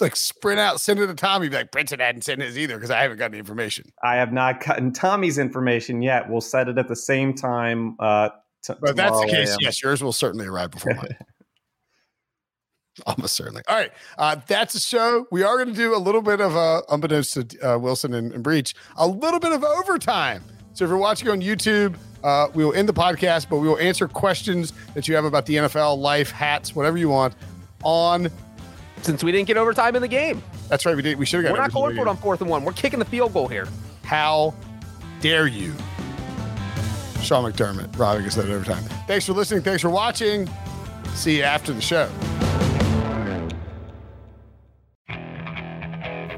like 0.02 0.16
sprint 0.16 0.60
out, 0.60 0.82
send 0.82 1.00
it 1.00 1.06
to 1.06 1.14
Tommy. 1.14 1.48
Be 1.48 1.58
like, 1.58 1.72
Brinson 1.72 2.00
hadn't 2.00 2.24
sent 2.24 2.42
his 2.42 2.58
either 2.58 2.74
because 2.76 2.90
I 2.90 3.04
haven't 3.04 3.18
got 3.20 3.26
any 3.26 3.38
information. 3.38 3.92
I 4.04 4.16
have 4.16 4.34
not 4.34 4.66
gotten 4.66 4.92
Tommy's 4.92 5.38
information 5.38 6.02
yet. 6.02 6.28
We'll 6.28 6.42
set 6.42 6.68
it 6.68 6.80
at 6.80 6.88
the 6.88 6.96
same 6.96 7.36
time. 7.36 7.96
Uh, 8.00 8.30
t- 8.64 8.74
But 8.82 8.96
that's 8.96 9.22
the 9.22 9.28
case, 9.28 9.56
yes, 9.62 9.84
yours 9.84 10.04
will 10.04 10.12
certainly 10.12 10.48
arrive 10.48 10.72
before 10.72 10.96
mine. 10.96 11.16
Almost 13.06 13.36
certainly. 13.36 13.62
All 13.68 13.76
right. 13.76 13.92
Uh, 14.18 14.38
that's 14.48 14.76
a 14.76 14.80
show. 14.80 15.28
We 15.32 15.44
are 15.44 15.56
going 15.58 15.68
to 15.70 15.74
do 15.74 15.96
a 15.96 15.98
little 16.00 16.22
bit 16.22 16.40
of, 16.42 16.56
uh, 16.56 16.82
unbeknownst 16.90 17.50
to 17.50 17.74
uh, 17.74 17.78
Wilson 17.78 18.14
and, 18.14 18.32
and 18.32 18.44
Breech, 18.44 18.74
a 18.98 19.08
little 19.08 19.40
bit 19.40 19.52
of 19.52 19.64
overtime. 19.64 20.44
So 20.74 20.84
if 20.86 20.90
you're 20.90 20.98
watching 20.98 21.30
on 21.30 21.42
YouTube, 21.42 21.96
uh, 22.24 22.48
we 22.54 22.66
will 22.66 22.74
end 22.74 22.90
the 22.90 22.94
podcast, 22.94 23.48
but 23.50 23.58
we 23.58 23.68
will 23.68 23.78
answer 23.80 24.08
questions 24.08 24.74
that 24.94 25.08
you 25.08 25.16
have 25.16 25.26
about 25.26 25.46
the 25.46 25.56
NFL, 25.56 25.98
life, 26.00 26.32
hats, 26.32 26.76
whatever 26.76 26.98
you 26.98 27.10
want 27.10 27.34
on. 27.84 28.30
Since 29.02 29.24
we 29.24 29.32
didn't 29.32 29.48
get 29.48 29.58
overtime 29.58 29.96
in 29.96 30.02
the 30.02 30.08
game, 30.08 30.42
That's 30.68 30.86
right. 30.86 30.96
We 30.96 31.02
did. 31.04 31.20
We 31.20 31.26
should 31.26 31.44
have 31.44 31.52
got. 31.52 31.54
we're 31.54 31.62
not 31.62 31.72
going 31.74 31.96
for 31.96 32.02
it 32.02 32.08
on 32.08 32.18
fourth 32.18 32.42
and 32.42 32.50
one. 32.50 32.64
We're 32.66 32.74
kicking 32.74 32.98
the 32.98 33.06
field 33.06 33.34
goal 33.34 33.48
here. 33.48 33.68
How 34.04 34.54
dare 35.22 35.48
you? 35.48 35.74
Sean 37.22 37.50
McDermott, 37.52 37.98
robbing 37.98 38.26
us 38.26 38.36
that 38.36 38.50
overtime. 38.50 38.84
Thanks 39.08 39.26
for 39.26 39.34
listening. 39.34 39.62
Thanks 39.62 39.82
for 39.82 39.90
watching. 39.90 40.50
See 41.14 41.38
you 41.38 41.44
after 41.44 41.72
the 41.74 41.82
show. 41.82 42.10